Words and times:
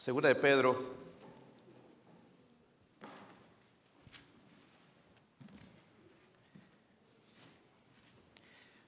Segunda 0.00 0.30
de 0.30 0.34
Pedro. 0.34 0.82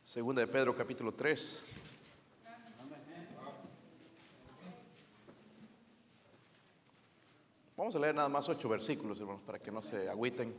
Segunda 0.02 0.40
de 0.40 0.46
Pedro 0.46 0.74
capítulo 0.74 1.12
3. 1.12 1.66
Vamos 7.76 7.94
a 7.94 7.98
leer 7.98 8.14
nada 8.14 8.30
más 8.30 8.48
ocho 8.48 8.70
versículos, 8.70 9.20
hermanos, 9.20 9.42
para 9.42 9.58
que 9.58 9.70
no 9.70 9.82
se 9.82 10.08
agüiten. 10.08 10.54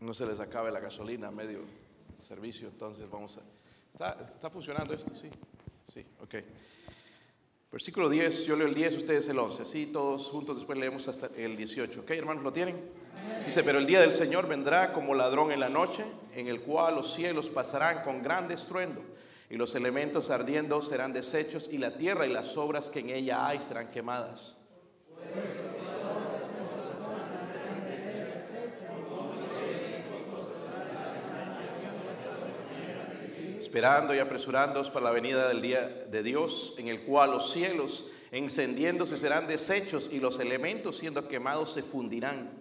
No 0.00 0.14
se 0.14 0.24
les 0.24 0.40
acabe 0.40 0.72
la 0.72 0.80
gasolina 0.80 1.28
a 1.28 1.30
medio 1.30 1.60
servicio, 2.22 2.68
entonces 2.68 3.10
vamos 3.10 3.36
a... 3.36 3.42
¿Está, 3.92 4.22
está 4.22 4.48
funcionando 4.48 4.94
esto? 4.94 5.14
Sí. 5.14 5.28
Sí, 5.86 6.04
ok. 6.20 6.34
Versículo 7.70 8.08
10, 8.08 8.46
yo 8.46 8.56
leo 8.56 8.66
el 8.66 8.74
10, 8.74 8.96
ustedes 8.96 9.28
el 9.28 9.38
11. 9.38 9.62
Así 9.62 9.86
todos 9.86 10.28
juntos 10.28 10.56
después 10.56 10.78
leemos 10.78 11.08
hasta 11.08 11.28
el 11.36 11.56
18. 11.56 12.00
¿Ok, 12.00 12.10
hermanos? 12.12 12.42
¿Lo 12.42 12.52
tienen? 12.52 12.76
Dice, 13.44 13.62
pero 13.62 13.78
el 13.78 13.86
día 13.86 14.00
del 14.00 14.12
Señor 14.12 14.48
vendrá 14.48 14.92
como 14.92 15.14
ladrón 15.14 15.52
en 15.52 15.60
la 15.60 15.68
noche, 15.68 16.04
en 16.34 16.48
el 16.48 16.60
cual 16.60 16.94
los 16.94 17.12
cielos 17.12 17.50
pasarán 17.50 18.02
con 18.02 18.22
gran 18.22 18.50
estruendo, 18.50 19.02
y 19.50 19.56
los 19.56 19.74
elementos 19.74 20.30
ardiendo 20.30 20.80
serán 20.80 21.12
deshechos, 21.12 21.68
y 21.70 21.78
la 21.78 21.96
tierra 21.96 22.26
y 22.26 22.32
las 22.32 22.56
obras 22.56 22.88
que 22.88 23.00
en 23.00 23.10
ella 23.10 23.46
hay 23.46 23.60
serán 23.60 23.90
quemadas. 23.90 24.56
Esperando 33.76 34.14
y 34.14 34.18
apresurándoos 34.20 34.90
para 34.90 35.04
la 35.04 35.10
venida 35.10 35.48
del 35.48 35.60
día 35.60 35.82
de 35.86 36.22
Dios, 36.22 36.76
en 36.78 36.88
el 36.88 37.02
cual 37.02 37.32
los 37.32 37.52
cielos 37.52 38.10
encendiéndose 38.32 39.18
serán 39.18 39.46
deshechos 39.46 40.08
y 40.10 40.18
los 40.18 40.40
elementos 40.40 40.96
siendo 40.96 41.28
quemados 41.28 41.74
se 41.74 41.82
fundirán. 41.82 42.52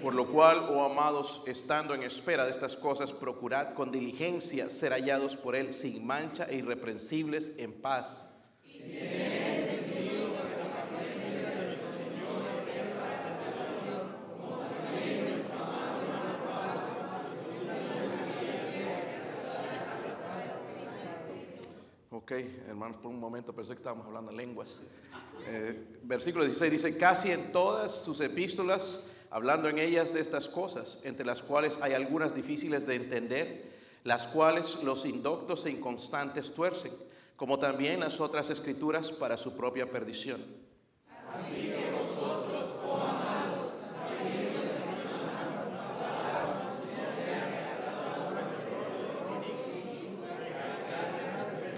Por 0.00 0.14
lo 0.14 0.30
cual, 0.30 0.68
oh 0.70 0.84
amados, 0.84 1.42
estando 1.48 1.96
en 1.96 2.04
espera 2.04 2.44
de 2.44 2.52
estas 2.52 2.76
cosas, 2.76 3.12
procurad 3.12 3.74
con 3.74 3.90
diligencia 3.90 4.70
ser 4.70 4.92
hallados 4.92 5.36
por 5.36 5.56
Él 5.56 5.74
sin 5.74 6.06
mancha 6.06 6.46
e 6.48 6.58
irreprensibles 6.58 7.56
en 7.58 7.72
paz. 7.72 8.28
Ok, 22.28 22.36
hermanos, 22.68 22.98
por 22.98 23.10
un 23.10 23.18
momento 23.18 23.54
pensé 23.54 23.72
que 23.72 23.78
estábamos 23.78 24.06
hablando 24.06 24.30
lenguas. 24.30 24.82
Eh, 25.46 25.98
versículo 26.02 26.44
16 26.44 26.70
dice, 26.70 26.98
casi 26.98 27.30
en 27.30 27.52
todas 27.52 28.04
sus 28.04 28.20
epístolas, 28.20 29.06
hablando 29.30 29.66
en 29.66 29.78
ellas 29.78 30.12
de 30.12 30.20
estas 30.20 30.46
cosas, 30.46 31.00
entre 31.04 31.24
las 31.24 31.42
cuales 31.42 31.80
hay 31.80 31.94
algunas 31.94 32.34
difíciles 32.34 32.86
de 32.86 32.96
entender, 32.96 33.72
las 34.04 34.26
cuales 34.26 34.82
los 34.82 35.06
indoctos 35.06 35.64
e 35.64 35.70
inconstantes 35.70 36.52
tuercen, 36.52 36.92
como 37.34 37.58
también 37.58 38.00
las 38.00 38.20
otras 38.20 38.50
escrituras 38.50 39.10
para 39.10 39.38
su 39.38 39.56
propia 39.56 39.90
perdición. 39.90 40.67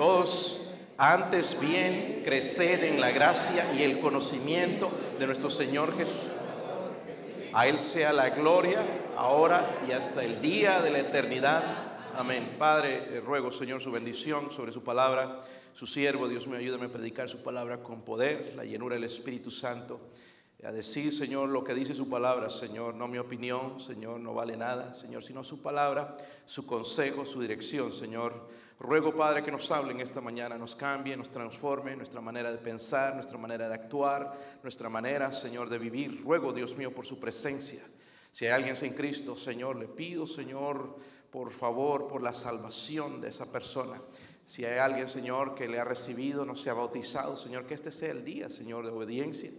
Todos 0.01 0.63
antes 0.97 1.61
bien 1.61 2.23
crecer 2.25 2.85
en 2.85 3.03
la 3.03 3.11
gracia 3.11 3.75
y 3.75 3.83
el 3.83 4.01
conocimiento 4.01 4.91
de 5.19 5.27
nuestro 5.27 5.51
Señor 5.51 5.95
Jesús. 5.95 6.31
A 7.53 7.67
Él 7.67 7.79
sea 7.79 8.11
la 8.15 8.31
gloria, 8.31 8.83
ahora 9.15 9.79
y 9.87 9.93
hasta 9.93 10.25
el 10.25 10.41
día 10.41 10.81
de 10.81 10.89
la 10.89 11.01
eternidad. 11.01 12.15
Amén. 12.15 12.57
Padre, 12.59 13.09
eh, 13.11 13.21
ruego, 13.21 13.51
Señor, 13.51 13.83
su 13.83 13.93
bendición 13.93 14.51
sobre 14.51 14.73
su 14.73 14.83
palabra. 14.83 15.43
Su 15.75 15.87
siervo, 15.87 16.29
Dios 16.29 16.49
me 16.49 16.57
ayúdame 16.57 16.87
a 16.87 16.93
predicar 16.93 17.29
su 17.29 17.43
palabra 17.43 17.83
con 17.83 18.01
poder, 18.01 18.55
la 18.57 18.65
llenura 18.65 18.95
del 18.95 19.05
Espíritu 19.05 19.51
Santo. 19.51 20.01
A 20.63 20.73
decir, 20.73 21.13
Señor, 21.13 21.49
lo 21.49 21.65
que 21.65 21.73
dice 21.73 21.95
su 21.95 22.11
palabra, 22.11 22.51
Señor, 22.51 22.95
no 22.95 23.09
mi 23.09 23.17
opinión, 23.17 23.81
Señor, 23.81 24.21
no 24.21 24.35
vale 24.35 24.59
nada, 24.59 24.95
Señor, 24.95 25.23
sino 25.23 25.43
su 25.43 25.63
palabra, 25.63 26.19
su 26.45 26.67
consejo, 26.67 27.25
su 27.25 27.41
dirección, 27.41 27.93
Señor. 27.93 28.49
Ruego, 28.79 29.15
Padre, 29.15 29.43
que 29.43 29.51
nos 29.51 29.71
hablen 29.71 30.01
esta 30.01 30.21
mañana, 30.21 30.59
nos 30.59 30.77
cambie, 30.77 31.17
nos 31.17 31.31
transforme 31.31 31.97
nuestra 31.97 32.21
manera 32.21 32.53
de 32.53 32.59
pensar, 32.59 33.15
nuestra 33.15 33.39
manera 33.39 33.69
de 33.69 33.75
actuar, 33.75 34.59
nuestra 34.63 34.91
manera, 34.91 35.33
Señor, 35.33 35.71
de 35.71 35.79
vivir. 35.79 36.23
Ruego, 36.23 36.53
Dios 36.53 36.77
mío, 36.77 36.95
por 36.95 37.07
su 37.07 37.19
presencia. 37.19 37.83
Si 38.31 38.45
hay 38.45 38.53
alguien 38.53 38.77
sin 38.77 38.93
Cristo, 38.93 39.37
Señor, 39.37 39.77
le 39.77 39.89
pido, 39.89 40.27
Señor, 40.27 40.97
por 41.31 41.51
favor, 41.53 42.07
por 42.07 42.23
la 42.23 42.35
salvación 42.35 43.21
de 43.23 43.29
esa 43.29 43.51
persona. 43.51 44.01
Si 44.45 44.65
hay 44.67 44.79
alguien, 44.79 45.09
Señor, 45.09 45.55
que 45.55 45.69
le 45.69 45.79
ha 45.79 45.85
recibido, 45.85 46.45
no 46.45 46.55
se 46.55 46.69
ha 46.69 46.75
bautizado, 46.75 47.37
Señor, 47.37 47.67
que 47.67 47.75
este 47.75 47.93
sea 47.93 48.11
el 48.11 48.25
día, 48.25 48.51
Señor, 48.51 48.85
de 48.85 48.93
obediencia, 48.93 49.51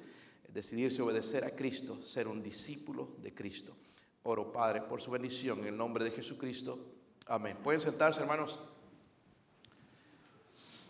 decidirse 0.54 1.02
obedecer 1.02 1.46
a 1.46 1.52
Cristo, 1.52 2.02
ser 2.02 2.28
un 2.28 2.42
discípulo 2.44 3.16
de 3.18 3.34
Cristo. 3.34 3.76
Oro, 4.24 4.52
Padre, 4.52 4.82
por 4.82 5.02
su 5.02 5.10
bendición, 5.12 5.60
en 5.60 5.68
el 5.68 5.78
nombre 5.78 6.04
de 6.04 6.12
Jesucristo. 6.12 6.78
Amén. 7.28 7.58
Pueden 7.64 7.82
sentarse, 7.82 8.22
hermanos. 8.22 8.60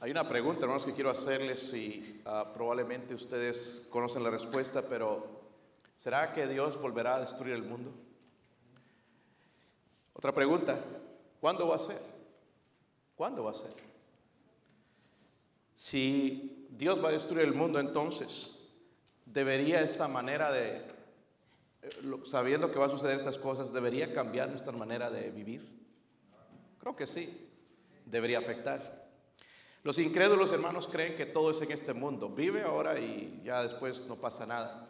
Hay 0.01 0.09
una 0.09 0.27
pregunta, 0.27 0.61
hermanos, 0.61 0.85
que 0.85 0.93
quiero 0.93 1.11
hacerles 1.11 1.73
y 1.73 2.21
ah, 2.25 2.51
probablemente 2.53 3.13
ustedes 3.13 3.87
conocen 3.91 4.23
la 4.23 4.31
respuesta, 4.31 4.81
pero 4.81 5.41
¿será 5.95 6.33
que 6.33 6.47
Dios 6.47 6.81
volverá 6.81 7.17
a 7.17 7.19
destruir 7.21 7.53
el 7.53 7.63
mundo? 7.63 7.93
Otra 10.13 10.33
pregunta, 10.33 10.79
¿cuándo 11.39 11.67
va 11.67 11.75
a 11.75 11.79
ser? 11.79 12.01
¿Cuándo 13.15 13.43
va 13.43 13.51
a 13.51 13.53
ser? 13.53 13.75
Si 15.75 16.67
Dios 16.71 17.03
va 17.03 17.09
a 17.09 17.13
destruir 17.13 17.45
el 17.45 17.53
mundo, 17.53 17.79
entonces, 17.79 18.60
¿debería 19.31 19.81
esta 19.81 20.07
manera 20.07 20.51
de, 20.51 20.77
eh, 21.81 21.89
sabiendo 22.23 22.71
que 22.71 22.79
va 22.79 22.87
a 22.87 22.89
suceder 22.89 23.17
estas 23.17 23.37
cosas, 23.37 23.73
¿debería 23.73 24.13
cambiar 24.13 24.49
nuestra 24.49 24.73
manera 24.73 25.09
de 25.09 25.31
vivir? 25.31 25.81
Creo 26.79 26.95
que 26.95 27.07
sí, 27.07 27.49
debería 28.05 28.39
afectar. 28.39 29.09
Los 29.83 29.97
incrédulos 29.97 30.51
hermanos 30.51 30.87
creen 30.87 31.15
que 31.15 31.25
todo 31.25 31.51
es 31.51 31.61
en 31.61 31.71
este 31.71 31.93
mundo. 31.93 32.29
Vive 32.29 32.61
ahora 32.61 32.99
y 32.99 33.41
ya 33.43 33.63
después 33.63 34.07
no 34.07 34.15
pasa 34.15 34.45
nada. 34.45 34.89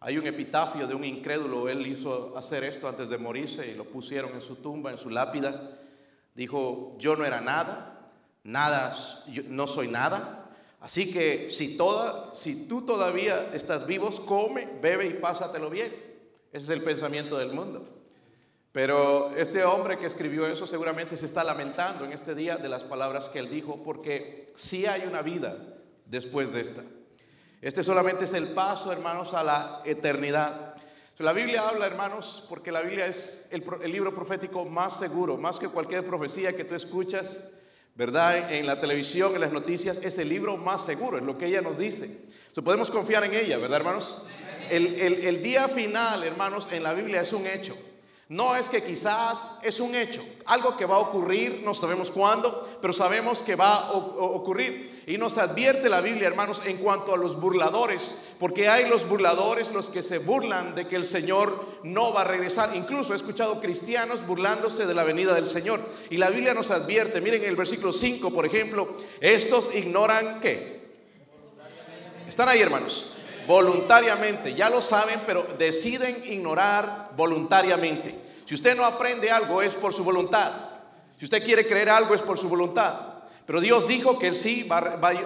Hay 0.00 0.16
un 0.16 0.28
epitafio 0.28 0.86
de 0.86 0.94
un 0.94 1.04
incrédulo, 1.04 1.68
él 1.68 1.84
hizo 1.84 2.36
hacer 2.38 2.62
esto 2.62 2.86
antes 2.86 3.10
de 3.10 3.18
morirse 3.18 3.68
y 3.68 3.74
lo 3.74 3.84
pusieron 3.84 4.30
en 4.32 4.40
su 4.40 4.56
tumba, 4.56 4.92
en 4.92 4.98
su 4.98 5.10
lápida. 5.10 5.76
Dijo, 6.36 6.94
yo 6.98 7.16
no 7.16 7.24
era 7.24 7.40
nada, 7.40 8.12
nada, 8.44 8.94
no 9.48 9.66
soy 9.66 9.88
nada. 9.88 10.47
Así 10.80 11.10
que 11.12 11.50
si, 11.50 11.76
toda, 11.76 12.32
si 12.34 12.66
tú 12.66 12.82
todavía 12.82 13.50
estás 13.52 13.86
vivos, 13.86 14.20
come, 14.20 14.68
bebe 14.80 15.06
y 15.06 15.14
pásatelo 15.14 15.70
bien. 15.70 15.92
Ese 16.52 16.66
es 16.66 16.70
el 16.70 16.82
pensamiento 16.82 17.36
del 17.36 17.52
mundo. 17.52 17.98
Pero 18.72 19.30
este 19.36 19.64
hombre 19.64 19.98
que 19.98 20.06
escribió 20.06 20.46
eso 20.46 20.66
seguramente 20.66 21.16
se 21.16 21.26
está 21.26 21.42
lamentando 21.42 22.04
en 22.04 22.12
este 22.12 22.34
día 22.34 22.56
de 22.56 22.68
las 22.68 22.84
palabras 22.84 23.28
que 23.28 23.38
él 23.38 23.50
dijo, 23.50 23.82
porque 23.82 24.52
sí 24.54 24.86
hay 24.86 25.02
una 25.02 25.22
vida 25.22 25.56
después 26.06 26.52
de 26.52 26.60
esta. 26.60 26.82
Este 27.60 27.82
solamente 27.82 28.26
es 28.26 28.34
el 28.34 28.48
paso, 28.48 28.92
hermanos, 28.92 29.34
a 29.34 29.42
la 29.42 29.82
eternidad. 29.84 30.76
La 31.18 31.32
Biblia 31.32 31.68
habla, 31.68 31.86
hermanos, 31.86 32.46
porque 32.48 32.70
la 32.70 32.80
Biblia 32.80 33.06
es 33.06 33.48
el, 33.50 33.64
libro 33.90 34.14
profético 34.14 34.64
más 34.64 34.96
seguro, 34.96 35.36
más 35.36 35.58
que 35.58 35.68
cualquier 35.68 36.06
profecía 36.06 36.56
que 36.56 36.62
tú 36.62 36.76
escuchas, 36.76 37.50
¿verdad? 37.98 38.52
En, 38.52 38.64
la 38.64 38.80
televisión, 38.80 39.34
en 39.34 39.40
las 39.40 39.52
noticias, 39.52 39.98
es 40.04 40.18
el 40.18 40.28
libro 40.28 40.56
más 40.56 40.86
seguro, 40.86 41.18
es 41.18 41.24
lo 41.24 41.36
que 41.36 41.46
ella 41.46 41.60
nos 41.60 41.78
dice. 41.78 42.20
podemos 42.64 42.90
confiar 42.90 43.24
en 43.24 43.34
ella, 43.34 43.58
¿verdad, 43.58 43.78
hermanos? 43.78 44.24
el 44.70 45.42
día 45.42 45.66
final, 45.66 46.22
hermanos, 46.22 46.68
en 46.72 46.84
la 46.84 46.94
Biblia 46.94 47.22
es 47.22 47.32
un 47.32 47.46
hecho. 47.46 47.76
No 48.28 48.54
es 48.54 48.68
que 48.68 48.82
quizás 48.82 49.58
es 49.62 49.80
un 49.80 49.94
hecho, 49.94 50.22
algo 50.44 50.76
que 50.76 50.84
va 50.84 50.96
a 50.96 50.98
ocurrir, 50.98 51.62
no 51.64 51.72
sabemos 51.72 52.10
cuándo, 52.10 52.68
pero 52.78 52.92
sabemos 52.92 53.42
que 53.42 53.54
va 53.54 53.76
a 53.86 53.92
ocurrir. 53.92 55.02
Y 55.06 55.16
nos 55.16 55.38
advierte 55.38 55.88
la 55.88 56.02
Biblia, 56.02 56.26
hermanos, 56.26 56.60
en 56.66 56.76
cuanto 56.76 57.14
a 57.14 57.16
los 57.16 57.40
burladores, 57.40 58.34
porque 58.38 58.68
hay 58.68 58.86
los 58.86 59.08
burladores, 59.08 59.72
los 59.72 59.88
que 59.88 60.02
se 60.02 60.18
burlan 60.18 60.74
de 60.74 60.86
que 60.86 60.96
el 60.96 61.06
Señor 61.06 61.64
no 61.84 62.12
va 62.12 62.20
a 62.20 62.24
regresar. 62.24 62.76
Incluso 62.76 63.14
he 63.14 63.16
escuchado 63.16 63.62
cristianos 63.62 64.26
burlándose 64.26 64.84
de 64.84 64.92
la 64.92 65.04
venida 65.04 65.32
del 65.32 65.46
Señor. 65.46 65.80
Y 66.10 66.18
la 66.18 66.28
Biblia 66.28 66.52
nos 66.52 66.70
advierte, 66.70 67.22
miren 67.22 67.44
en 67.44 67.48
el 67.48 67.56
versículo 67.56 67.94
5, 67.94 68.30
por 68.30 68.44
ejemplo, 68.44 68.90
estos 69.22 69.74
ignoran 69.74 70.40
qué. 70.40 70.86
Están 72.26 72.50
ahí, 72.50 72.60
hermanos 72.60 73.14
Voluntariamente, 73.48 74.52
ya 74.52 74.68
lo 74.68 74.82
saben, 74.82 75.22
pero 75.24 75.42
deciden 75.58 76.22
ignorar 76.26 77.12
voluntariamente. 77.16 78.42
Si 78.44 78.54
usted 78.54 78.76
no 78.76 78.84
aprende 78.84 79.30
algo 79.30 79.62
es 79.62 79.74
por 79.74 79.94
su 79.94 80.04
voluntad. 80.04 80.52
Si 81.18 81.24
usted 81.24 81.42
quiere 81.42 81.66
creer 81.66 81.88
algo 81.88 82.14
es 82.14 82.20
por 82.20 82.36
su 82.36 82.46
voluntad. 82.46 82.94
Pero 83.46 83.62
Dios 83.62 83.88
dijo 83.88 84.18
que 84.18 84.34
sí, 84.34 84.68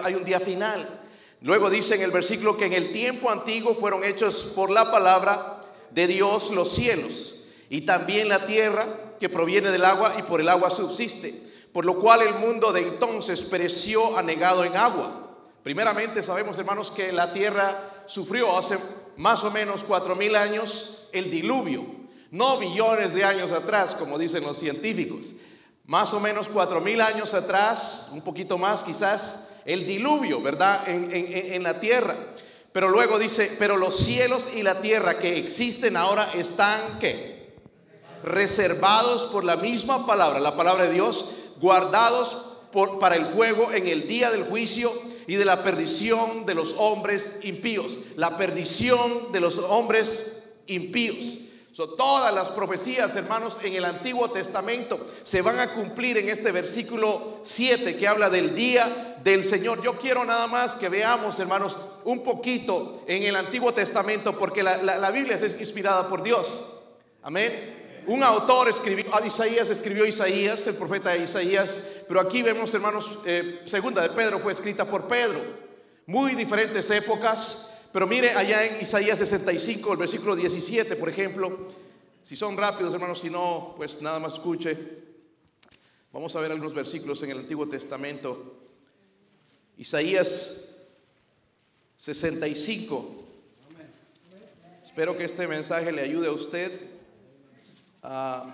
hay 0.03 0.15
un 0.15 0.23
día 0.23 0.39
final. 0.39 1.01
Luego 1.41 1.69
dice 1.69 1.95
en 1.95 2.01
el 2.01 2.11
versículo 2.11 2.55
que 2.55 2.65
en 2.65 2.71
el 2.71 2.93
tiempo 2.93 3.29
antiguo 3.29 3.75
fueron 3.75 4.05
hechos 4.05 4.53
por 4.55 4.69
la 4.69 4.89
palabra 4.89 5.61
de 5.91 6.07
Dios 6.07 6.51
los 6.51 6.69
cielos 6.69 7.47
y 7.69 7.81
también 7.81 8.29
la 8.29 8.45
tierra 8.45 8.87
que 9.19 9.27
proviene 9.27 9.69
del 9.69 9.83
agua 9.83 10.13
y 10.17 10.21
por 10.21 10.39
el 10.39 10.47
agua 10.47 10.69
subsiste, 10.69 11.43
por 11.73 11.83
lo 11.83 11.99
cual 11.99 12.21
el 12.21 12.35
mundo 12.35 12.71
de 12.71 12.87
entonces 12.87 13.43
pereció 13.43 14.17
anegado 14.17 14.63
en 14.63 14.77
agua. 14.77 15.27
Primeramente 15.61 16.23
sabemos, 16.23 16.57
hermanos, 16.57 16.89
que 16.89 17.11
la 17.11 17.33
tierra 17.33 17.92
sufrió 18.05 18.57
hace 18.57 18.77
más 19.17 19.43
o 19.43 19.51
menos 19.51 19.83
cuatro 19.83 20.15
mil 20.15 20.35
años 20.35 21.09
el 21.11 21.29
diluvio, 21.29 21.85
no 22.31 22.57
millones 22.57 23.13
de 23.13 23.23
años 23.23 23.51
atrás, 23.51 23.95
como 23.95 24.17
dicen 24.17 24.43
los 24.43 24.57
científicos, 24.57 25.33
más 25.85 26.13
o 26.13 26.19
menos 26.19 26.47
cuatro 26.47 26.81
mil 26.81 27.01
años 27.01 27.33
atrás, 27.33 28.09
un 28.13 28.21
poquito 28.21 28.57
más 28.57 28.83
quizás, 28.83 29.49
el 29.65 29.85
diluvio, 29.85 30.41
¿verdad? 30.41 30.87
En, 30.87 31.63
la 31.63 31.79
tierra. 31.79 32.15
Pero 32.71 32.89
luego 32.89 33.19
dice, 33.19 33.55
pero 33.59 33.77
los 33.77 33.95
cielos 33.95 34.49
y 34.55 34.63
la 34.63 34.81
tierra 34.81 35.19
que 35.19 35.37
existen 35.37 35.95
ahora 35.95 36.29
están, 36.33 36.99
¿qué? 36.99 37.53
Reservados 38.23 39.27
por 39.27 39.43
la 39.43 39.57
misma 39.57 40.07
palabra, 40.07 40.39
la 40.39 40.55
palabra 40.55 40.85
de 40.85 40.93
Dios, 40.93 41.33
guardados 41.59 42.57
por, 42.71 42.99
para 42.99 43.15
el 43.15 43.25
fuego 43.25 43.71
en 43.71 43.87
el 43.87 44.07
día 44.07 44.31
del 44.31 44.43
juicio 44.43 44.91
y 45.27 45.35
de 45.35 45.45
la 45.45 45.63
perdición 45.63 46.45
de 46.45 46.55
los 46.55 46.75
hombres 46.77 47.39
impíos. 47.43 47.99
La 48.15 48.37
perdición 48.37 49.31
de 49.31 49.39
los 49.39 49.57
hombres 49.57 50.43
impíos 50.67 51.39
todas 51.97 52.33
las 52.33 52.51
profecías, 52.51 53.15
hermanos, 53.15 53.57
en 53.63 53.73
el 53.73 53.85
Antiguo 53.85 54.29
Testamento 54.29 55.03
se 55.23 55.41
van 55.41 55.59
a 55.59 55.73
cumplir 55.73 56.17
en 56.17 56.29
este 56.29 56.51
versículo 56.51 57.39
7 57.41 57.97
que 57.97 58.07
habla 58.07 58.29
del 58.29 58.53
día 58.53 59.17
del 59.23 59.43
Señor. 59.43 59.81
Yo 59.81 59.97
quiero 59.97 60.23
nada 60.23 60.45
más 60.47 60.75
que 60.75 60.87
veamos, 60.87 61.39
hermanos, 61.39 61.77
un 62.03 62.23
poquito 62.23 63.03
en 63.07 63.23
el 63.23 63.35
Antiguo 63.35 63.73
Testamento, 63.73 64.37
porque 64.37 64.61
la, 64.61 65.11
Biblia 65.11 65.35
es 65.35 65.59
inspirada 65.59 66.07
por 66.07 66.21
Dios. 66.21 66.83
Amén. 67.23 67.82
Un 68.07 68.23
autor 68.23 68.67
escribió, 68.67 69.15
a 69.15 69.25
Isaías 69.25 69.69
escribió 69.69 70.05
Isaías, 70.05 70.67
el 70.67 70.75
profeta 70.75 71.15
Isaías, 71.15 72.01
pero 72.07 72.19
aquí 72.19 72.41
vemos, 72.41 72.73
hermanos, 72.73 73.19
eh, 73.25 73.61
segunda 73.65 74.01
de 74.01 74.09
Pedro 74.09 74.39
fue 74.39 74.51
escrita 74.51 74.85
por 74.85 75.07
Pedro. 75.07 75.39
Muy 76.05 76.35
diferentes 76.35 76.89
épocas, 76.91 77.87
pero 77.93 78.05
mire 78.05 78.31
allá 78.31 78.65
en 78.65 78.81
Isaías 78.81 79.19
65, 79.19 79.93
el 79.93 79.97
versículo 79.97 80.35
17, 80.35 80.95
por 80.97 81.09
ejemplo. 81.09 81.69
Si 82.21 82.35
son 82.35 82.57
rápidos, 82.57 82.93
hermanos, 82.93 83.19
si 83.19 83.29
no, 83.29 83.73
pues 83.77 84.01
nada 84.01 84.19
más 84.19 84.33
escuche. 84.33 84.77
Vamos 86.11 86.35
a 86.35 86.41
ver 86.41 86.51
algunos 86.51 86.73
versículos 86.73 87.23
en 87.23 87.31
el 87.31 87.39
Antiguo 87.39 87.67
Testamento. 87.67 88.57
Isaías 89.77 90.75
65. 91.95 93.23
Espero 94.85 95.17
que 95.17 95.23
este 95.23 95.47
mensaje 95.47 95.91
le 95.91 96.01
ayude 96.01 96.27
a 96.27 96.31
usted 96.31 96.92
a 98.03 98.45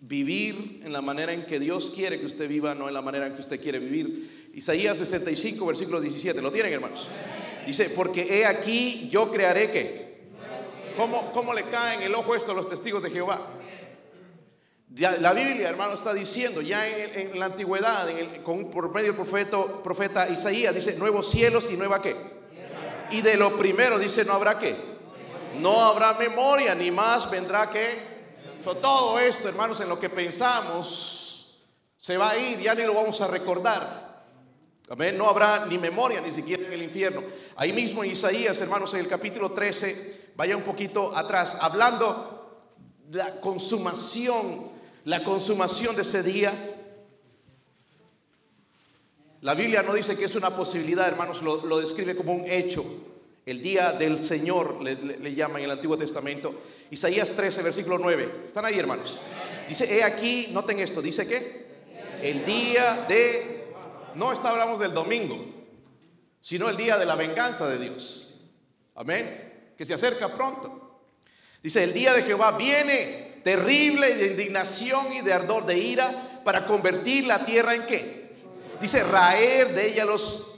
vivir 0.00 0.80
en 0.84 0.92
la 0.92 1.02
manera 1.02 1.32
en 1.32 1.44
que 1.44 1.58
Dios 1.58 1.92
quiere 1.94 2.20
que 2.20 2.26
usted 2.26 2.48
viva, 2.48 2.74
no 2.74 2.88
en 2.88 2.94
la 2.94 3.02
manera 3.02 3.26
en 3.26 3.34
que 3.34 3.40
usted 3.40 3.60
quiere 3.60 3.78
vivir. 3.78 4.50
Isaías 4.54 4.98
65, 4.98 5.66
versículo 5.66 6.00
17. 6.00 6.40
¿Lo 6.40 6.50
tienen, 6.50 6.72
hermanos? 6.72 7.08
Dice, 7.66 7.90
porque 7.90 8.38
he 8.38 8.46
aquí 8.46 9.08
yo 9.10 9.30
crearé 9.30 9.70
que. 9.70 10.08
¿Cómo, 10.96 11.32
¿Cómo 11.32 11.54
le 11.54 11.64
caen 11.64 12.02
el 12.02 12.14
ojo 12.14 12.34
esto 12.34 12.52
a 12.52 12.54
los 12.54 12.68
testigos 12.68 13.02
de 13.02 13.10
Jehová? 13.10 13.54
la 15.20 15.32
Biblia, 15.32 15.68
hermano, 15.68 15.94
está 15.94 16.12
diciendo, 16.12 16.60
ya 16.60 16.88
en, 16.88 17.38
la 17.38 17.46
antigüedad, 17.46 18.08
con, 18.42 18.70
por 18.70 18.92
medio 18.92 19.08
del 19.08 19.16
profeta, 19.16 19.58
profeta 19.82 20.28
Isaías, 20.28 20.74
dice, 20.74 20.96
nuevos 20.98 21.30
cielos 21.30 21.70
y 21.70 21.76
nueva 21.76 22.02
qué. 22.02 22.16
Y 23.10 23.20
de 23.20 23.36
lo 23.36 23.56
primero 23.56 23.98
dice, 23.98 24.24
no 24.24 24.32
habrá 24.32 24.58
qué. 24.58 24.74
No 25.60 25.84
habrá 25.84 26.14
memoria, 26.14 26.74
ni 26.74 26.90
más 26.90 27.30
vendrá 27.30 27.70
que. 27.70 28.17
Todo 28.62 29.18
esto, 29.18 29.48
hermanos, 29.48 29.80
en 29.80 29.88
lo 29.88 29.98
que 29.98 30.10
pensamos, 30.10 31.64
se 31.96 32.16
va 32.16 32.30
a 32.30 32.38
ir, 32.38 32.60
ya 32.60 32.74
ni 32.74 32.82
lo 32.82 32.94
vamos 32.94 33.20
a 33.20 33.28
recordar. 33.28 34.08
Amén. 34.90 35.18
No 35.18 35.28
habrá 35.28 35.66
ni 35.66 35.76
memoria 35.76 36.20
ni 36.20 36.32
siquiera 36.32 36.66
en 36.66 36.72
el 36.72 36.82
infierno. 36.82 37.22
Ahí 37.56 37.72
mismo 37.72 38.02
en 38.02 38.12
Isaías, 38.12 38.60
hermanos, 38.60 38.94
en 38.94 39.00
el 39.00 39.08
capítulo 39.08 39.50
13, 39.50 40.30
vaya 40.34 40.56
un 40.56 40.62
poquito 40.62 41.14
atrás, 41.14 41.58
hablando 41.60 42.74
de 43.06 43.18
la 43.18 43.40
consumación, 43.40 44.70
la 45.04 45.22
consumación 45.24 45.94
de 45.94 46.02
ese 46.02 46.22
día. 46.22 46.74
La 49.42 49.54
Biblia 49.54 49.82
no 49.82 49.94
dice 49.94 50.16
que 50.16 50.24
es 50.24 50.34
una 50.36 50.56
posibilidad, 50.56 51.06
hermanos, 51.06 51.42
lo, 51.42 51.78
describe 51.80 52.16
como 52.16 52.32
un 52.32 52.46
hecho. 52.46 52.84
El 53.48 53.62
día 53.62 53.94
del 53.94 54.18
Señor 54.18 54.82
le, 54.82 54.94
le, 54.94 55.34
llama 55.34 55.58
en 55.58 55.64
el 55.64 55.70
Antiguo 55.70 55.96
Testamento. 55.96 56.54
Isaías 56.90 57.32
13, 57.32 57.62
versículo 57.62 57.96
9. 57.96 58.42
¿Están 58.44 58.66
ahí, 58.66 58.78
hermanos? 58.78 59.22
Dice, 59.66 59.96
he 59.96 60.04
aquí, 60.04 60.48
noten 60.52 60.78
esto, 60.80 61.00
dice 61.00 61.26
que 61.26 61.66
el 62.20 62.44
día 62.44 63.06
de 63.08 63.72
no 64.16 64.32
está 64.32 64.50
hablamos 64.50 64.80
del 64.80 64.92
domingo, 64.92 65.46
sino 66.42 66.68
el 66.68 66.76
día 66.76 66.98
de 66.98 67.06
la 67.06 67.14
venganza 67.14 67.66
de 67.66 67.78
Dios. 67.78 68.34
Amén. 68.94 69.72
Que 69.78 69.86
se 69.86 69.94
acerca 69.94 70.34
pronto. 70.34 71.00
Dice, 71.62 71.82
el 71.82 71.94
día 71.94 72.12
de 72.12 72.24
Jehová 72.24 72.52
viene 72.52 73.40
terrible 73.42 74.14
de 74.14 74.26
indignación 74.26 75.10
y 75.14 75.22
de 75.22 75.32
ardor 75.32 75.64
de 75.64 75.78
ira 75.78 76.42
para 76.44 76.66
convertir 76.66 77.26
la 77.26 77.46
tierra 77.46 77.74
en 77.74 77.86
qué. 77.86 78.30
Dice, 78.78 79.02
raer 79.04 79.74
de 79.74 79.88
ella 79.90 80.04
los... 80.04 80.54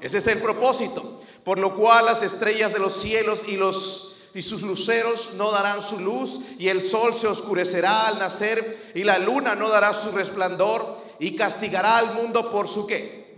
Ese 0.00 0.16
es 0.16 0.26
el 0.28 0.38
propósito. 0.38 1.19
Por 1.44 1.58
lo 1.58 1.74
cual 1.76 2.06
las 2.06 2.22
estrellas 2.22 2.72
de 2.72 2.78
los 2.78 2.94
cielos 2.94 3.42
y 3.48 3.56
los 3.56 4.10
y 4.32 4.42
sus 4.42 4.62
luceros 4.62 5.34
no 5.34 5.50
darán 5.50 5.82
su 5.82 5.98
luz, 5.98 6.40
y 6.58 6.68
el 6.68 6.82
sol 6.82 7.14
se 7.14 7.26
oscurecerá 7.26 8.06
al 8.06 8.18
nacer, 8.18 8.92
y 8.94 9.02
la 9.02 9.18
luna 9.18 9.54
no 9.54 9.68
dará 9.68 9.92
su 9.92 10.12
resplandor, 10.12 10.98
y 11.18 11.34
castigará 11.34 11.98
al 11.98 12.14
mundo 12.14 12.50
por 12.50 12.68
su 12.68 12.86
qué? 12.86 13.34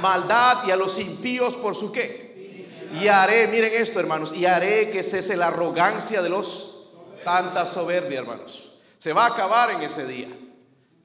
Maldad, 0.00 0.66
y 0.66 0.70
a 0.70 0.76
los 0.76 0.98
impíos 0.98 1.56
por 1.56 1.74
su 1.74 1.90
qué? 1.90 2.68
Y 3.00 3.08
haré, 3.08 3.48
miren 3.48 3.72
esto 3.74 3.98
hermanos, 3.98 4.32
y 4.34 4.46
haré 4.46 4.90
que 4.90 5.02
cese 5.02 5.36
la 5.36 5.48
arrogancia 5.48 6.22
de 6.22 6.28
los 6.28 6.92
tanta 7.24 7.66
soberbia, 7.66 8.20
hermanos. 8.20 8.74
Se 8.98 9.12
va 9.12 9.24
a 9.24 9.28
acabar 9.30 9.72
en 9.72 9.82
ese 9.82 10.06
día. 10.06 10.28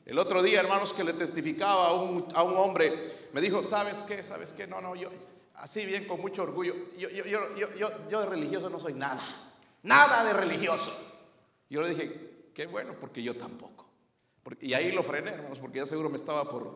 El 0.06 0.20
otro 0.20 0.44
día, 0.44 0.60
hermanos, 0.60 0.94
que 0.94 1.04
le 1.04 1.14
testificaba 1.14 1.88
a 1.88 1.94
un, 1.94 2.28
a 2.36 2.44
un 2.44 2.58
hombre, 2.58 3.30
me 3.34 3.42
dijo, 3.42 3.64
¿sabes 3.64 4.04
qué? 4.04 4.22
¿Sabes 4.22 4.54
qué? 4.54 4.68
No, 4.68 4.82
no, 4.82 4.96
yo, 4.96 5.10
así 5.62 5.86
bien 5.86 6.06
con 6.06 6.20
mucho 6.20 6.44
orgullo, 6.44 6.74
yo, 6.98 7.08
yo, 7.10 7.24
yo, 7.56 8.10
yo, 8.10 8.20
de 8.20 8.26
religioso 8.26 8.70
no 8.70 8.80
soy 8.80 8.94
nada, 8.94 9.22
nada 9.84 10.26
de 10.26 10.34
religioso. 10.34 10.92
Yo 11.70 11.82
le 11.84 11.90
dije, 11.90 12.50
qué 12.54 12.66
bueno, 12.66 12.96
porque 13.00 13.22
yo 13.22 13.36
tampoco. 13.36 13.86
y 14.60 14.74
ahí 14.74 14.92
lo 14.92 15.04
frené, 15.04 15.32
hermanos, 15.32 15.60
porque 15.60 15.78
ya 15.78 15.86
seguro 15.86 16.10
me 16.10 16.18
estaba 16.18 16.50
por 16.50 16.76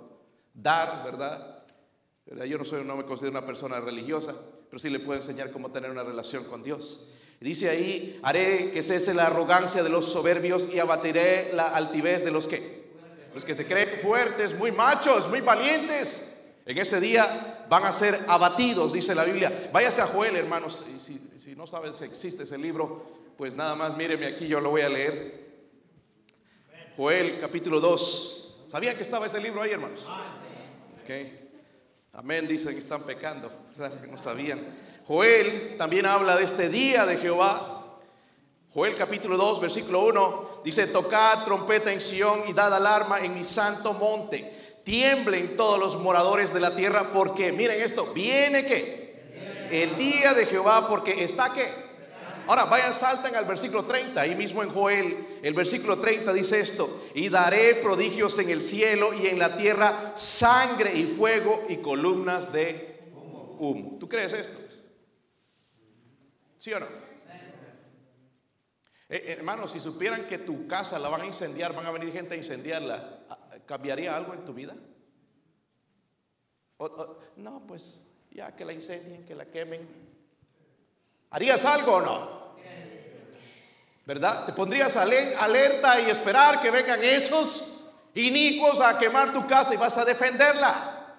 dar, 0.53 1.03
¿verdad? 1.03 1.63
Yo 2.47 2.57
no, 2.57 2.63
soy, 2.63 2.83
no 2.83 2.95
me 2.95 3.05
considero 3.05 3.31
una 3.31 3.45
persona 3.45 3.79
religiosa, 3.79 4.35
pero 4.69 4.79
sí 4.79 4.89
le 4.89 4.99
puedo 4.99 5.19
enseñar 5.19 5.51
cómo 5.51 5.71
tener 5.71 5.89
una 5.89 6.03
relación 6.03 6.45
con 6.45 6.61
Dios. 6.61 7.11
dice 7.39 7.69
ahí, 7.69 8.19
haré 8.23 8.71
que 8.71 8.83
cese 8.83 9.15
la 9.15 9.27
arrogancia 9.27 9.83
de 9.83 9.89
los 9.89 10.05
soberbios 10.05 10.71
y 10.71 10.79
abatiré 10.79 11.51
la 11.53 11.69
altivez 11.69 12.23
de 12.23 12.31
los 12.31 12.47
que, 12.47 12.85
los 13.33 13.43
que 13.45 13.55
se 13.55 13.65
creen 13.65 13.99
fuertes, 13.99 14.57
muy 14.57 14.71
machos, 14.71 15.27
muy 15.27 15.41
valientes. 15.41 16.34
En 16.65 16.79
ese 16.79 16.99
día 16.99 17.65
van 17.69 17.85
a 17.85 17.93
ser 17.93 18.25
abatidos, 18.27 18.91
dice 18.91 19.13
la 19.13 19.23
Biblia. 19.23 19.69
Váyase 19.71 20.01
a 20.01 20.07
Joel, 20.07 20.35
hermanos. 20.35 20.83
Y 20.95 20.99
si, 20.99 21.55
no 21.55 21.67
saben 21.67 21.93
si 21.93 22.05
existe 22.05 22.43
ese 22.43 22.57
libro, 22.57 23.05
pues 23.37 23.55
nada 23.55 23.75
más 23.75 23.95
míreme 23.95 24.25
aquí, 24.25 24.47
yo 24.47 24.59
lo 24.59 24.71
voy 24.71 24.81
a 24.81 24.89
leer. 24.89 25.45
Joel, 26.97 27.39
capítulo 27.39 27.79
2. 27.79 28.65
¿Sabían 28.69 28.95
que 28.95 29.03
estaba 29.03 29.27
ese 29.27 29.39
libro 29.39 29.61
ahí, 29.61 29.71
hermanos? 29.71 30.07
Okay. 31.03 31.51
Amén, 32.13 32.47
dicen 32.47 32.73
que 32.73 32.79
están 32.79 33.03
pecando. 33.03 33.51
no 34.09 34.17
sabían. 34.17 34.65
Joel 35.05 35.75
también 35.77 36.07
habla 36.07 36.35
de 36.35 36.45
este 36.45 36.69
día 36.69 37.05
de 37.05 37.17
Jehová. 37.17 37.99
Joel 38.73 38.95
capítulo 38.95 39.37
2, 39.37 39.61
versículo 39.61 40.03
1, 40.05 40.61
dice, 40.65 40.87
tocad 40.87 41.45
trompeta 41.45 41.93
en 41.93 42.01
Sión 42.01 42.41
y 42.47 42.53
dad 42.53 42.73
alarma 42.73 43.19
en 43.21 43.33
mi 43.33 43.43
santo 43.43 43.93
monte 43.93 44.65
tiemblen 44.85 45.57
todos 45.57 45.79
los 45.79 46.01
moradores 46.01 46.53
de 46.53 46.61
la 46.61 46.75
tierra, 46.75 47.11
porque 47.11 47.51
miren 47.51 47.81
esto, 47.81 48.13
viene 48.13 48.65
que 48.65 49.67
el 49.71 49.97
día 49.97 50.33
de 50.33 50.45
Jehová, 50.45 50.87
porque 50.87 51.23
está 51.23 51.51
que. 51.51 51.83
Ahora 52.47 52.65
vayan, 52.65 52.93
saltan 52.93 53.35
al 53.35 53.45
versículo 53.45 53.85
30, 53.85 54.21
ahí 54.21 54.35
mismo 54.35 54.61
en 54.61 54.69
Joel, 54.69 55.39
el 55.41 55.53
versículo 55.55 55.97
30 55.97 56.31
dice 56.31 56.59
esto, 56.59 57.03
y 57.15 57.27
daré 57.29 57.73
prodigios 57.75 58.37
en 58.37 58.51
el 58.51 58.61
cielo 58.61 59.15
y 59.15 59.25
en 59.25 59.39
la 59.39 59.57
tierra, 59.57 60.13
sangre 60.15 60.93
y 60.93 61.05
fuego 61.05 61.63
y 61.67 61.77
columnas 61.77 62.53
de 62.53 62.99
humo. 63.57 63.97
¿Tú 63.99 64.07
crees 64.07 64.33
esto? 64.33 64.59
¿Sí 66.59 66.71
o 66.71 66.79
no? 66.79 67.04
Eh, 69.07 69.25
hermanos, 69.27 69.71
si 69.71 69.79
supieran 69.79 70.25
que 70.25 70.39
tu 70.39 70.67
casa 70.67 70.97
la 70.97 71.09
van 71.09 71.21
a 71.21 71.25
incendiar, 71.25 71.73
van 71.75 71.85
a 71.85 71.91
venir 71.91 72.11
gente 72.11 72.33
a 72.33 72.37
incendiarla, 72.37 73.19
¿cambiaría 73.65 74.15
algo 74.15 74.33
en 74.33 74.45
tu 74.45 74.53
vida? 74.53 74.75
no, 77.37 77.65
pues 77.65 77.99
ya 78.31 78.53
que 78.55 78.65
la 78.65 78.73
incendien, 78.73 79.25
que 79.25 79.35
la 79.35 79.45
quemen. 79.45 79.87
¿Harías 81.29 81.63
algo 81.65 81.93
o 81.93 82.01
no? 82.01 82.45
¿Verdad? 84.05 84.45
¿Te 84.45 84.53
pondrías 84.53 84.95
alerta 84.97 85.99
y 85.99 86.09
esperar 86.09 86.61
que 86.61 86.69
vengan 86.69 87.03
esos 87.03 87.81
inicuos 88.13 88.79
a 88.81 88.99
quemar 88.99 89.33
tu 89.33 89.47
casa 89.47 89.73
y 89.73 89.77
vas 89.77 89.97
a 89.97 90.05
defenderla? 90.05 91.15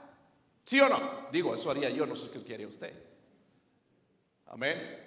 ¿Sí 0.65 0.81
o 0.81 0.89
no? 0.89 1.29
Digo, 1.33 1.55
eso 1.55 1.71
haría 1.71 1.91
yo, 1.91 2.07
no 2.07 2.15
sé 2.15 2.31
qué 2.31 2.43
quiere 2.45 2.67
usted. 2.67 2.93
Amén. 4.47 5.06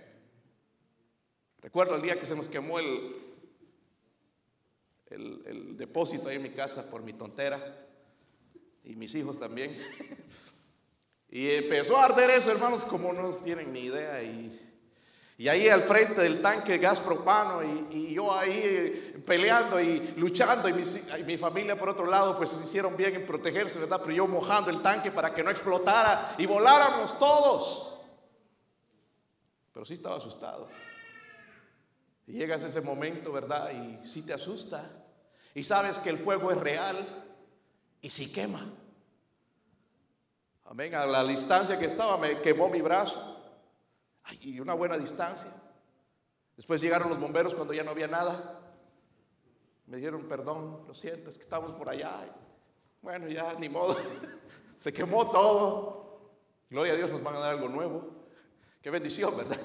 Recuerdo 1.62 1.96
el 1.96 2.02
día 2.02 2.20
que 2.20 2.26
se 2.26 2.36
nos 2.36 2.48
quemó 2.48 2.80
el, 2.80 3.16
el, 5.10 5.78
depósito 5.78 6.30
ahí 6.30 6.38
en 6.38 6.44
mi 6.44 6.52
casa 6.52 6.90
por 6.90 7.02
mi 7.02 7.14
tontera 7.14 7.88
y 8.84 8.96
mis 8.96 9.14
hijos 9.16 9.40
también. 9.40 9.78
y 11.30 11.50
empezó 11.50 11.98
a 11.98 12.06
arder 12.06 12.30
eso, 12.32 12.52
hermanos, 12.52 12.84
como 12.86 13.14
no 13.14 13.30
tienen 13.32 13.74
ni 13.74 13.82
idea. 13.82 14.22
Y 14.24 14.70
y 15.40 15.48
ahí 15.48 15.70
al 15.70 15.84
frente 15.84 16.20
del 16.20 16.42
tanque 16.42 16.78
gas 16.80 17.00
propano 17.00 17.62
y, 17.64 18.14
yo 18.14 18.38
ahí 18.38 19.24
peleando 19.26 19.80
y 19.80 20.14
luchando 20.18 20.68
y 20.68 20.74
mi, 20.74 21.38
familia 21.38 21.80
por 21.80 21.88
otro 21.88 22.06
lado 22.08 22.36
pues 22.36 22.50
se 22.50 22.66
hicieron 22.66 22.98
bien 22.98 23.16
en 23.16 23.26
protegerse, 23.26 23.80
¿verdad? 23.80 24.02
Pero 24.02 24.14
yo 24.14 24.28
mojando 24.28 24.70
el 24.70 24.82
tanque 24.82 25.12
para 25.12 25.34
que 25.34 25.42
no 25.42 25.50
explotara 25.50 26.36
y 26.38 26.46
voláramos 26.46 27.18
todos. 27.18 28.02
Pero 29.72 29.86
sí 29.86 29.94
estaba 29.94 30.18
asustado. 30.18 30.68
Y 32.30 32.34
llegas 32.34 32.64
a 32.64 32.68
ese 32.68 32.82
momento, 32.82 33.32
¿verdad? 33.32 33.72
Y 33.72 34.06
sí 34.06 34.24
te 34.24 34.34
asusta. 34.34 34.88
Y 35.56 35.64
sabes 35.64 35.98
que 35.98 36.12
el 36.12 36.20
fuego 36.20 36.52
es 36.52 36.60
real 36.60 37.26
y 38.02 38.10
sí 38.12 38.32
quema. 38.32 38.72
Amén. 40.66 40.94
A 40.94 41.08
la 41.08 41.24
distancia 41.24 41.80
que 41.80 41.88
estaba 41.88 42.20
me 42.20 42.40
quemó 42.40 42.70
mi 42.70 42.82
brazo 42.82 43.36
y 44.42 44.60
una 44.60 44.76
buena 44.76 44.96
distancia. 44.96 45.52
Después 46.56 46.80
llegaron 46.82 47.10
los 47.10 47.20
bomberos 47.20 47.56
cuando 47.56 47.74
ya 47.74 47.84
no 47.84 47.90
había 47.90 48.08
nada. 48.08 48.62
Me 49.88 49.98
dieron 49.98 50.28
perdón, 50.28 50.84
lo 50.88 50.94
siento, 50.94 51.32
es 51.32 51.36
que 51.36 51.44
estamos 51.44 51.72
por 51.72 51.90
allá. 51.90 52.32
Bueno, 53.02 53.28
ya 53.28 53.56
ni 53.56 53.70
modo. 53.70 53.98
Se 54.78 54.94
quemó 54.94 55.32
todo. 55.32 56.30
Gloria 56.70 56.94
a 56.94 56.96
Dios, 56.96 57.10
nos 57.10 57.24
van 57.24 57.38
a 57.38 57.40
dar 57.40 57.56
algo 57.56 57.70
nuevo. 57.70 58.28
Qué 58.84 58.92
bendición, 58.92 59.36
¿verdad? 59.36 59.58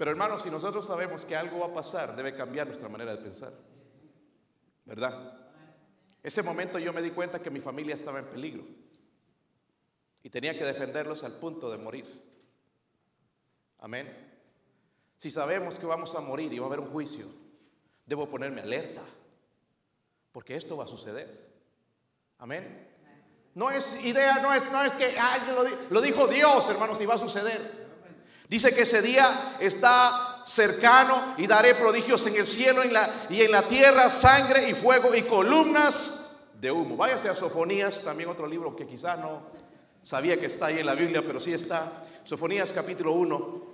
Pero 0.00 0.12
hermanos, 0.12 0.40
si 0.40 0.50
nosotros 0.50 0.86
sabemos 0.86 1.26
que 1.26 1.36
algo 1.36 1.60
va 1.60 1.66
a 1.66 1.74
pasar, 1.74 2.16
debe 2.16 2.34
cambiar 2.34 2.66
nuestra 2.66 2.88
manera 2.88 3.14
de 3.14 3.22
pensar. 3.22 3.52
¿Verdad? 4.86 5.38
Ese 6.22 6.42
momento 6.42 6.78
yo 6.78 6.94
me 6.94 7.02
di 7.02 7.10
cuenta 7.10 7.42
que 7.42 7.50
mi 7.50 7.60
familia 7.60 7.94
estaba 7.96 8.18
en 8.18 8.24
peligro. 8.24 8.64
Y 10.22 10.30
tenía 10.30 10.58
que 10.58 10.64
defenderlos 10.64 11.22
al 11.22 11.34
punto 11.34 11.70
de 11.70 11.76
morir. 11.76 12.06
Amén. 13.80 14.40
Si 15.18 15.30
sabemos 15.30 15.78
que 15.78 15.84
vamos 15.84 16.14
a 16.14 16.22
morir 16.22 16.50
y 16.50 16.58
va 16.58 16.64
a 16.64 16.68
haber 16.68 16.80
un 16.80 16.90
juicio, 16.90 17.26
debo 18.06 18.26
ponerme 18.26 18.62
alerta. 18.62 19.02
Porque 20.32 20.56
esto 20.56 20.78
va 20.78 20.84
a 20.84 20.88
suceder. 20.88 21.52
Amén. 22.38 22.88
No 23.54 23.70
es 23.70 24.02
idea, 24.02 24.38
no 24.40 24.54
es, 24.54 24.72
no 24.72 24.82
es 24.82 24.94
que 24.94 25.14
lo, 25.54 25.62
lo 25.90 26.00
dijo 26.00 26.26
Dios, 26.26 26.70
hermanos, 26.70 26.98
y 27.02 27.04
va 27.04 27.16
a 27.16 27.18
suceder. 27.18 27.79
Dice 28.50 28.74
que 28.74 28.82
ese 28.82 29.00
día 29.00 29.56
está 29.60 30.42
cercano 30.44 31.36
y 31.38 31.46
daré 31.46 31.76
prodigios 31.76 32.26
en 32.26 32.34
el 32.34 32.48
cielo 32.48 32.82
y 32.82 33.42
en 33.42 33.52
la, 33.52 33.68
tierra, 33.68 34.10
sangre 34.10 34.68
y 34.68 34.74
fuego 34.74 35.14
y 35.14 35.22
columnas 35.22 36.48
de 36.60 36.72
humo. 36.72 36.96
Váyase 36.96 37.28
a 37.28 37.34
Sofonías, 37.36 38.02
también 38.02 38.28
otro 38.28 38.48
libro 38.48 38.74
que 38.74 38.88
quizá 38.88 39.16
no, 39.16 39.42
Sabía 40.02 40.36
que 40.36 40.46
está 40.46 40.66
ahí 40.66 40.80
en 40.80 40.86
la 40.86 40.96
Biblia, 40.96 41.22
pero 41.24 41.38
sí 41.38 41.52
está. 41.52 42.02
Sofonías 42.24 42.72
capítulo 42.72 43.12
1. 43.12 43.70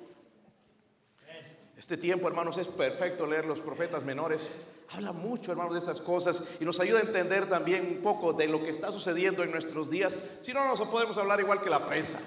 Este 1.78 1.96
tiempo, 1.96 2.28
hermanos, 2.28 2.58
es 2.58 2.66
perfecto 2.66 3.26
leer 3.26 3.46
los 3.46 3.60
profetas 3.60 4.04
menores. 4.04 4.66
Habla 4.90 5.12
mucho, 5.12 5.52
hermanos, 5.52 5.72
de 5.72 5.78
estas 5.78 6.02
cosas 6.02 6.50
y 6.60 6.66
nos 6.66 6.80
ayuda 6.80 6.98
a 6.98 7.02
entender 7.02 7.48
también 7.48 7.86
un 7.96 8.02
poco 8.02 8.34
de 8.34 8.46
lo 8.46 8.62
que 8.62 8.68
está 8.68 8.92
sucediendo 8.92 9.42
en 9.42 9.52
nuestros 9.52 9.88
días. 9.88 10.18
Si 10.42 10.52
no, 10.52 10.66
nos 10.66 10.82
podemos 10.82 11.16
hablar 11.16 11.40
igual 11.40 11.62
que 11.62 11.70
la 11.70 11.86
prensa. 11.86 12.20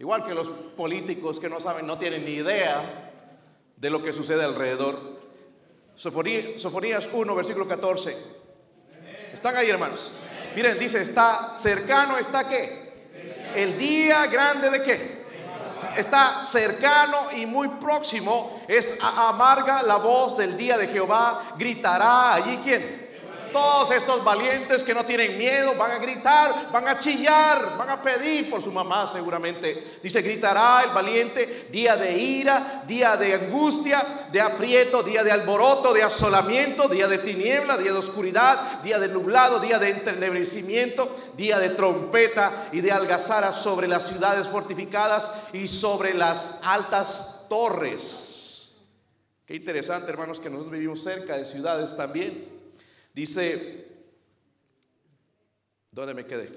Igual 0.00 0.24
que 0.24 0.32
los 0.32 0.48
políticos 0.48 1.38
que 1.38 1.50
no 1.50 1.60
saben, 1.60 1.86
no 1.86 1.98
tienen 1.98 2.24
ni 2.24 2.30
idea 2.30 3.12
de 3.76 3.90
lo 3.90 4.02
que 4.02 4.14
sucede 4.14 4.42
alrededor. 4.42 4.98
Sofonías 5.94 7.10
1, 7.12 7.34
versículo 7.34 7.68
14. 7.68 8.16
¿Están 9.30 9.56
ahí, 9.58 9.68
hermanos? 9.68 10.14
Miren, 10.56 10.78
dice, 10.78 11.02
está 11.02 11.54
cercano, 11.54 12.16
está 12.16 12.48
qué? 12.48 13.10
El 13.54 13.76
día 13.76 14.26
grande 14.28 14.70
de 14.70 14.82
qué? 14.82 15.20
Está 15.98 16.42
cercano 16.42 17.32
y 17.36 17.44
muy 17.44 17.68
próximo. 17.68 18.64
Es 18.66 18.98
amarga 19.02 19.82
la 19.82 19.96
voz 19.96 20.34
del 20.34 20.56
día 20.56 20.78
de 20.78 20.88
Jehová. 20.88 21.42
Gritará 21.58 22.36
allí 22.36 22.58
quién? 22.64 22.99
Todos 23.52 23.90
estos 23.90 24.22
valientes 24.22 24.82
que 24.82 24.94
no 24.94 25.04
tienen 25.04 25.36
miedo 25.36 25.74
van 25.74 25.92
a 25.92 25.98
gritar, 25.98 26.70
van 26.70 26.88
a 26.88 26.98
chillar, 26.98 27.76
van 27.76 27.90
a 27.90 28.02
pedir 28.02 28.48
por 28.50 28.62
su 28.62 28.72
mamá 28.72 29.08
seguramente. 29.08 29.98
Dice, 30.02 30.22
gritará 30.22 30.82
el 30.84 30.90
valiente 30.90 31.68
día 31.70 31.96
de 31.96 32.16
ira, 32.16 32.84
día 32.86 33.16
de 33.16 33.34
angustia, 33.34 34.04
de 34.30 34.40
aprieto, 34.40 35.02
día 35.02 35.22
de 35.22 35.32
alboroto, 35.32 35.92
de 35.92 36.02
asolamiento, 36.02 36.88
día 36.88 37.08
de 37.08 37.18
tiniebla, 37.18 37.76
día 37.76 37.92
de 37.92 37.98
oscuridad, 37.98 38.80
día 38.82 38.98
de 38.98 39.08
nublado, 39.08 39.60
día 39.60 39.78
de 39.78 39.90
enternebrecimiento, 39.90 41.14
día 41.36 41.58
de 41.58 41.70
trompeta 41.70 42.68
y 42.72 42.80
de 42.80 42.92
algazara 42.92 43.52
sobre 43.52 43.88
las 43.88 44.06
ciudades 44.06 44.48
fortificadas 44.48 45.32
y 45.52 45.68
sobre 45.68 46.14
las 46.14 46.58
altas 46.62 47.46
torres. 47.48 48.70
Qué 49.46 49.56
interesante, 49.56 50.10
hermanos, 50.10 50.38
que 50.38 50.48
nosotros 50.48 50.72
vivimos 50.72 51.02
cerca 51.02 51.36
de 51.36 51.44
ciudades 51.44 51.96
también. 51.96 52.59
Dice, 53.12 53.88
¿dónde 55.90 56.14
me 56.14 56.26
quedé? 56.26 56.50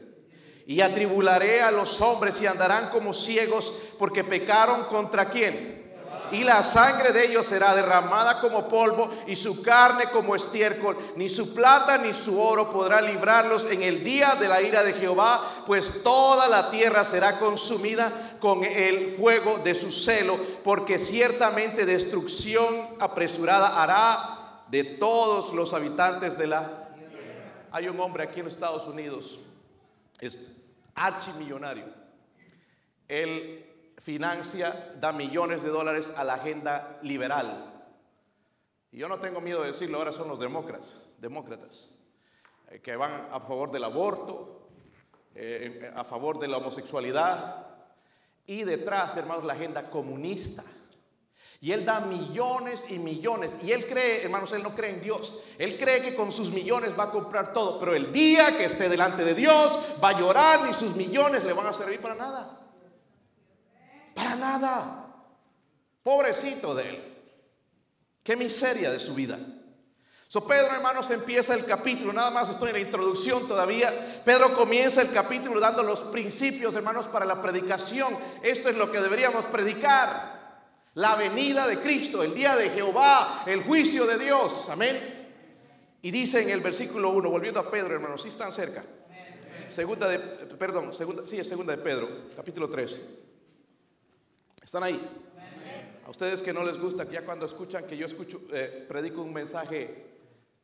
Y 0.66 0.82
atribularé 0.82 1.62
a 1.62 1.72
los 1.72 2.00
hombres 2.02 2.40
y 2.42 2.48
andarán 2.48 2.90
como 2.90 3.14
ciegos 3.14 3.82
porque 4.00 4.24
pecaron 4.24 4.86
contra 4.86 5.30
quién. 5.30 5.84
Y 6.32 6.44
la 6.44 6.64
sangre 6.64 7.12
de 7.12 7.28
ellos 7.28 7.46
será 7.46 7.76
derramada 7.76 8.42
como 8.42 8.68
polvo 8.68 9.08
y 9.28 9.36
su 9.36 9.62
carne 9.62 10.10
como 10.10 10.36
estiércol. 10.36 10.98
Ni 11.16 11.30
su 11.30 11.54
plata 11.54 11.98
ni 11.98 12.14
su 12.14 12.42
oro 12.42 12.72
podrá 12.72 13.02
librarlos 13.02 13.66
en 13.66 13.84
el 13.84 14.04
día 14.04 14.36
de 14.40 14.48
la 14.48 14.62
ira 14.62 14.84
de 14.84 14.94
Jehová, 14.94 15.64
pues 15.68 16.02
toda 16.02 16.48
la 16.48 16.72
tierra 16.72 17.04
será 17.04 17.38
consumida 17.40 18.38
con 18.40 18.64
el 18.64 19.16
fuego 19.16 19.60
de 19.60 19.76
su 19.76 19.92
celo, 19.92 20.40
porque 20.64 20.98
ciertamente 20.98 21.86
destrucción 21.86 22.96
apresurada 23.00 23.82
hará 23.84 24.43
de 24.74 24.84
todos 24.84 25.54
los 25.54 25.72
habitantes 25.76 26.36
de 26.36 26.48
la... 26.48 26.90
Hay 27.72 27.88
un 27.88 28.00
hombre 28.00 28.24
aquí 28.24 28.40
en 28.40 28.48
Estados 28.48 28.88
Unidos, 28.88 29.40
es 30.20 30.52
archimillonario. 30.96 31.86
Él 33.08 33.94
financia, 34.00 34.92
da 35.00 35.14
millones 35.14 35.62
de 35.62 35.70
dólares 35.70 36.12
a 36.18 36.24
la 36.24 36.34
agenda 36.34 36.98
liberal. 37.04 37.72
Y 38.92 38.98
yo 38.98 39.08
no 39.08 39.20
tengo 39.20 39.42
miedo 39.42 39.62
de 39.62 39.68
decirlo, 39.68 40.00
ahora 40.00 40.12
son 40.12 40.28
los 40.28 40.40
demócratas, 40.40 41.06
demócratas, 41.20 41.96
eh, 42.72 42.80
que 42.80 42.96
van 42.96 43.28
a 43.30 43.40
favor 43.42 43.72
del 43.72 43.84
aborto, 43.84 44.70
eh, 45.36 45.92
a 45.96 46.04
favor 46.04 46.40
de 46.40 46.48
la 46.48 46.58
homosexualidad, 46.58 47.68
y 48.48 48.64
detrás, 48.64 49.18
hermanos, 49.18 49.44
la 49.44 49.54
agenda 49.54 49.92
comunista. 49.92 50.64
Y 51.64 51.72
él 51.72 51.86
da 51.86 52.02
millones 52.02 52.88
y 52.90 53.00
millones. 53.00 53.58
Y 53.64 53.72
él 53.72 53.88
cree, 53.88 54.22
hermanos, 54.22 54.52
él 54.52 54.62
no 54.62 54.76
cree 54.76 54.90
en 54.90 55.02
Dios. 55.02 55.44
Él 55.58 55.78
cree 55.78 56.02
que 56.02 56.14
con 56.14 56.30
sus 56.30 56.52
millones 56.52 56.92
va 57.00 57.04
a 57.04 57.12
comprar 57.12 57.54
todo. 57.54 57.80
Pero 57.80 57.96
el 57.96 58.12
día 58.12 58.58
que 58.58 58.66
esté 58.66 58.90
delante 58.90 59.24
de 59.24 59.34
Dios 59.34 59.80
va 60.04 60.10
a 60.10 60.20
llorar 60.20 60.70
y 60.70 60.74
sus 60.74 60.94
millones 60.94 61.46
le 61.46 61.54
van 61.54 61.68
a 61.68 61.72
servir 61.72 62.02
para 62.02 62.16
nada. 62.16 62.60
Para 64.14 64.36
nada. 64.36 65.08
Pobrecito 66.04 66.76
de 66.76 66.90
él. 66.90 67.24
Qué 68.22 68.36
miseria 68.36 68.92
de 68.92 69.00
su 69.00 69.16
vida. 69.16 69.40
So 70.28 70.46
Pedro, 70.46 70.76
hermanos, 70.76 71.12
empieza 71.12 71.54
el 71.54 71.64
capítulo. 71.64 72.12
Nada 72.12 72.30
más 72.30 72.50
estoy 72.50 72.72
en 72.72 72.76
la 72.76 72.82
introducción 72.82 73.48
todavía. 73.48 74.22
Pedro 74.26 74.54
comienza 74.54 75.02
el 75.02 75.14
capítulo 75.14 75.62
dando 75.62 75.82
los 75.82 76.02
principios, 76.02 76.76
hermanos, 76.76 77.08
para 77.08 77.26
la 77.26 77.42
predicación. 77.42 78.18
Esto 78.42 78.68
es 78.68 78.76
lo 78.76 78.92
que 78.92 79.00
deberíamos 79.00 79.46
predicar. 79.46 80.43
La 80.96 81.16
venida 81.16 81.66
de 81.66 81.80
Cristo, 81.80 82.22
el 82.22 82.36
día 82.36 82.56
de 82.56 82.70
Jehová, 82.70 83.44
el 83.48 83.64
juicio 83.64 84.06
de 84.06 84.20
Dios. 84.20 84.70
Amén. 84.70 85.28
Y 86.04 86.12
dice 86.12 86.44
en 86.44 86.52
el 86.52 86.62
versículo 86.62 87.10
1, 87.10 87.30
volviendo 87.30 87.60
a 87.60 87.72
Pedro, 87.72 87.96
hermanos, 87.96 88.22
si 88.22 88.28
están 88.28 88.52
cerca. 88.52 88.86
Segunda 89.70 90.08
de, 90.08 90.20
perdón, 90.20 90.94
segunda, 90.94 91.26
sí, 91.26 91.44
segunda 91.44 91.76
de 91.76 91.82
Pedro, 91.82 92.08
capítulo 92.36 92.70
3. 92.70 93.02
¿Están 94.62 94.84
ahí? 94.84 95.02
A 96.06 96.10
ustedes 96.12 96.44
que 96.44 96.54
no 96.54 96.64
les 96.64 96.78
gusta, 96.78 97.08
que 97.08 97.14
ya 97.14 97.26
cuando 97.26 97.48
escuchan 97.48 97.88
que 97.88 97.98
yo 97.98 98.06
escucho, 98.06 98.42
eh, 98.52 98.86
predico 98.88 99.24
un 99.24 99.34
mensaje 99.34 100.12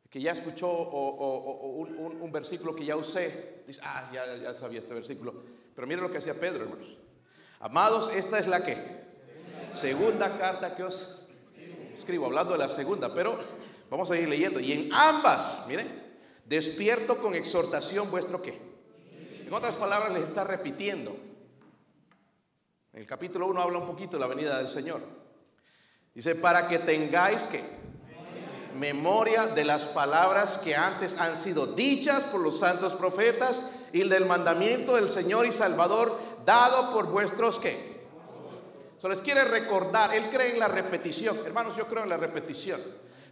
que 0.08 0.20
ya 0.20 0.32
escuchó 0.32 0.68
o, 0.68 1.80
un, 1.80 2.30
versículo 2.30 2.76
que 2.76 2.84
ya 2.84 2.94
usé, 2.94 3.62
dice, 3.66 3.80
ah, 3.82 4.10
ya, 4.12 4.36
ya 4.36 4.54
sabía 4.54 4.78
este 4.78 4.94
versículo. 4.94 5.42
Pero 5.74 5.88
miren 5.88 6.04
lo 6.04 6.10
que 6.10 6.18
hacía 6.18 6.38
Pedro, 6.38 6.64
hermanos. 6.64 6.96
Amados, 7.60 8.12
esta 8.14 8.38
es 8.38 8.46
la 8.46 8.64
que 8.64 8.99
segunda 9.70 10.38
carta 10.38 10.74
que 10.76 10.82
os 10.82 11.22
escribo, 11.94 12.26
hablando 12.26 12.52
de 12.52 12.58
la 12.58 12.68
segunda, 12.68 13.12
pero 13.12 13.38
vamos 13.90 14.10
a 14.10 14.18
ir 14.18 14.28
leyendo. 14.28 14.60
Y 14.60 14.72
en 14.72 14.92
ambas, 14.92 15.66
miren, 15.68 15.88
despierto 16.44 17.18
con 17.18 17.34
exhortación 17.34 18.10
vuestro 18.10 18.42
qué. 18.42 18.60
En 19.46 19.52
otras 19.52 19.74
palabras, 19.74 20.12
les 20.12 20.24
está 20.24 20.44
repitiendo. 20.44 21.16
En 22.92 23.00
el 23.00 23.06
capítulo 23.06 23.46
1 23.48 23.60
habla 23.60 23.78
un 23.78 23.86
poquito 23.86 24.16
de 24.16 24.20
la 24.20 24.26
venida 24.26 24.58
del 24.58 24.68
Señor. 24.68 25.00
Dice, 26.14 26.34
para 26.34 26.68
que 26.68 26.78
tengáis 26.80 27.46
que 27.46 27.62
memoria 28.74 29.48
de 29.48 29.64
las 29.64 29.86
palabras 29.88 30.58
que 30.58 30.74
antes 30.74 31.20
han 31.20 31.36
sido 31.36 31.66
dichas 31.66 32.22
por 32.24 32.40
los 32.40 32.58
santos 32.58 32.94
profetas 32.94 33.72
y 33.92 34.08
del 34.08 34.26
mandamiento 34.26 34.94
del 34.94 35.08
Señor 35.08 35.46
y 35.46 35.52
Salvador 35.52 36.18
dado 36.44 36.92
por 36.92 37.06
vuestros 37.06 37.58
que. 37.58 37.89
Se 39.00 39.08
les 39.08 39.22
quiere 39.22 39.44
recordar, 39.44 40.14
él 40.14 40.24
cree 40.30 40.52
en 40.52 40.58
la 40.58 40.68
repetición. 40.68 41.38
Hermanos, 41.46 41.74
yo 41.74 41.88
creo 41.88 42.02
en 42.02 42.10
la 42.10 42.18
repetición. 42.18 42.80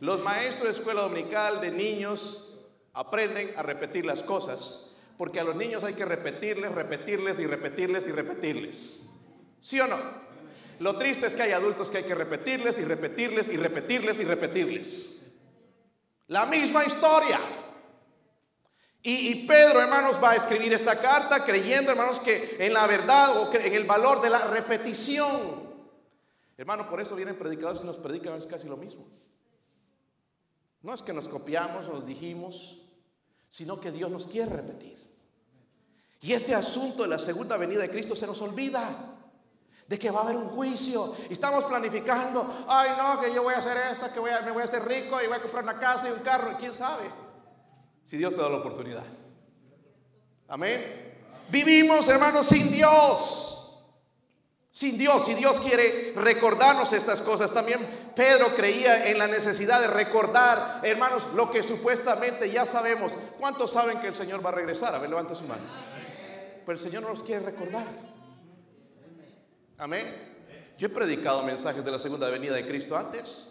Los 0.00 0.20
maestros 0.22 0.64
de 0.64 0.70
escuela 0.70 1.02
dominical 1.02 1.60
de 1.60 1.70
niños 1.70 2.54
aprenden 2.94 3.52
a 3.54 3.62
repetir 3.62 4.06
las 4.06 4.22
cosas, 4.22 4.96
porque 5.18 5.40
a 5.40 5.44
los 5.44 5.56
niños 5.56 5.84
hay 5.84 5.92
que 5.92 6.06
repetirles, 6.06 6.74
repetirles 6.74 7.38
y 7.38 7.46
repetirles 7.46 8.08
y 8.08 8.12
repetirles. 8.12 9.08
¿Sí 9.60 9.78
o 9.78 9.86
no? 9.86 9.98
Lo 10.80 10.96
triste 10.96 11.26
es 11.26 11.34
que 11.34 11.42
hay 11.42 11.52
adultos 11.52 11.90
que 11.90 11.98
hay 11.98 12.04
que 12.04 12.14
repetirles 12.14 12.78
y 12.78 12.84
repetirles 12.84 13.48
y 13.48 13.56
repetirles 13.58 14.20
y 14.20 14.24
repetirles. 14.24 15.32
La 16.28 16.46
misma 16.46 16.84
historia. 16.84 17.38
Y, 19.02 19.46
Pedro, 19.46 19.80
hermanos, 19.80 20.22
va 20.22 20.32
a 20.32 20.36
escribir 20.36 20.72
esta 20.72 21.00
carta 21.00 21.44
creyendo, 21.44 21.92
hermanos, 21.92 22.18
que 22.20 22.56
en 22.58 22.72
la 22.74 22.86
verdad 22.86 23.38
o 23.38 23.54
en 23.54 23.72
el 23.72 23.84
valor 23.84 24.20
de 24.20 24.28
la 24.28 24.40
repetición. 24.40 25.68
Hermano, 26.56 26.88
por 26.90 27.00
eso 27.00 27.14
vienen 27.14 27.38
predicadores 27.38 27.82
y 27.82 27.86
nos 27.86 27.96
predican 27.96 28.34
es 28.34 28.46
casi 28.46 28.68
lo 28.68 28.76
mismo. 28.76 29.06
No 30.82 30.92
es 30.92 31.02
que 31.02 31.12
nos 31.12 31.28
copiamos, 31.28 31.88
nos 31.88 32.04
dijimos, 32.04 32.82
sino 33.48 33.80
que 33.80 33.92
Dios 33.92 34.10
nos 34.10 34.26
quiere 34.26 34.50
repetir. 34.50 34.98
Y 36.20 36.32
este 36.32 36.54
asunto 36.54 37.04
de 37.04 37.08
la 37.08 37.18
segunda 37.18 37.56
venida 37.56 37.80
de 37.80 37.90
Cristo 37.90 38.16
se 38.16 38.26
nos 38.26 38.42
olvida 38.42 39.14
de 39.86 39.98
que 39.98 40.10
va 40.10 40.20
a 40.20 40.22
haber 40.24 40.36
un 40.36 40.48
juicio. 40.48 41.14
Y 41.30 41.34
estamos 41.34 41.64
planificando, 41.64 42.66
ay 42.68 42.90
no, 42.98 43.20
que 43.20 43.32
yo 43.32 43.44
voy 43.44 43.54
a 43.54 43.58
hacer 43.58 43.76
esto, 43.92 44.12
que 44.12 44.20
me 44.20 44.50
voy 44.50 44.62
a 44.62 44.64
hacer 44.64 44.84
rico 44.84 45.22
y 45.22 45.28
voy 45.28 45.36
a 45.36 45.40
comprar 45.40 45.62
una 45.62 45.78
casa 45.78 46.08
y 46.08 46.12
un 46.12 46.20
carro, 46.20 46.56
quién 46.58 46.74
sabe. 46.74 47.27
Si 48.08 48.16
Dios 48.16 48.34
te 48.34 48.40
da 48.40 48.48
la 48.48 48.56
oportunidad. 48.56 49.04
Amén. 50.48 51.14
Vivimos, 51.50 52.08
hermanos, 52.08 52.46
sin 52.46 52.72
Dios. 52.72 53.84
Sin 54.70 54.96
Dios, 54.96 55.26
si 55.26 55.34
Dios 55.34 55.60
quiere 55.60 56.14
recordarnos 56.16 56.94
estas 56.94 57.20
cosas, 57.20 57.52
también 57.52 57.86
Pedro 58.16 58.54
creía 58.54 59.10
en 59.10 59.18
la 59.18 59.26
necesidad 59.26 59.82
de 59.82 59.88
recordar, 59.88 60.80
hermanos, 60.84 61.34
lo 61.34 61.50
que 61.50 61.62
supuestamente 61.62 62.50
ya 62.50 62.64
sabemos. 62.64 63.12
¿Cuántos 63.38 63.72
saben 63.72 64.00
que 64.00 64.06
el 64.06 64.14
Señor 64.14 64.42
va 64.42 64.48
a 64.48 64.54
regresar? 64.54 64.94
A 64.94 64.98
ver, 65.00 65.10
levante 65.10 65.34
su 65.34 65.44
mano. 65.44 65.64
Pero 66.64 66.72
el 66.72 66.78
Señor 66.78 67.02
no 67.02 67.10
nos 67.10 67.22
quiere 67.22 67.44
recordar. 67.44 67.86
Amén. 69.76 70.72
Yo 70.78 70.86
he 70.86 70.90
predicado 70.90 71.42
mensajes 71.42 71.84
de 71.84 71.90
la 71.90 71.98
segunda 71.98 72.30
venida 72.30 72.54
de 72.54 72.66
Cristo 72.66 72.96
antes. 72.96 73.48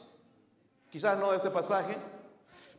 Quizás 0.90 1.20
no 1.20 1.30
de 1.30 1.38
este 1.38 1.52
pasaje, 1.52 1.96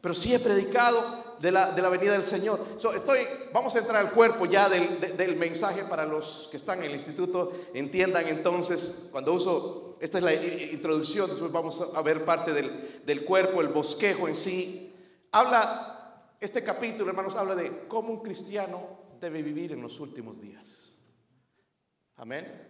pero 0.00 0.14
sí 0.14 0.34
he 0.34 0.38
predicado 0.38 1.36
de 1.40 1.52
la, 1.52 1.72
de 1.72 1.82
la 1.82 1.88
venida 1.88 2.12
del 2.12 2.22
Señor. 2.22 2.64
estoy, 2.94 3.20
vamos 3.52 3.74
a 3.74 3.78
entrar 3.80 4.04
al 4.04 4.12
cuerpo 4.12 4.46
ya 4.46 4.68
del, 4.68 5.00
del, 5.16 5.36
mensaje 5.36 5.84
para 5.84 6.04
los 6.04 6.48
que 6.50 6.56
están 6.56 6.78
en 6.78 6.86
el 6.86 6.92
instituto. 6.92 7.52
Entiendan 7.74 8.26
entonces, 8.28 9.08
cuando 9.10 9.34
uso, 9.34 9.96
esta 10.00 10.18
es 10.18 10.24
la 10.24 10.34
introducción, 10.34 11.30
después 11.30 11.50
vamos 11.52 11.90
a 11.94 12.02
ver 12.02 12.24
parte 12.24 12.52
del, 12.52 13.02
del 13.04 13.24
cuerpo, 13.24 13.60
el 13.60 13.68
bosquejo 13.68 14.28
en 14.28 14.36
sí. 14.36 14.94
Habla, 15.32 16.34
este 16.40 16.62
capítulo, 16.62 17.10
hermanos, 17.10 17.36
habla 17.36 17.54
de 17.54 17.86
cómo 17.88 18.12
un 18.12 18.22
cristiano 18.22 18.98
debe 19.20 19.42
vivir 19.42 19.72
en 19.72 19.82
los 19.82 20.00
últimos 20.00 20.40
días. 20.40 20.92
Amén. 22.16 22.68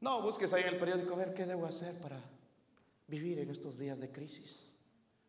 No, 0.00 0.22
busques 0.22 0.52
ahí 0.52 0.62
en 0.62 0.68
el 0.68 0.78
periódico 0.78 1.14
a 1.14 1.18
ver 1.18 1.34
qué 1.34 1.46
debo 1.46 1.66
hacer 1.66 1.94
para 1.98 2.20
vivir 3.06 3.38
en 3.38 3.50
estos 3.50 3.78
días 3.78 4.00
de 4.00 4.10
crisis. 4.10 4.63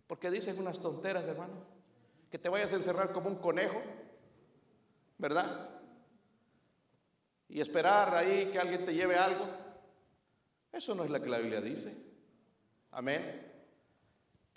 Porque 0.08 0.32
dicen 0.32 0.60
unas 0.60 0.80
tonteras, 0.80 1.26
hermano. 1.26 1.54
Que 2.30 2.40
te 2.40 2.50
vayas 2.50 2.74
a 2.74 2.76
encerrar 2.76 3.12
como 3.14 3.30
un 3.30 3.36
conejo, 3.36 3.82
¿verdad? 5.18 5.70
Y 7.48 7.62
esperar 7.62 8.14
ahí 8.16 8.50
que 8.52 8.60
alguien 8.60 8.86
te 8.86 8.94
lleve 8.94 9.16
algo. 9.16 9.46
Eso 10.72 10.94
no 10.96 11.06
es 11.06 11.10
lo 11.10 11.22
que 11.22 11.30
la 11.30 11.38
Biblia 11.38 11.62
dice. 11.62 11.96
Amén. 12.92 13.54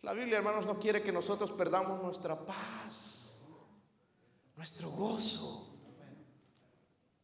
La 0.03 0.13
Biblia, 0.13 0.39
hermanos, 0.39 0.67
no 0.67 0.79
quiere 0.79 1.03
que 1.03 1.13
nosotros 1.13 1.53
perdamos 1.53 2.03
nuestra 2.03 2.39
paz, 2.39 3.45
nuestro 4.57 4.91
gozo. 4.91 5.69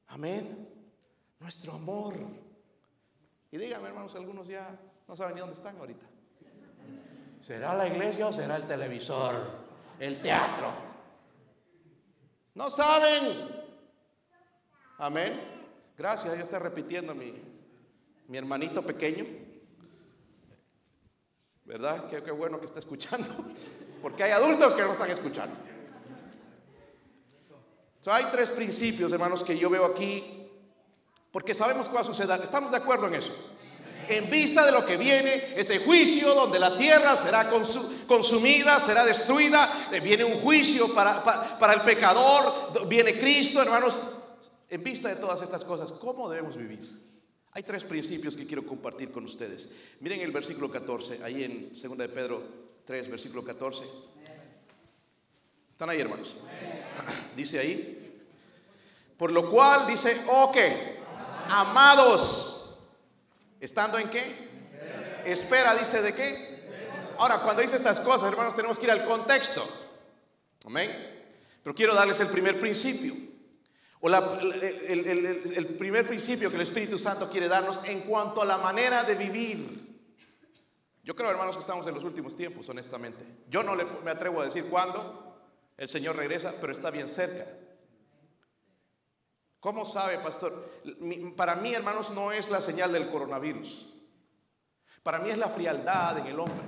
Amén. 0.08 0.68
Nuestro 1.40 1.72
amor. 1.72 2.14
Y 3.50 3.58
díganme, 3.58 3.88
hermanos, 3.88 4.14
algunos 4.14 4.46
ya 4.46 4.78
no 5.06 5.16
saben 5.16 5.34
ni 5.34 5.40
dónde 5.40 5.54
están 5.54 5.76
ahorita. 5.76 6.06
¿Será 7.44 7.74
la 7.74 7.87
iglesia 7.87 8.26
o 8.26 8.33
será 8.33 8.57
el 8.57 8.66
televisor? 8.66 9.35
El 10.00 10.18
teatro. 10.18 10.72
No 12.54 12.70
saben. 12.70 13.50
Amén. 14.96 15.38
Gracias, 15.94 16.33
Dios 16.33 16.46
está 16.46 16.59
repitiendo 16.59 17.14
mi, 17.14 17.35
mi 18.28 18.38
hermanito 18.38 18.80
pequeño. 18.83 19.26
¿Verdad? 21.66 22.09
Qué, 22.09 22.22
qué 22.22 22.30
bueno 22.30 22.59
que 22.59 22.64
está 22.64 22.78
escuchando. 22.78 23.30
Porque 24.00 24.24
hay 24.24 24.30
adultos 24.30 24.72
que 24.72 24.80
no 24.80 24.92
están 24.92 25.11
escuchando. 25.11 25.54
hay 28.07 28.24
tres 28.33 28.52
principios, 28.52 29.12
hermanos, 29.12 29.44
que 29.44 29.59
yo 29.59 29.68
veo 29.68 29.85
aquí 29.85 30.40
porque 31.30 31.52
sabemos 31.52 31.88
qué 31.88 31.94
va 31.96 32.02
a 32.02 32.04
suceder. 32.04 32.40
¿Estamos 32.42 32.70
de 32.70 32.76
acuerdo 32.76 33.09
en 33.09 33.16
eso? 33.16 33.54
En 34.09 34.31
vista 34.31 34.64
de 34.64 34.73
lo 34.73 34.85
que 34.85 34.97
viene, 34.97 35.55
ese 35.57 35.79
juicio 35.79 36.35
donde 36.35 36.59
la 36.59 36.77
tierra 36.77 37.17
será 37.17 37.51
consumida, 38.07 38.81
será 38.81 39.05
destruida, 39.05 39.88
eh, 39.93 40.01
viene 40.01 40.25
un 40.25 40.38
juicio 40.38 40.95
para, 40.95 41.23
para 41.59 41.73
el 41.75 41.83
pecador, 41.83 42.87
viene 42.88 43.19
Cristo, 43.19 43.62
hermanos. 43.62 44.01
En 44.69 44.83
vista 44.83 45.09
de 45.09 45.17
todas 45.17 45.43
estas 45.43 45.64
cosas, 45.64 45.93
¿cómo 45.93 46.29
debemos 46.29 46.57
vivir? 46.57 47.05
Hay 47.53 47.62
tres 47.62 47.85
principios 47.85 48.37
que 48.37 48.47
quiero 48.47 48.67
compartir 48.67 49.12
con 49.12 49.25
ustedes. 49.25 49.75
Miren 50.01 50.21
el 50.21 50.33
versículo 50.33 50.71
14, 50.71 51.21
ahí 51.23 51.45
en 51.45 51.73
2 51.73 51.99
de 51.99 52.09
Pedro 52.09 52.43
3, 52.85 53.11
versículo 53.11 53.45
14. 53.45 53.85
¿Están 55.71 55.90
ahí, 55.90 56.01
hermanos? 56.01 56.37
Dice 57.37 57.59
ahí. 57.59 58.01
Por 59.17 59.31
lo 59.31 59.49
cual 59.49 59.87
dice, 59.87 60.25
ok, 60.27 60.57
amados. 61.49 62.54
¿Estando 63.64 63.98
en 63.98 64.11
qué? 64.11 64.22
Espera, 65.24 65.74
dice 65.74 66.03
de 66.03 66.14
qué. 66.14 66.68
Ahora, 67.16 67.38
cuando 67.38 67.62
dice 67.62 67.77
estas 67.77 67.98
cosas, 67.98 68.31
hermanos, 68.31 68.55
tenemos 68.55 68.79
que 68.79 68.85
ir 68.85 68.90
al 68.90 69.07
contexto. 69.07 69.66
Amén. 70.66 70.90
Pero 71.62 71.74
quiero 71.74 71.94
darles 71.94 72.20
el 72.20 72.29
primer 72.29 72.61
principio. 72.61 73.14
O 74.00 74.09
el, 74.11 75.77
primer 75.79 76.07
principio 76.07 76.50
que 76.50 76.57
el 76.57 76.61
Espíritu 76.61 76.98
Santo 76.98 77.31
quiere 77.31 77.48
darnos 77.48 77.83
en 77.87 78.03
cuanto 78.03 78.42
a 78.42 78.44
la 78.44 78.59
manera 78.59 79.03
de 79.03 79.14
vivir. 79.14 79.98
Yo 81.03 81.16
creo, 81.16 81.31
hermanos, 81.31 81.57
que 81.57 81.61
estamos 81.61 81.87
en 81.87 81.94
los 81.94 82.05
últimos 82.05 82.37
tiempos, 82.37 82.68
honestamente. 82.68 83.24
Yo 83.48 83.62
no 83.62 83.74
me 83.77 84.11
atrevo 84.11 84.42
a 84.42 84.44
decir 84.44 84.66
cuándo 84.66 85.40
el 85.79 85.88
Señor 85.88 86.16
regresa, 86.16 86.53
pero 86.61 86.70
está 86.70 86.90
bien 86.90 87.09
cerca. 87.09 87.46
¿Cómo 89.64 89.87
sabe, 89.87 90.18
pastor? 90.18 90.83
Para 91.38 91.55
mí, 91.55 91.72
hermanos, 91.72 92.11
no 92.11 92.31
es 92.31 92.50
la 92.50 92.61
señal 92.61 92.92
del 92.92 93.09
coronavirus. 93.09 93.87
Para 95.03 95.20
mí 95.20 95.31
es 95.31 95.38
la 95.38 95.48
frialdad 95.48 96.18
en 96.18 96.27
el 96.27 96.38
hombre, 96.38 96.66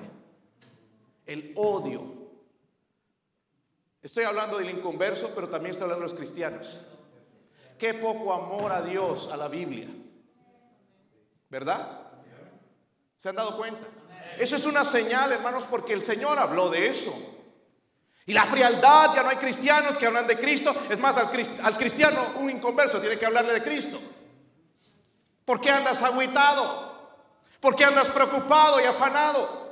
el 1.27 1.53
odio. 1.57 2.03
Estoy 4.01 4.25
hablando 4.25 4.57
del 4.57 4.71
inconverso, 4.71 5.31
pero 5.35 5.51
también 5.51 5.73
estoy 5.73 5.85
hablando 5.85 6.07
de 6.07 6.11
los 6.11 6.19
cristianos. 6.19 6.87
Qué 7.79 7.93
poco 7.93 8.33
amor 8.33 8.73
a 8.73 8.81
Dios, 8.81 9.29
a 9.31 9.37
la 9.37 9.49
Biblia. 9.49 9.89
¿Verdad? 11.51 12.01
¿Se 13.19 13.29
han 13.29 13.37
dado 13.37 13.59
cuenta? 13.59 13.87
Eso 14.39 14.57
es 14.57 14.65
una 14.65 14.87
señal, 14.87 15.33
hermanos, 15.33 15.67
porque 15.67 15.93
el 15.93 16.03
Señor 16.03 16.39
habló 16.39 16.71
de 16.71 16.87
eso. 16.87 17.15
Y 18.29 18.33
la 18.33 18.45
frialdad, 18.45 19.15
ya 19.15 19.23
no 19.23 19.29
hay 19.29 19.37
cristianos 19.37 19.97
que 19.97 20.07
hablan 20.07 20.27
de 20.27 20.37
Cristo. 20.37 20.75
Es 20.91 20.99
más, 20.99 21.17
al, 21.17 21.31
cristiano, 21.79 22.33
un 22.35 22.51
inconverso, 22.51 23.01
tiene 23.01 23.17
que 23.17 23.25
hablarle 23.25 23.53
de 23.53 23.63
Cristo. 23.63 24.01
¿Por 25.45 25.61
qué 25.61 25.71
andas 25.71 26.03
agüitado? 26.03 26.97
¿Por 27.61 27.77
qué 27.77 27.85
andas 27.85 28.09
preocupado 28.09 28.81
y 28.81 28.85
afanado? 28.85 29.67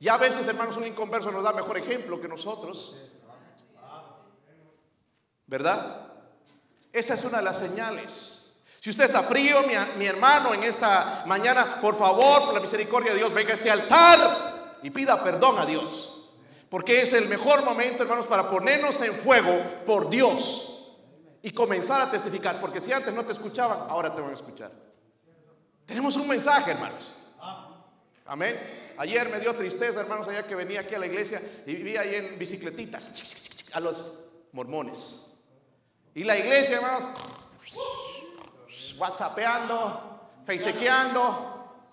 Y 0.00 0.08
a 0.08 0.16
veces, 0.16 0.48
hermanos, 0.48 0.76
un 0.76 0.86
inconverso 0.86 1.30
nos 1.30 1.44
da 1.44 1.52
mejor 1.52 1.78
ejemplo 1.78 2.20
que 2.20 2.26
nosotros. 2.26 3.00
¿Verdad? 5.46 6.08
Esa 6.92 7.14
es 7.14 7.24
una 7.24 7.38
de 7.38 7.44
las 7.44 7.58
señales. 7.58 8.56
Si 8.80 8.90
usted 8.90 9.04
está 9.04 9.22
frío, 9.22 9.62
mi, 9.62 9.74
mi, 9.96 10.06
hermano, 10.06 10.52
en 10.54 10.64
esta 10.64 11.22
mañana, 11.26 11.80
por 11.80 11.96
favor, 11.96 12.46
por 12.46 12.54
la 12.54 12.60
misericordia 12.60 13.12
de 13.12 13.18
Dios, 13.18 13.32
venga 13.32 13.52
a 13.52 13.54
este 13.54 13.70
altar 13.70 14.78
y 14.82 14.90
pida 14.90 15.22
perdón 15.22 15.60
a 15.60 15.66
Dios. 15.66 16.15
Porque 16.76 17.00
es 17.00 17.14
el 17.14 17.26
mejor 17.26 17.64
momento, 17.64 18.02
hermanos, 18.02 18.26
para 18.26 18.50
ponernos 18.50 19.00
en 19.00 19.14
fuego 19.14 19.58
por 19.86 20.10
Dios 20.10 20.94
y 21.40 21.50
comenzar 21.50 22.02
a 22.02 22.10
testificar. 22.10 22.60
Porque 22.60 22.82
si 22.82 22.92
antes 22.92 23.14
no 23.14 23.24
te 23.24 23.32
escuchaban, 23.32 23.88
ahora 23.88 24.14
te 24.14 24.20
van 24.20 24.32
a 24.32 24.34
escuchar. 24.34 24.70
Tenemos 25.86 26.18
un 26.18 26.28
mensaje, 26.28 26.72
hermanos. 26.72 27.16
Amén. 28.26 28.92
Ayer 28.98 29.26
me 29.30 29.40
dio 29.40 29.56
tristeza, 29.56 30.02
hermanos, 30.02 30.28
allá 30.28 30.46
que 30.46 30.54
venía 30.54 30.80
aquí 30.80 30.94
a 30.94 30.98
la 30.98 31.06
iglesia 31.06 31.40
y 31.64 31.76
vivía 31.76 32.02
ahí 32.02 32.14
en 32.14 32.38
bicicletitas 32.38 33.70
a 33.72 33.80
los 33.80 34.24
mormones. 34.52 35.32
Y 36.12 36.24
la 36.24 36.36
iglesia, 36.36 36.76
hermanos, 36.76 37.08
whatsappeando, 38.98 40.42
facequeando. 40.44 41.86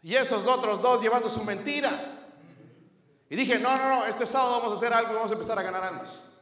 Y 0.00 0.14
esos 0.14 0.46
otros 0.46 0.80
dos 0.80 1.02
llevando 1.02 1.28
su 1.28 1.44
mentira. 1.44 2.14
Y 3.30 3.36
dije, 3.36 3.58
no, 3.58 3.76
no, 3.76 3.88
no, 3.88 4.06
este 4.06 4.24
sábado 4.26 4.58
vamos 4.58 4.72
a 4.72 4.76
hacer 4.76 4.92
algo 4.92 5.12
y 5.12 5.14
vamos 5.16 5.30
a 5.30 5.34
empezar 5.34 5.58
a 5.58 5.62
ganar 5.62 5.84
almas. 5.84 6.32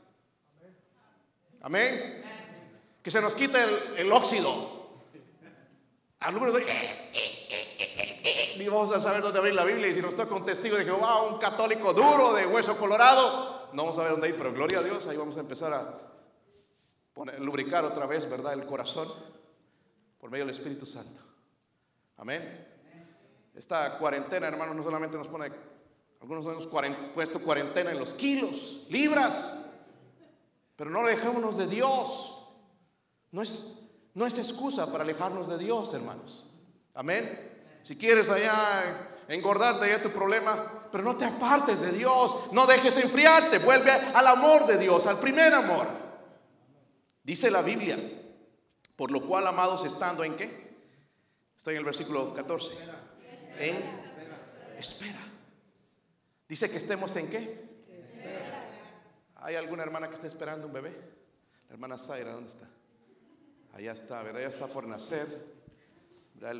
Amén. 1.63 2.23
Que 3.03 3.11
se 3.11 3.21
nos 3.21 3.35
quite 3.35 3.63
el, 3.63 3.99
el 3.99 4.13
óxido. 4.13 4.77
Algunos 6.21 6.55
dicen, 6.55 6.69
eh, 6.69 7.11
eh, 7.13 8.23
eh, 8.25 8.55
ni 8.59 8.67
vamos 8.69 8.91
a 8.93 9.01
saber 9.01 9.23
dónde 9.23 9.39
abrir 9.39 9.55
la 9.55 9.65
Biblia. 9.65 9.89
Y 9.89 9.95
si 9.95 10.01
nos 10.01 10.15
toca 10.15 10.35
un 10.35 10.45
testigo 10.45 10.77
de 10.77 10.85
Jehová, 10.85 11.23
un 11.23 11.39
católico 11.39 11.93
duro 11.93 12.33
de 12.33 12.47
hueso 12.47 12.77
colorado, 12.77 13.69
no 13.73 13.83
vamos 13.85 13.99
a 13.99 14.03
ver 14.03 14.13
dónde 14.13 14.29
ir, 14.29 14.37
pero 14.37 14.53
gloria 14.53 14.79
a 14.79 14.83
Dios, 14.83 15.07
ahí 15.07 15.17
vamos 15.17 15.37
a 15.37 15.41
empezar 15.41 15.73
a 15.73 16.07
lubricar 17.39 17.85
otra 17.85 18.07
vez, 18.07 18.29
¿verdad? 18.29 18.53
El 18.53 18.67
corazón 18.67 19.13
por 20.19 20.31
medio 20.31 20.45
del 20.45 20.55
Espíritu 20.55 20.87
Santo. 20.87 21.21
Amén. 22.17 22.67
Esta 23.55 23.99
cuarentena, 23.99 24.49
hermanos, 24.49 24.77
no 24.77 24.83
solamente 24.83 25.17
nos 25.17 25.29
pone, 25.29 25.51
algunos 26.21 26.47
hemos 26.47 26.69
puesto 27.15 27.41
cuarentena 27.41 27.91
en 27.91 27.99
los 27.99 28.15
kilos, 28.15 28.87
libras, 28.89 29.67
pero 30.77 30.91
no 30.91 31.01
alejémonos 31.01 31.57
de 31.57 31.67
Dios. 31.67 32.33
No 33.33 33.43
es, 33.43 33.79
no 34.15 34.27
es 34.27 34.39
excusa 34.39 34.91
para 34.91 35.05
alejarnos 35.05 35.49
de 35.49 35.59
Dios, 35.59 35.93
hermanos. 35.95 36.51
Amén. 36.95 37.81
Si 37.83 37.97
quieres 37.97 38.29
allá 38.31 39.11
engordarte 39.29 39.89
ya 39.89 40.03
tu 40.03 40.11
problema, 40.11 40.89
pero 40.91 41.05
no 41.05 41.17
te 41.17 41.25
apartes 41.25 41.81
de 41.81 41.93
Dios, 41.93 42.53
no 42.53 42.67
dejes 42.67 42.97
enfriarte, 42.97 43.59
vuelve 43.59 43.91
al 43.91 44.27
amor 44.27 44.67
de 44.67 44.79
Dios, 44.79 45.07
al 45.07 45.19
primer 45.19 45.53
amor. 45.55 45.87
Dice 47.23 47.51
la 47.51 47.63
Biblia, 47.63 47.99
por 48.95 49.11
lo 49.11 49.27
cual, 49.27 49.47
amados, 49.47 49.85
estando 49.85 50.25
en 50.25 50.37
qué? 50.37 50.77
Está 51.57 51.71
en 51.73 51.79
el 51.79 51.85
versículo 51.85 52.35
14. 52.35 52.79
En 53.59 53.77
espera. 54.79 55.36
Dice 56.49 56.71
que 56.71 56.77
estemos 56.77 57.15
en 57.17 57.29
qué? 57.29 57.67
¿Hay 59.37 59.57
alguna 59.57 59.83
hermana 59.83 60.09
que 60.09 60.15
está 60.15 60.27
esperando 60.27 60.67
un 60.67 60.73
bebé? 60.73 60.91
La 61.69 61.75
hermana 61.75 61.99
Zaira, 61.99 62.33
¿dónde 62.33 62.51
está? 62.51 62.69
Allá 63.73 63.93
está, 63.93 64.23
¿verdad? 64.23 64.41
Ya 64.41 64.49
está 64.49 64.67
por 64.69 64.87
nacer, 64.87 65.27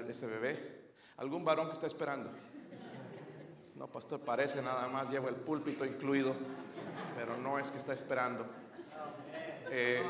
Ese 0.09 0.27
bebé. 0.27 0.91
¿Algún 1.17 1.45
varón 1.45 1.69
que 1.69 1.75
está 1.75 1.87
esperando? 1.87 2.31
No, 3.77 3.87
pastor, 3.89 4.21
parece 4.21 4.61
nada 4.61 4.89
más, 4.89 5.11
lleva 5.11 5.29
el 5.29 5.37
púlpito 5.37 5.85
incluido, 5.85 6.35
pero 7.15 7.37
no 7.37 7.59
es 7.59 7.71
que 7.71 7.79
está 7.79 7.93
esperando. 7.93 8.47
Eh, 9.71 10.03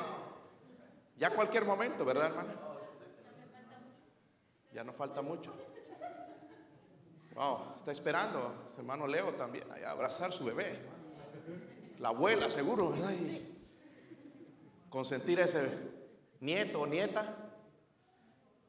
ya 1.17 1.31
cualquier 1.31 1.65
momento, 1.65 2.05
¿verdad, 2.05 2.27
hermana? 2.27 2.55
Ya 4.73 4.85
no 4.85 4.93
falta 4.93 5.23
mucho. 5.23 5.53
Wow, 7.37 7.75
está 7.77 7.93
esperando, 7.93 8.65
hermano 8.79 9.07
Leo 9.07 9.35
también, 9.35 9.65
abrazar 9.87 10.33
su 10.33 10.43
bebé. 10.45 10.79
La 11.99 12.09
abuela, 12.09 12.51
seguro, 12.51 12.93
¿verdad? 12.93 13.13
Y 13.13 13.55
consentir 14.89 15.41
a 15.41 15.45
ese 15.45 15.69
nieto 16.41 16.81
o 16.81 16.87
nieta, 16.87 17.53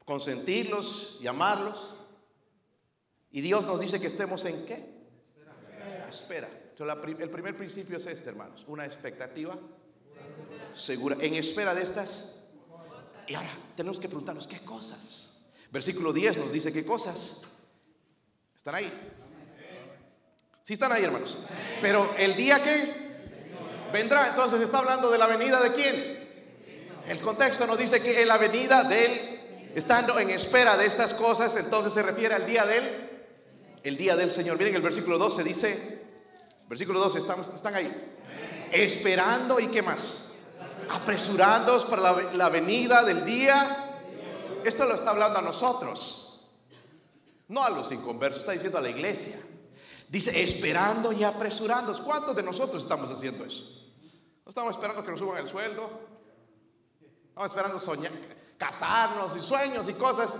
consentirlos 0.03 1.17
y 1.21 1.27
amarlos. 1.27 1.95
Y 3.32 3.39
Dios 3.39 3.65
nos 3.65 3.80
dice 3.80 4.01
que 4.01 4.08
estemos 4.08 4.43
en 4.43 4.65
qué? 4.65 4.97
Espera. 6.10 6.49
el 6.77 7.30
primer 7.30 7.56
principio 7.56 7.95
es 7.95 8.06
este, 8.06 8.30
hermanos. 8.30 8.65
Una 8.67 8.86
expectativa 8.86 9.58
segura. 10.73 11.15
En 11.21 11.36
espera 11.36 11.73
de 11.73 11.84
estas. 11.84 12.43
Y 13.27 13.34
ahora 13.34 13.49
tenemos 13.77 13.97
que 13.97 14.10
preguntarnos 14.10 14.45
qué 14.45 14.60
cosas. 14.60 15.45
Versículo 15.71 16.12
10 16.12 16.39
nos 16.39 16.51
dice 16.51 16.73
qué 16.73 16.86
cosas. 16.86 17.56
¿Están 18.67 18.84
ahí? 18.84 18.91
Sí 20.62 20.73
están 20.73 20.91
ahí, 20.91 21.01
hermanos. 21.01 21.38
Pero 21.82 22.13
el 22.17 22.36
día 22.36 22.62
que 22.62 23.88
vendrá, 23.93 24.27
entonces 24.27 24.60
está 24.60 24.80
hablando 24.80 25.10
de 25.10 25.17
la 25.17 25.25
venida 25.25 25.62
de 25.62 25.71
quién. 25.71 26.99
El 27.08 27.21
contexto 27.21 27.65
nos 27.65 27.77
dice 27.77 28.01
que 28.01 28.21
en 28.21 28.27
la 28.27 28.38
venida 28.38 28.84
de 28.84 29.06
él, 29.06 29.71
estando 29.73 30.19
en 30.19 30.32
espera 30.32 30.75
de 30.75 30.86
estas 30.86 31.13
cosas, 31.13 31.56
entonces 31.56 31.93
se 31.93 32.03
refiere 32.03 32.36
al 32.36 32.45
día 32.45 32.65
de 32.65 32.77
él 32.77 33.10
el 33.84 33.95
día 33.95 34.17
del 34.17 34.34
Señor. 34.34 34.58
Miren 34.58 34.75
el 34.75 34.82
versículo 34.82 35.17
12 35.17 35.45
dice, 35.45 36.01
versículo 36.67 36.99
12, 36.99 37.19
estamos, 37.19 37.47
están 37.47 37.73
ahí. 37.73 37.89
Esperando 38.73 39.62
y 39.62 39.67
qué 39.67 39.82
más. 39.82 40.34
Apresurándoos 40.89 41.86
para 41.86 42.01
la, 42.01 42.34
la 42.34 42.49
venida 42.49 43.01
del 43.03 43.23
día. 43.23 43.95
Esto 44.65 44.84
lo 44.84 44.93
está 44.93 45.12
hablando 45.12 45.39
a 45.39 45.41
nosotros, 45.41 46.26
no 47.47 47.63
a 47.63 47.69
los 47.69 47.91
inconversos, 47.91 48.39
está 48.39 48.51
diciendo 48.51 48.77
a 48.77 48.81
la 48.81 48.89
iglesia. 48.89 49.39
Dice, 50.10 50.41
esperando 50.41 51.12
y 51.12 51.23
apresurándoos. 51.23 52.01
¿Cuántos 52.01 52.36
de 52.36 52.43
nosotros 52.43 52.83
estamos 52.83 53.12
haciendo 53.12 53.43
eso? 53.45 53.71
No 54.45 54.49
estamos 54.49 54.75
esperando 54.75 55.03
que 55.03 55.12
nos 55.12 55.19
suban 55.19 55.38
el 55.39 55.47
sueldo. 55.47 55.89
Estamos 57.29 57.51
esperando 57.51 57.79
soñar, 57.79 58.12
casarnos 58.57 59.36
y 59.36 59.39
sueños 59.39 59.88
y 59.89 59.93
cosas. 59.93 60.38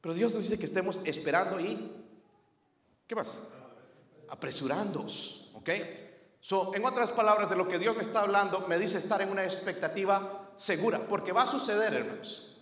Pero 0.00 0.14
Dios 0.14 0.34
nos 0.34 0.42
dice 0.42 0.58
que 0.58 0.66
estemos 0.66 1.00
esperando 1.04 1.58
y 1.60 2.04
¿Qué 3.06 3.14
más? 3.14 3.46
Apresurándoos, 4.28 5.52
¿ok? 5.54 5.70
So, 6.40 6.74
en 6.74 6.84
otras 6.84 7.12
palabras, 7.12 7.50
de 7.50 7.56
lo 7.56 7.68
que 7.68 7.78
Dios 7.78 7.96
me 7.96 8.02
está 8.02 8.20
hablando, 8.20 8.66
me 8.68 8.78
dice 8.78 8.98
estar 8.98 9.22
en 9.22 9.30
una 9.30 9.44
expectativa 9.44 10.50
segura, 10.56 11.06
porque 11.08 11.32
va 11.32 11.42
a 11.42 11.46
suceder, 11.46 11.94
hermanos. 11.94 12.55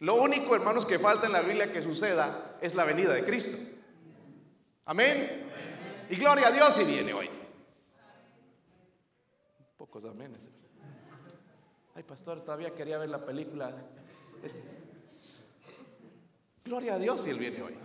Lo 0.00 0.14
único, 0.14 0.54
hermanos, 0.54 0.86
que 0.86 0.98
falta 0.98 1.26
en 1.26 1.32
la 1.32 1.40
Biblia 1.40 1.72
que 1.72 1.82
suceda 1.82 2.56
es 2.60 2.74
la 2.74 2.84
venida 2.84 3.12
de 3.12 3.24
Cristo. 3.24 3.58
Amén. 4.84 5.48
Y 6.08 6.16
gloria 6.16 6.48
a 6.48 6.52
Dios 6.52 6.72
si 6.74 6.84
viene 6.84 7.12
hoy. 7.12 7.28
Pocos 9.76 10.04
amenes. 10.04 10.42
Ay, 11.94 12.02
pastor, 12.04 12.44
todavía 12.44 12.74
quería 12.74 12.98
ver 12.98 13.08
la 13.08 13.24
película. 13.24 13.74
Este. 14.42 14.62
Gloria 16.64 16.94
a 16.94 16.98
Dios 16.98 17.20
si 17.20 17.30
Él 17.30 17.38
viene 17.38 17.62
hoy 17.62 17.76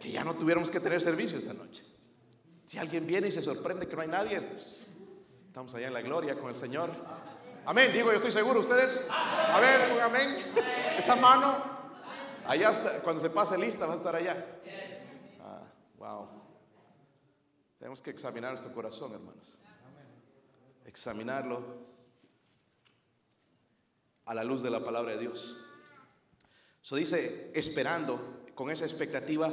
que 0.00 0.10
ya 0.10 0.24
no 0.24 0.34
tuviéramos 0.34 0.70
que 0.70 0.80
tener 0.80 1.00
servicio 1.00 1.36
esta 1.38 1.52
noche. 1.52 1.84
Si 2.66 2.78
alguien 2.78 3.06
viene 3.06 3.28
y 3.28 3.32
se 3.32 3.42
sorprende 3.42 3.86
que 3.86 3.94
no 3.94 4.02
hay 4.02 4.08
nadie, 4.08 4.40
pues, 4.40 4.86
estamos 5.46 5.74
allá 5.74 5.88
en 5.88 5.92
la 5.92 6.00
gloria 6.00 6.38
con 6.38 6.48
el 6.48 6.56
Señor. 6.56 6.90
Amén, 7.66 7.92
digo, 7.92 8.10
yo 8.10 8.16
estoy 8.16 8.32
seguro, 8.32 8.60
ustedes. 8.60 9.06
A 9.10 9.60
ver, 9.60 10.00
amén. 10.00 10.52
Esa 10.96 11.16
mano, 11.16 11.56
allá 12.46 12.70
está, 12.70 13.02
cuando 13.02 13.20
se 13.20 13.30
pase 13.30 13.58
lista 13.58 13.86
va 13.86 13.94
a 13.94 13.96
estar 13.96 14.14
allá. 14.14 14.60
Ah, 15.40 15.62
wow. 15.98 16.28
Tenemos 17.78 18.00
que 18.02 18.10
examinar 18.10 18.50
nuestro 18.50 18.72
corazón, 18.72 19.12
hermanos. 19.12 19.58
Examinarlo 20.84 21.90
a 24.26 24.34
la 24.34 24.44
luz 24.44 24.62
de 24.62 24.70
la 24.70 24.80
palabra 24.80 25.12
de 25.12 25.18
Dios. 25.18 25.64
Eso 26.82 26.96
dice, 26.96 27.52
esperando 27.54 28.44
con 28.54 28.70
esa 28.70 28.84
expectativa 28.84 29.50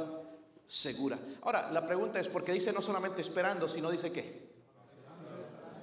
segura. 0.66 1.18
Ahora, 1.42 1.70
la 1.70 1.86
pregunta 1.86 2.18
es, 2.20 2.28
porque 2.28 2.52
dice 2.52 2.72
no 2.72 2.82
solamente 2.82 3.20
esperando, 3.20 3.68
sino 3.68 3.90
dice 3.90 4.12
qué? 4.12 4.48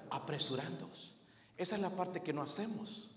Apresurándonos. 0.10 1.15
Esa 1.58 1.76
es 1.76 1.82
la 1.82 1.90
parte 1.90 2.22
que 2.22 2.34
no 2.34 2.42
hacemos. 2.42 3.10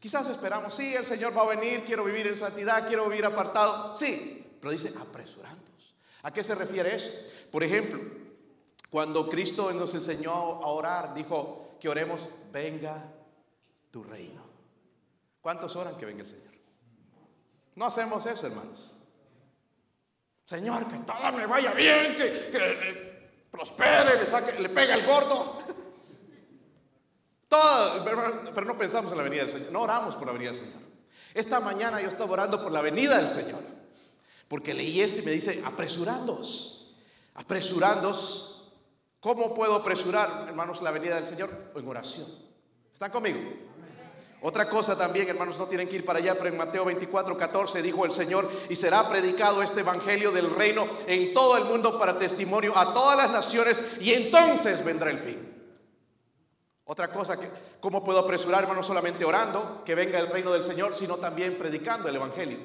Quizás 0.00 0.28
esperamos, 0.28 0.74
sí, 0.74 0.94
el 0.94 1.06
Señor 1.06 1.36
va 1.36 1.42
a 1.42 1.56
venir, 1.56 1.84
quiero 1.86 2.04
vivir 2.04 2.26
en 2.26 2.36
santidad, 2.36 2.86
quiero 2.88 3.08
vivir 3.08 3.24
apartado. 3.24 3.94
Sí, 3.96 4.58
pero 4.60 4.70
dice 4.70 4.92
apresurándonos. 5.00 5.94
¿A 6.22 6.32
qué 6.32 6.44
se 6.44 6.54
refiere 6.54 6.94
eso? 6.94 7.12
Por 7.50 7.62
ejemplo, 7.62 8.00
cuando 8.90 9.28
Cristo 9.28 9.72
nos 9.72 9.94
enseñó 9.94 10.32
a 10.32 10.66
orar, 10.66 11.14
dijo 11.14 11.76
que 11.80 11.88
oremos, 11.88 12.28
venga 12.52 13.02
tu 13.90 14.04
reino. 14.04 14.42
¿Cuántos 15.40 15.74
oran 15.76 15.96
que 15.96 16.06
venga 16.06 16.22
el 16.22 16.28
Señor? 16.28 16.54
No 17.76 17.86
hacemos 17.86 18.24
eso, 18.26 18.46
hermanos. 18.46 18.96
Señor, 20.44 20.86
que 20.86 20.98
todo 20.98 21.32
me 21.32 21.46
vaya 21.46 21.72
bien, 21.72 22.16
que, 22.16 22.50
que 22.50 23.30
prospere, 23.50 24.18
le, 24.18 24.26
saque, 24.26 24.60
le 24.60 24.68
pega 24.68 24.94
el 24.94 25.06
gordo. 25.06 25.63
Pero 27.48 28.66
no 28.66 28.76
pensamos 28.76 29.12
en 29.12 29.18
la 29.18 29.24
venida 29.24 29.42
del 29.42 29.50
Señor, 29.50 29.72
no 29.72 29.82
oramos 29.82 30.16
por 30.16 30.26
la 30.26 30.32
venida 30.32 30.50
del 30.50 30.58
Señor. 30.58 30.82
Esta 31.34 31.60
mañana 31.60 32.00
yo 32.00 32.08
estaba 32.08 32.32
orando 32.32 32.62
por 32.62 32.72
la 32.72 32.80
venida 32.80 33.16
del 33.16 33.32
Señor, 33.32 33.60
porque 34.48 34.74
leí 34.74 35.00
esto 35.00 35.20
y 35.20 35.22
me 35.22 35.32
dice, 35.32 35.62
apresurándos, 35.64 36.94
apresurándos. 37.34 38.72
¿Cómo 39.20 39.54
puedo 39.54 39.74
apresurar, 39.74 40.44
hermanos, 40.48 40.82
la 40.82 40.90
venida 40.90 41.14
del 41.14 41.26
Señor? 41.26 41.72
En 41.74 41.88
oración. 41.88 42.26
¿Están 42.92 43.10
conmigo? 43.10 43.38
Otra 44.42 44.68
cosa 44.68 44.98
también, 44.98 45.26
hermanos, 45.26 45.58
no 45.58 45.66
tienen 45.66 45.88
que 45.88 45.96
ir 45.96 46.04
para 46.04 46.18
allá, 46.18 46.34
pero 46.34 46.48
en 46.48 46.58
Mateo 46.58 46.84
24, 46.84 47.34
14 47.38 47.80
dijo 47.80 48.04
el 48.04 48.12
Señor, 48.12 48.50
y 48.68 48.76
será 48.76 49.08
predicado 49.08 49.62
este 49.62 49.80
evangelio 49.80 50.30
del 50.30 50.50
reino 50.50 50.86
en 51.06 51.32
todo 51.32 51.56
el 51.56 51.64
mundo 51.64 51.98
para 51.98 52.18
testimonio 52.18 52.76
a 52.76 52.92
todas 52.92 53.16
las 53.16 53.30
naciones, 53.30 53.82
y 54.00 54.12
entonces 54.12 54.84
vendrá 54.84 55.10
el 55.10 55.18
fin. 55.18 55.53
Otra 56.86 57.10
cosa 57.10 57.40
que, 57.40 57.48
¿cómo 57.80 58.04
puedo 58.04 58.18
apresurar, 58.18 58.62
hermanos, 58.62 58.86
solamente 58.86 59.24
orando 59.24 59.82
que 59.84 59.94
venga 59.94 60.18
el 60.18 60.26
reino 60.26 60.52
del 60.52 60.64
Señor, 60.64 60.94
sino 60.94 61.16
también 61.16 61.56
predicando 61.56 62.08
el 62.08 62.16
evangelio? 62.16 62.58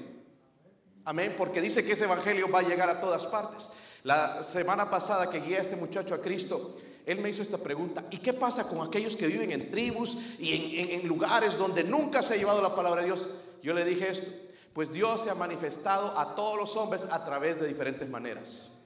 Amén, 1.05 1.35
porque 1.37 1.61
dice 1.61 1.85
que 1.85 1.93
ese 1.93 2.03
evangelio 2.03 2.51
va 2.51 2.59
a 2.59 2.63
llegar 2.63 2.89
a 2.89 2.99
todas 2.99 3.25
partes. 3.27 3.71
La 4.03 4.43
semana 4.43 4.89
pasada 4.89 5.29
que 5.29 5.39
guié 5.39 5.57
a 5.57 5.61
este 5.61 5.77
muchacho 5.77 6.13
a 6.13 6.21
Cristo, 6.21 6.75
él 7.05 7.19
me 7.19 7.29
hizo 7.29 7.41
esta 7.41 7.57
pregunta, 7.57 8.03
¿y 8.11 8.17
qué 8.17 8.33
pasa 8.33 8.67
con 8.67 8.85
aquellos 8.85 9.15
que 9.15 9.27
viven 9.27 9.51
en 9.51 9.71
tribus 9.71 10.37
y 10.37 10.93
en, 10.93 11.07
lugares 11.07 11.57
donde 11.57 11.83
nunca 11.83 12.21
se 12.21 12.33
ha 12.33 12.37
llevado 12.37 12.61
la 12.61 12.75
palabra 12.75 13.01
de 13.01 13.07
Dios? 13.07 13.35
Yo 13.63 13.73
le 13.73 13.85
dije 13.85 14.09
esto, 14.09 14.31
pues 14.73 14.91
Dios 14.91 15.21
se 15.21 15.29
ha 15.29 15.35
manifestado 15.35 16.17
a 16.19 16.35
todos 16.35 16.57
los 16.57 16.77
hombres 16.77 17.05
a 17.09 17.25
través 17.25 17.59
de 17.59 17.67
diferentes 17.67 18.07
maneras. 18.07 18.78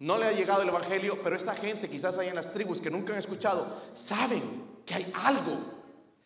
No 0.00 0.16
le 0.16 0.26
ha 0.26 0.32
llegado 0.32 0.62
el 0.62 0.68
Evangelio, 0.68 1.18
pero 1.22 1.34
esta 1.34 1.54
gente 1.54 1.88
quizás 1.88 2.18
hay 2.18 2.28
en 2.28 2.36
las 2.36 2.52
tribus 2.52 2.80
que 2.80 2.90
nunca 2.90 3.12
han 3.12 3.18
escuchado, 3.18 3.80
saben 3.94 4.64
que 4.86 4.94
hay 4.94 5.12
algo 5.14 5.58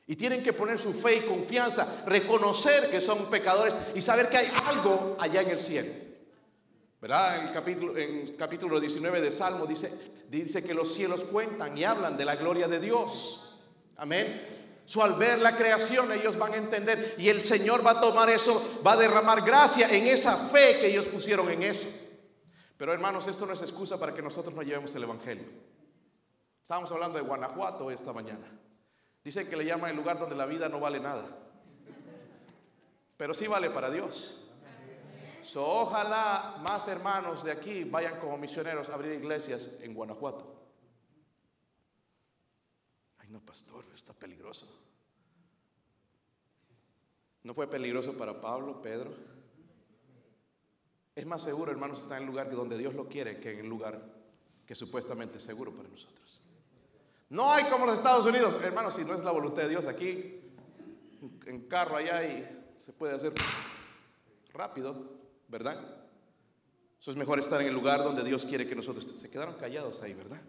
y 0.06 0.16
tienen 0.16 0.42
que 0.42 0.52
poner 0.52 0.78
su 0.78 0.92
fe 0.92 1.16
y 1.16 1.20
confianza, 1.20 2.02
reconocer 2.06 2.90
que 2.90 3.00
son 3.00 3.30
pecadores 3.30 3.78
y 3.94 4.02
saber 4.02 4.28
que 4.28 4.36
hay 4.36 4.52
algo 4.66 5.16
allá 5.18 5.40
en 5.40 5.50
el 5.50 5.60
cielo. 5.60 5.90
¿Verdad? 7.00 7.40
En 7.40 7.48
el 7.48 7.52
capítulo, 7.54 7.96
en 7.96 8.36
capítulo 8.36 8.78
19 8.78 9.20
de 9.20 9.32
Salmo 9.32 9.66
dice, 9.66 9.90
dice 10.28 10.62
que 10.62 10.74
los 10.74 10.92
cielos 10.92 11.24
cuentan 11.24 11.76
y 11.76 11.84
hablan 11.84 12.16
de 12.16 12.24
la 12.24 12.36
gloria 12.36 12.68
de 12.68 12.78
Dios. 12.78 13.58
Amén. 13.96 14.42
So, 14.84 15.02
al 15.02 15.14
ver 15.14 15.38
la 15.38 15.56
creación 15.56 16.12
ellos 16.12 16.36
van 16.36 16.52
a 16.52 16.56
entender 16.56 17.14
y 17.16 17.28
el 17.28 17.42
Señor 17.42 17.86
va 17.86 17.92
a 17.92 18.00
tomar 18.00 18.28
eso, 18.28 18.80
va 18.86 18.92
a 18.92 18.96
derramar 18.96 19.42
gracia 19.42 19.88
en 19.88 20.06
esa 20.08 20.36
fe 20.36 20.78
que 20.80 20.88
ellos 20.88 21.06
pusieron 21.06 21.50
en 21.50 21.62
eso. 21.62 21.88
Pero 22.82 22.94
hermanos, 22.94 23.28
esto 23.28 23.46
no 23.46 23.52
es 23.52 23.62
excusa 23.62 23.96
para 23.96 24.12
que 24.12 24.20
nosotros 24.20 24.52
no 24.56 24.60
llevemos 24.60 24.92
el 24.96 25.04
Evangelio. 25.04 25.46
Estábamos 26.60 26.90
hablando 26.90 27.16
de 27.16 27.22
Guanajuato 27.22 27.92
esta 27.92 28.12
mañana. 28.12 28.44
Dicen 29.22 29.48
que 29.48 29.56
le 29.56 29.64
llaman 29.64 29.90
el 29.90 29.96
lugar 29.96 30.18
donde 30.18 30.34
la 30.34 30.46
vida 30.46 30.68
no 30.68 30.80
vale 30.80 30.98
nada. 30.98 31.24
Pero 33.16 33.34
sí 33.34 33.46
vale 33.46 33.70
para 33.70 33.88
Dios. 33.88 34.40
So, 35.42 35.64
ojalá 35.64 36.56
más 36.58 36.88
hermanos 36.88 37.44
de 37.44 37.52
aquí 37.52 37.84
vayan 37.84 38.18
como 38.18 38.36
misioneros 38.36 38.90
a 38.90 38.94
abrir 38.96 39.12
iglesias 39.12 39.78
en 39.80 39.94
Guanajuato. 39.94 40.52
Ay, 43.18 43.28
no, 43.28 43.38
pastor, 43.42 43.84
está 43.94 44.12
peligroso. 44.12 44.66
¿No 47.44 47.54
fue 47.54 47.68
peligroso 47.68 48.16
para 48.16 48.40
Pablo, 48.40 48.82
Pedro? 48.82 49.14
Es 51.14 51.26
más 51.26 51.42
seguro, 51.42 51.70
hermanos, 51.70 52.00
estar 52.00 52.16
en 52.16 52.24
el 52.24 52.30
lugar 52.30 52.50
donde 52.50 52.78
Dios 52.78 52.94
lo 52.94 53.08
quiere 53.08 53.38
que 53.38 53.52
en 53.52 53.60
el 53.60 53.68
lugar 53.68 54.00
que 54.66 54.74
supuestamente 54.74 55.38
es 55.38 55.42
seguro 55.42 55.72
para 55.72 55.88
nosotros. 55.88 56.42
No 57.28 57.52
hay 57.52 57.64
como 57.64 57.86
los 57.86 57.94
Estados 57.94 58.26
Unidos, 58.26 58.56
hermanos, 58.62 58.94
si 58.94 59.04
no 59.04 59.14
es 59.14 59.24
la 59.24 59.30
voluntad 59.30 59.62
de 59.62 59.68
Dios 59.70 59.86
aquí, 59.86 60.40
en 61.46 61.68
carro 61.68 61.96
allá 61.96 62.24
y 62.24 62.64
se 62.78 62.92
puede 62.92 63.14
hacer 63.14 63.32
rápido. 64.52 65.22
¿verdad? 65.52 65.78
Eso 66.98 67.10
es 67.10 67.16
mejor 67.16 67.38
estar 67.38 67.60
en 67.60 67.68
el 67.68 67.74
lugar 67.74 68.02
donde 68.02 68.24
Dios 68.24 68.46
quiere 68.46 68.66
que 68.66 68.74
nosotros 68.74 69.06
Se 69.18 69.28
quedaron 69.28 69.54
callados 69.56 70.02
ahí, 70.02 70.14
¿verdad? 70.14 70.40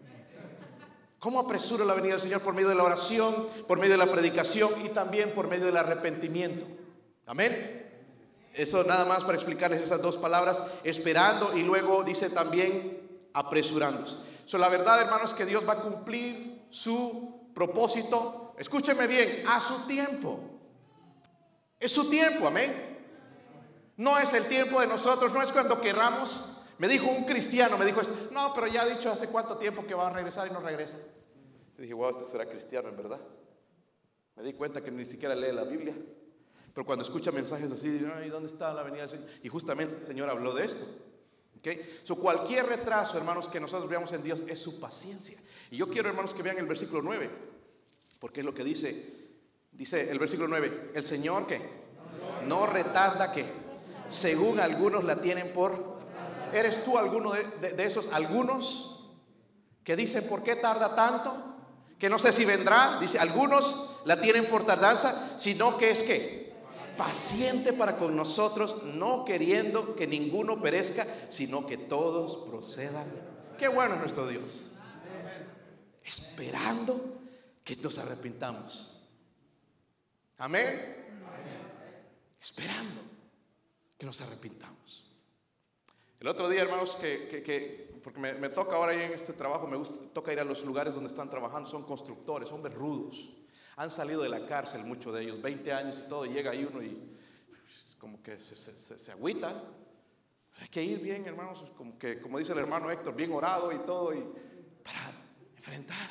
¿Cómo 1.18 1.38
apresura 1.38 1.84
la 1.84 1.94
venida 1.94 2.12
del 2.12 2.20
Señor? 2.20 2.40
Por 2.40 2.54
medio 2.54 2.70
de 2.70 2.74
la 2.74 2.84
oración, 2.84 3.46
por 3.68 3.78
medio 3.78 3.92
de 3.92 3.98
la 3.98 4.10
predicación 4.10 4.70
y 4.84 4.88
también 4.88 5.32
por 5.32 5.48
medio 5.48 5.66
del 5.66 5.76
arrepentimiento. 5.76 6.66
Amén. 7.26 7.83
Eso 8.54 8.84
nada 8.84 9.04
más 9.04 9.24
para 9.24 9.34
explicarles 9.34 9.82
esas 9.82 10.00
dos 10.00 10.16
palabras, 10.16 10.62
esperando 10.84 11.56
y 11.56 11.62
luego 11.64 12.04
dice 12.04 12.30
también 12.30 13.28
apresurándose. 13.32 14.16
So, 14.44 14.58
la 14.58 14.68
verdad, 14.68 15.00
hermanos, 15.00 15.34
que 15.34 15.44
Dios 15.44 15.68
va 15.68 15.72
a 15.74 15.82
cumplir 15.82 16.66
su 16.70 17.50
propósito. 17.52 18.54
Escúcheme 18.56 19.08
bien, 19.08 19.44
a 19.48 19.60
su 19.60 19.86
tiempo. 19.86 20.38
Es 21.80 21.90
su 21.90 22.08
tiempo, 22.08 22.46
amén. 22.46 22.94
No 23.96 24.18
es 24.18 24.32
el 24.32 24.46
tiempo 24.46 24.80
de 24.80 24.86
nosotros, 24.86 25.32
no 25.32 25.42
es 25.42 25.50
cuando 25.50 25.80
querramos. 25.80 26.50
Me 26.78 26.88
dijo 26.88 27.10
un 27.10 27.24
cristiano, 27.24 27.76
me 27.76 27.84
dijo, 27.84 28.02
no, 28.30 28.52
pero 28.54 28.66
ya 28.68 28.82
ha 28.82 28.86
dicho 28.86 29.10
hace 29.10 29.28
cuánto 29.28 29.56
tiempo 29.56 29.86
que 29.86 29.94
va 29.94 30.08
a 30.08 30.12
regresar 30.12 30.46
y 30.46 30.50
no 30.50 30.60
regresa. 30.60 30.98
Dije, 31.76 31.94
wow, 31.94 32.10
este 32.10 32.24
será 32.24 32.46
cristiano 32.46 32.88
en 32.88 32.96
verdad. 32.96 33.20
Me 34.36 34.42
di 34.42 34.52
cuenta 34.52 34.82
que 34.82 34.90
ni 34.90 35.04
siquiera 35.04 35.34
lee 35.34 35.52
la 35.52 35.64
Biblia. 35.64 35.94
Pero 36.74 36.84
cuando 36.84 37.04
escucha 37.04 37.30
mensajes 37.30 37.70
así, 37.70 37.98
¿dónde 37.98 38.48
está 38.48 38.74
la 38.74 38.82
venida 38.82 39.02
del 39.02 39.10
Señor? 39.10 39.28
Y 39.44 39.48
justamente 39.48 39.96
el 40.00 40.06
Señor 40.08 40.28
habló 40.28 40.52
de 40.52 40.64
esto. 40.64 40.84
¿Okay? 41.58 41.80
Cualquier 42.20 42.66
retraso, 42.66 43.16
hermanos, 43.16 43.48
que 43.48 43.60
nosotros 43.60 43.88
veamos 43.88 44.12
en 44.12 44.24
Dios 44.24 44.44
es 44.48 44.58
su 44.58 44.80
paciencia. 44.80 45.38
Y 45.70 45.76
yo 45.76 45.88
quiero, 45.88 46.08
hermanos, 46.08 46.34
que 46.34 46.42
vean 46.42 46.58
el 46.58 46.66
versículo 46.66 47.00
9, 47.00 47.30
porque 48.18 48.40
es 48.40 48.46
lo 48.46 48.52
que 48.52 48.64
dice, 48.64 49.14
dice 49.72 50.10
el 50.10 50.18
versículo 50.18 50.48
9, 50.48 50.90
el 50.94 51.04
Señor 51.04 51.46
que 51.46 51.60
no 52.46 52.66
retarda 52.66 53.32
que 53.32 53.46
según 54.08 54.58
algunos 54.58 55.04
la 55.04 55.20
tienen 55.22 55.52
por... 55.52 55.94
¿Eres 56.52 56.84
tú 56.84 56.98
alguno 56.98 57.32
de, 57.32 57.74
esos 57.84 58.08
algunos 58.12 59.10
que 59.82 59.96
dicen, 59.96 60.26
¿por 60.28 60.42
qué 60.42 60.56
tarda 60.56 60.94
tanto? 60.94 61.56
Que 61.98 62.08
no 62.08 62.18
sé 62.18 62.32
si 62.32 62.44
vendrá, 62.44 62.98
dice, 63.00 63.18
algunos 63.18 64.00
la 64.04 64.20
tienen 64.20 64.46
por 64.46 64.66
tardanza, 64.66 65.36
sino 65.36 65.78
que 65.78 65.90
es 65.90 66.02
que 66.02 66.43
paciente 66.96 67.72
para 67.72 67.96
con 67.96 68.16
nosotros, 68.16 68.84
no 68.84 69.24
queriendo 69.24 69.94
que 69.94 70.06
ninguno 70.06 70.60
perezca, 70.60 71.06
sino 71.28 71.66
que 71.66 71.76
todos 71.76 72.48
procedan. 72.48 73.06
Qué 73.58 73.68
bueno 73.68 73.94
es 73.94 74.00
nuestro 74.00 74.26
Dios. 74.26 74.72
Esperando 76.02 77.20
que 77.62 77.76
nos 77.76 77.98
arrepintamos. 77.98 79.00
Amén. 80.38 81.04
Esperando 82.40 83.00
que 83.96 84.04
nos 84.04 84.20
arrepintamos. 84.20 85.10
El 86.20 86.28
otro 86.28 86.48
día, 86.48 86.62
hermanos, 86.62 86.96
que, 86.96 88.00
porque 88.02 88.18
me, 88.18 88.48
toca 88.48 88.76
ahora 88.76 88.94
en 88.94 89.12
este 89.12 89.32
trabajo, 89.32 89.66
me 89.66 89.76
gusta, 89.76 89.96
toca 90.12 90.32
ir 90.32 90.40
a 90.40 90.44
los 90.44 90.64
lugares 90.64 90.94
donde 90.94 91.08
están 91.08 91.30
trabajando, 91.30 91.68
son 91.68 91.84
constructores, 91.84 92.50
hombres 92.52 92.74
rudos. 92.74 93.32
Han 93.76 93.90
salido 93.90 94.22
de 94.22 94.28
la 94.28 94.46
cárcel 94.46 94.84
muchos 94.84 95.14
de 95.14 95.22
ellos, 95.22 95.42
20 95.42 95.72
años 95.72 96.00
y 96.04 96.08
todo, 96.08 96.24
llega 96.26 96.52
ahí 96.52 96.64
uno 96.64 96.82
y 96.82 97.14
como 97.98 98.22
que 98.22 98.38
se, 98.38 98.54
se, 98.54 99.12
agüita. 99.12 99.62
Hay 100.60 100.68
que 100.68 100.82
ir 100.82 101.00
bien, 101.00 101.26
hermanos, 101.26 101.64
como, 101.76 101.98
que, 101.98 102.20
como 102.20 102.38
dice 102.38 102.52
el 102.52 102.58
hermano 102.58 102.90
Héctor, 102.90 103.16
bien 103.16 103.32
orado 103.32 103.72
y 103.72 103.78
todo, 103.78 104.14
y 104.14 104.22
para 104.84 105.10
enfrentar. 105.56 106.10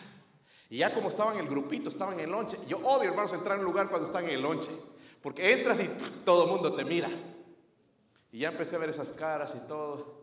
Y 0.70 0.78
ya 0.78 0.94
como 0.94 1.10
estaban 1.10 1.36
en 1.36 1.42
el 1.42 1.48
grupito, 1.48 1.90
estaban 1.90 2.16
en 2.16 2.22
el 2.22 2.32
lonche. 2.32 2.58
Yo 2.68 2.78
odio, 2.80 3.12
hermanos, 3.12 3.32
entrar 3.34 3.60
en 3.60 3.60
un 3.60 3.72
lugar 3.72 3.90
cuando 3.90 4.08
están 4.08 4.24
en 4.26 4.32
el 4.32 4.42
lonche, 4.42 4.72
porque 5.22 5.54
entras 5.54 5.80
y 5.82 5.88
todo 6.26 6.46
el 6.46 6.50
mundo 6.50 6.74
te 6.74 6.84
mira. 6.84 7.10
Y 8.32 8.40
ya 8.40 8.50
empecé 8.50 8.76
a 8.76 8.80
ver 8.80 8.90
esas 8.90 9.12
caras 9.12 9.56
y 9.56 9.68
todo. 9.68 10.23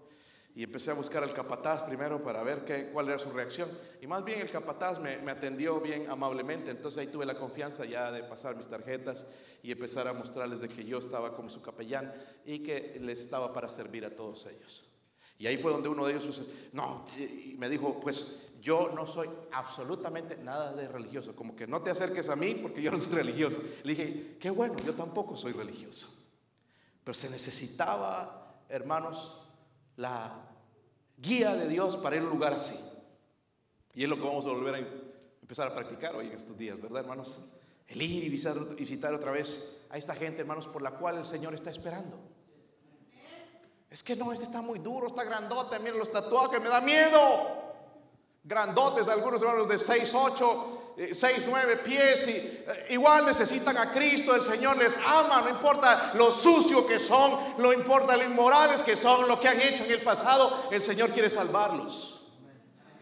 Y 0.55 0.65
empecé 0.65 0.91
a 0.91 0.95
buscar 0.95 1.23
al 1.23 1.33
capataz 1.33 1.85
primero 1.85 2.23
para 2.23 2.43
ver 2.43 2.65
qué, 2.65 2.91
cuál 2.93 3.09
era 3.09 3.19
su 3.19 3.31
reacción. 3.31 3.71
Y 4.01 4.07
más 4.07 4.25
bien 4.25 4.41
el 4.41 4.51
capataz 4.51 5.01
me, 5.01 5.19
me, 5.19 5.31
atendió 5.31 5.81
bien 5.81 6.11
amablemente. 6.11 6.71
Entonces 6.71 6.99
ahí 7.01 7.07
tuve 7.07 7.25
la 7.25 7.39
confianza 7.39 7.85
ya 7.85 8.11
de 8.11 8.25
pasar 8.25 8.57
mis 8.57 8.69
tarjetas 8.69 9.33
y 9.63 9.71
empezar 9.71 10.09
a 10.09 10.13
mostrarles 10.13 10.61
de 10.61 10.69
que 10.69 10.85
yo 10.85 10.99
estaba 10.99 11.35
como 11.35 11.49
su 11.49 11.63
capellán 11.63 12.13
y 12.45 12.61
que 12.61 12.99
les 13.01 13.21
estaba 13.21 13.53
para 13.53 13.69
servir 13.69 14.05
a 14.05 14.15
todos 14.15 14.47
ellos. 14.47 14.91
Y 15.41 15.47
ahí 15.47 15.57
fue 15.57 15.73
donde 15.73 15.89
uno 15.89 16.05
de 16.05 16.13
ellos 16.13 16.27
pues, 16.27 16.51
no, 16.75 17.07
y 17.17 17.55
me 17.57 17.71
dijo, 17.71 17.99
pues 17.99 18.51
yo 18.61 18.93
no 18.95 19.07
soy 19.07 19.27
absolutamente 19.53 20.37
nada 20.37 20.75
de 20.75 20.87
religioso. 20.87 21.35
Como 21.35 21.57
que 21.57 21.67
no 21.67 21.81
te 21.81 21.89
acerques 21.89 22.29
a 22.29 22.37
mí 22.37 22.57
porque 22.57 22.83
yo 22.83 22.91
no 22.91 22.99
soy 22.99 23.15
religioso. 23.15 23.63
Le 23.83 23.95
dije, 23.95 24.37
qué 24.39 24.51
bueno, 24.51 24.77
yo 24.85 24.95
tampoco 24.95 25.39
soy 25.39 25.53
religioso. 25.53 26.15
Pero 27.03 27.15
se 27.15 27.31
necesitaba, 27.31 28.65
hermanos, 28.69 29.41
la 30.01 30.33
guía 31.19 31.55
de 31.55 31.69
Dios 31.69 31.97
para 31.99 32.17
ir 32.17 32.23
a 32.23 32.25
un 32.25 32.31
lugar 32.31 32.55
así. 32.55 32.81
Y 33.95 34.03
es 34.03 34.09
lo 34.09 34.17
que 34.17 34.23
vamos 34.23 34.47
a 34.47 34.49
volver 34.49 34.75
a 34.75 34.79
empezar 35.43 35.69
a 35.69 35.75
practicar 35.75 36.17
hoy 36.17 36.29
en 36.29 36.33
estos 36.33 36.57
días, 36.57 36.81
¿verdad, 36.81 37.03
hermanos? 37.03 37.45
El 37.87 38.01
ir 38.01 38.25
y 38.25 38.29
visitar, 38.31 38.57
visitar 38.77 39.13
otra 39.13 39.31
vez 39.31 39.87
a 39.91 39.99
esta 39.99 40.15
gente, 40.15 40.41
hermanos, 40.41 40.67
por 40.69 40.81
la 40.81 40.93
cual 40.93 41.19
el 41.19 41.27
Señor 41.27 41.53
está 41.55 41.71
esperando. 41.71 42.19
Es 43.91 44.03
que 44.03 44.17
no, 44.17 44.33
este 44.33 44.47
está 44.47 44.63
muy 44.63 44.79
duro, 44.79 45.09
está 45.09 45.25
grandote, 45.25 45.79
miren 45.81 45.99
los 45.99 46.11
tatuajes, 46.11 46.63
me 46.63 46.71
da 46.71 46.81
miedo. 46.81 47.19
Grandotes, 48.43 49.07
algunos 49.09 49.43
hermanos 49.43 49.69
de 49.69 49.77
6, 49.77 50.15
8, 50.15 50.80
6, 51.13 51.45
9 51.49 51.79
pies 51.79 52.29
y 52.29 52.33
eh, 52.33 52.87
igual 52.91 53.25
necesitan 53.25 53.79
a 53.79 53.91
Cristo, 53.91 54.35
el 54.35 54.43
Señor 54.43 54.77
les 54.77 54.99
ama, 54.99 55.41
no 55.41 55.49
importa 55.49 56.13
lo 56.15 56.31
sucio 56.31 56.87
que 56.87 56.99
son, 56.99 57.57
no 57.57 57.73
importa 57.73 58.19
lo 58.19 58.25
inmorales 58.25 58.83
que 58.83 58.97
son, 58.97 59.27
lo 59.27 59.41
que 59.41 59.49
han 59.49 59.61
hecho 59.61 59.85
en 59.85 59.93
el 59.93 60.03
pasado, 60.03 60.69
el 60.71 60.83
Señor 60.83 61.11
quiere 61.11 61.31
salvarlos. 61.31 62.21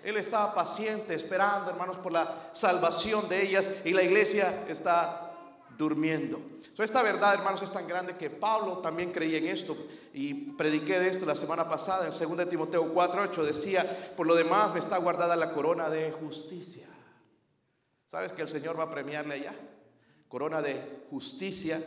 Él 0.05 0.17
está 0.17 0.55
paciente, 0.55 1.13
esperando, 1.13 1.71
hermanos, 1.71 1.99
por 1.99 2.13
la 2.13 2.51
salvación 2.53 3.29
de 3.29 3.43
ellas 3.43 3.73
y 3.85 3.93
la 3.93 4.03
iglesia 4.03 4.65
está 4.69 5.33
durmiendo. 5.77 6.41
esta 6.79 7.03
verdad, 7.03 7.35
hermanos, 7.35 7.63
es 7.63 7.73
tan 7.73 7.89
grande 7.89 8.17
que 8.17 8.31
Pablo 8.31 8.79
también 8.79 9.11
creía 9.11 9.39
en 9.39 9.49
esto 9.49 9.77
y 10.15 10.35
prediqué 10.53 11.01
de 11.01 11.09
esto 11.09 11.27
la 11.27 11.35
semana 11.35 11.69
pasada 11.69 12.07
en 12.07 12.37
2 12.37 12.49
Timoteo 12.49 12.95
4:8 12.95 13.43
decía, 13.43 13.85
por 14.17 14.27
lo 14.27 14.37
demás 14.37 14.73
me 14.73 14.79
está 14.79 14.99
guardada 14.99 15.35
la 15.35 15.53
corona 15.53 15.91
de 15.91 16.13
justicia. 16.13 16.87
¿Sabes 18.09 18.33
que 18.33 18.43
el 18.43 18.49
Señor 18.49 18.77
va 18.77 18.85
a 18.85 18.91
premiarle 18.91 19.35
allá? 19.35 19.55
Corona 20.29 20.61
de 20.61 21.05
justicia 21.11 21.81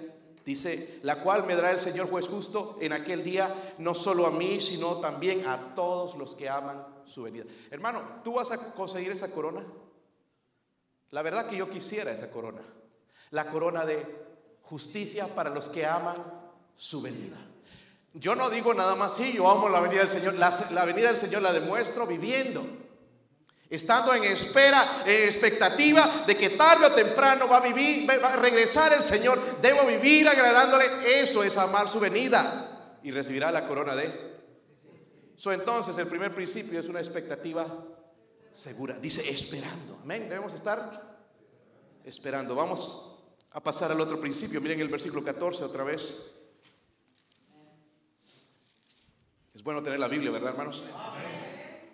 Dice, 0.46 1.00
la 1.04 1.22
cual 1.22 1.46
me 1.46 1.56
dará 1.56 1.72
el 1.72 1.80
Señor 1.80 2.10
juez 2.10 2.28
justo 2.28 2.78
en 2.82 2.94
aquel 2.94 3.24
día, 3.24 3.54
no 3.78 3.94
solo 3.94 4.26
a 4.26 4.32
mí, 4.32 4.60
sino 4.60 4.98
también 4.98 5.48
a 5.48 5.76
todos 5.76 6.16
los 6.16 6.34
que 6.34 6.50
aman 6.50 6.84
su 7.06 7.22
venida. 7.22 7.46
Hermano, 7.70 8.22
¿tú 8.24 8.34
vas 8.34 8.52
a 8.52 8.74
conseguir 8.74 9.12
esa 9.12 9.32
corona? 9.32 9.62
La 11.12 11.22
verdad 11.22 11.48
que 11.48 11.58
yo 11.58 11.70
quisiera 11.70 12.12
esa 12.12 12.32
corona. 12.32 12.62
La 13.30 13.52
corona 13.52 13.86
de 13.86 14.04
justicia 14.64 15.28
para 15.28 15.52
los 15.52 15.70
que 15.70 15.86
aman 15.86 16.18
su 16.76 17.02
venida. 17.04 17.38
Yo 18.14 18.36
no 18.36 18.50
digo 18.50 18.74
nada 18.74 18.96
más, 18.96 19.16
sí, 19.16 19.34
yo 19.34 19.50
amo 19.50 19.70
la 19.70 19.80
venida 19.80 20.00
del 20.00 20.10
Señor. 20.10 20.34
La, 20.34 20.52
la 20.72 20.86
venida 20.86 21.10
del 21.10 21.18
Señor 21.18 21.44
la 21.44 21.54
demuestro 21.54 22.08
viviendo. 22.08 22.66
Estando 23.72 24.14
en 24.14 24.26
espera, 24.26 25.02
en 25.06 25.24
expectativa 25.24 26.26
de 26.28 26.36
que 26.36 26.50
tarde 26.50 26.88
o 26.88 26.94
temprano 26.94 27.48
va 27.48 27.56
a 27.56 27.62
vivir, 27.62 28.06
va 28.06 28.34
a 28.34 28.36
regresar 28.36 28.92
el 28.92 29.02
Señor. 29.02 29.62
Debo 29.62 29.86
vivir 29.86 30.28
agradándole. 30.28 31.22
Eso 31.22 31.42
es 31.42 31.58
amar 31.58 31.88
su 31.88 31.98
venida 31.98 32.98
y 33.02 33.12
recibirá 33.12 33.50
la 33.50 33.66
corona 33.66 33.96
de. 33.96 34.42
Entonces, 35.46 35.98
el 35.98 36.08
primer 36.08 36.36
principio 36.36 36.82
es 36.82 36.90
una 36.90 37.00
expectativa 37.00 37.66
segura. 38.52 39.00
Dice 39.00 39.30
esperando. 39.30 40.00
Amén. 40.04 40.28
Debemos 40.28 40.54
estar 40.54 41.18
esperando. 42.04 42.54
Vamos 42.56 43.24
a 43.52 43.64
pasar 43.64 43.90
al 43.90 44.02
otro 44.02 44.20
principio. 44.20 44.60
Miren 44.60 44.82
el 44.82 44.90
versículo 44.90 45.24
14 45.24 45.64
otra 45.64 45.86
vez. 45.86 46.36
Es 49.54 49.64
bueno 49.64 49.82
tener 49.82 49.98
la 49.98 50.10
Biblia, 50.10 50.30
¿verdad, 50.30 50.50
hermanos? 50.50 50.86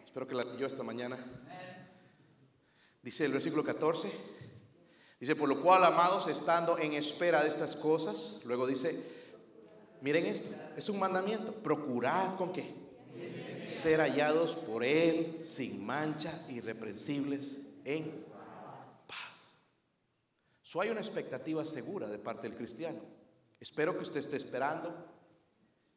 Espero 0.04 0.28
que 0.28 0.34
la 0.34 0.44
leyó 0.44 0.66
esta 0.66 0.82
mañana. 0.82 1.18
Dice 3.08 3.24
el 3.24 3.32
versículo 3.32 3.64
14. 3.64 4.12
Dice, 5.18 5.34
por 5.38 5.48
lo 5.48 5.62
cual, 5.62 5.82
amados, 5.86 6.28
estando 6.28 6.78
en 6.78 6.92
espera 6.92 7.42
de 7.42 7.48
estas 7.48 7.78
cosas, 7.78 8.42
luego 8.44 8.68
dice, 8.68 9.02
miren 10.02 10.26
esto, 10.26 10.54
es 10.76 10.90
un 10.90 11.00
mandamiento, 11.00 11.54
procurad 11.54 12.36
con 12.36 12.52
qué? 12.52 12.70
Ser 13.66 14.02
hallados 14.02 14.56
por 14.56 14.84
Él 14.84 15.40
sin 15.42 15.86
mancha, 15.86 16.46
irreprensibles 16.50 17.62
en 17.86 18.26
paz. 19.08 19.58
So 20.62 20.82
hay 20.82 20.90
una 20.90 21.00
expectativa 21.00 21.64
segura 21.64 22.10
de 22.10 22.20
parte 22.20 22.50
del 22.50 22.58
cristiano. 22.58 23.00
Espero 23.58 23.96
que 23.96 24.04
usted 24.04 24.20
esté 24.20 24.36
esperando 24.36 24.94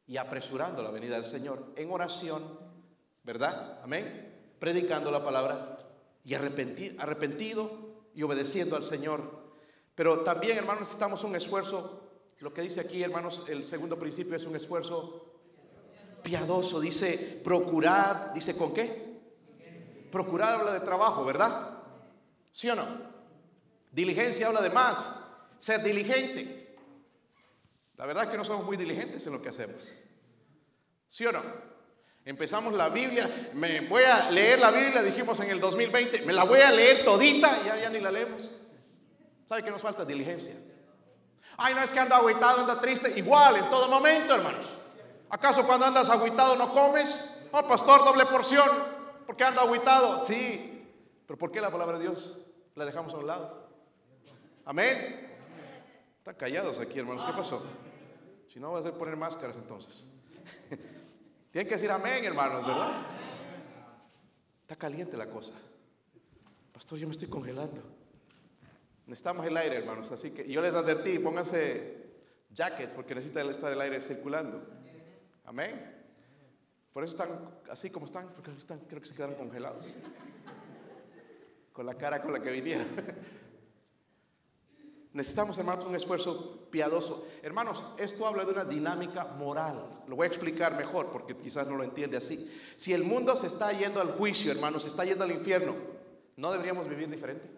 y 0.07 0.17
apresurando 0.17 0.81
la 0.81 0.93
venida 0.93 1.17
del 1.17 1.25
Señor 1.25 1.73
en 1.75 1.91
oración, 1.91 2.57
¿verdad? 3.25 3.81
Amén. 3.83 4.55
Predicando 4.61 5.11
la 5.11 5.25
palabra 5.25 5.80
y 6.25 6.35
arrepentido 6.35 8.09
y 8.15 8.23
obedeciendo 8.23 8.77
al 8.77 8.85
Señor. 8.85 9.41
Pero 9.95 10.21
también, 10.21 10.59
hermanos, 10.59 10.81
necesitamos 10.81 11.25
un 11.25 11.37
esfuerzo. 11.37 12.09
Lo 12.39 12.53
que 12.55 12.63
dice 12.63 12.81
aquí, 12.81 13.03
hermanos, 13.03 13.45
el 13.49 13.65
segundo 13.65 13.99
principio 13.99 14.37
es 14.37 14.47
un 14.47 14.57
esfuerzo 14.57 15.41
piadoso. 16.23 16.81
Dice, 16.81 17.41
procurad, 17.45 18.33
dice, 18.33 18.57
¿con 18.57 18.73
qué? 18.73 19.11
Procurad 20.11 20.55
habla 20.55 20.73
de 20.73 20.81
trabajo, 20.81 21.25
¿verdad? 21.25 21.79
¿Sí 22.53 22.69
o 22.69 22.75
no? 22.75 22.87
Diligencia 23.93 24.47
habla 24.47 24.61
de 24.61 24.71
más, 24.71 25.25
ser 25.59 25.83
diligente. 25.83 26.77
La 27.97 28.07
verdad 28.07 28.25
es 28.25 28.31
que 28.31 28.37
no 28.37 28.45
somos 28.45 28.65
muy 28.65 28.77
diligentes 28.77 29.27
en 29.27 29.33
lo 29.35 29.43
que 29.43 29.51
hacemos. 29.51 29.93
¿Sí 31.09 31.27
o 31.27 31.33
no? 31.33 31.70
Empezamos 32.25 32.75
la 32.75 32.91
Biblia, 32.91 33.29
me 33.55 33.81
voy 33.89 34.03
a 34.03 34.31
leer 34.31 34.61
la 34.61 34.71
Biblia, 34.71 35.03
dijimos 35.03 35.41
en 35.41 35.51
el 35.51 35.61
2020, 35.61 36.23
me 36.23 36.35
la 36.35 36.45
voy 36.45 36.61
a 36.61 36.71
leer 36.71 37.03
todita, 37.03 37.63
ya, 37.63 37.89
ni 37.89 37.99
la 37.99 38.11
leemos. 38.11 38.61
¿Sabe 39.47 39.63
que 39.63 39.71
nos 39.71 39.81
falta 39.81 40.05
diligencia? 40.05 40.55
Ay, 41.57 41.75
no 41.75 41.83
es 41.83 41.91
que 41.91 41.99
anda 41.99 42.17
agüitado, 42.17 42.61
anda 42.61 42.81
triste, 42.81 43.19
igual 43.19 43.57
en 43.57 43.71
todo 43.71 43.89
momento, 43.89 44.35
hermanos. 44.35 44.71
¿Acaso 45.31 45.67
cuando 45.67 45.87
andas 45.87 46.11
agüitado 46.11 46.57
no 46.57 46.71
comes? 46.73 47.49
Oh, 47.53 47.63
pastor, 47.63 48.05
doble 48.05 48.27
porción. 48.27 48.69
¿Por 49.27 49.35
qué 49.35 49.45
anda 49.45 49.63
agüitado? 49.63 50.25
Sí, 50.27 50.87
pero 51.27 51.39
¿por 51.39 51.51
qué 51.51 51.61
la 51.61 51.71
palabra 51.71 51.99
de 51.99 52.05
Dios 52.05 52.39
la 52.75 52.85
dejamos 52.85 53.15
a 53.15 53.17
un 53.17 53.27
lado? 53.27 53.69
Amén. 54.67 55.39
Están 56.19 56.35
callados 56.35 56.79
aquí, 56.79 56.99
hermanos. 56.99 57.25
¿Qué 57.25 57.33
pasó? 57.33 57.65
Si 58.53 58.61
no, 58.61 58.73
vas 58.73 58.85
a 58.85 58.93
poner 58.93 59.17
máscaras 59.17 59.57
entonces. 59.57 60.05
Tienen 61.51 61.69
que 61.69 61.75
decir 61.75 61.91
amén, 61.91 62.25
hermanos, 62.25 62.65
¿verdad? 62.65 62.93
Está 64.63 64.77
caliente 64.77 65.17
la 65.17 65.27
cosa. 65.27 65.55
Pastor, 66.73 66.99
yo 66.99 67.09
me 67.09 67.13
estoy 67.13 67.29
congelando. 67.29 67.83
Necesitamos 69.07 69.45
el 69.47 69.57
aire, 69.57 69.77
hermanos. 69.77 70.13
Así 70.13 70.31
que 70.31 70.49
yo 70.49 70.63
les 70.63 70.73
advertí, 70.73 71.19
pónganse 71.19 72.11
jackets 72.51 72.93
porque 72.93 73.17
necesita 73.17 73.43
estar 73.43 73.73
el 73.73 73.81
aire 73.81 74.01
circulando. 74.01 74.65
Amén. 75.45 75.97
Por 76.93 77.03
eso 77.03 77.17
están 77.21 77.51
así 77.69 77.91
como 77.91 78.07
están, 78.07 78.29
porque 78.29 78.53
están, 78.53 78.79
creo 78.81 79.01
que 79.01 79.09
se 79.09 79.15
quedaron 79.15 79.35
congelados. 79.35 79.97
Con 81.73 81.85
la 81.85 81.95
cara 81.95 82.23
con 82.23 82.33
la 82.33 82.41
que 82.41 82.53
vinieron. 82.53 82.87
Necesitamos, 85.13 85.59
hermanos, 85.59 85.87
un 85.87 85.97
esfuerzo 85.97 86.69
piadoso. 86.71 87.27
Hermanos, 87.43 87.85
esto 87.99 88.27
habla 88.27 88.45
de 88.45 88.53
una 88.53 88.65
dinámica 88.65 89.25
moral. 89.25 90.05
Lo 90.07 90.15
voy 90.17 90.25
a 90.25 90.29
explicar 90.29 90.77
mejor 90.77 91.11
porque 91.11 91.37
quizás 91.37 91.67
no 91.67 91.77
lo 91.77 91.83
entiende 91.83 92.17
así. 92.17 92.51
Si 92.77 92.93
el 92.93 93.03
mundo 93.03 93.35
se 93.37 93.49
está 93.49 93.73
yendo 93.73 94.01
al 94.01 94.13
juicio, 94.13 94.53
hermanos, 94.53 94.83
se 94.83 94.89
está 94.89 95.05
yendo 95.05 95.25
al 95.25 95.33
infierno, 95.33 95.75
¿no 96.37 96.53
deberíamos 96.53 96.89
vivir 96.89 97.11
diferente? 97.11 97.49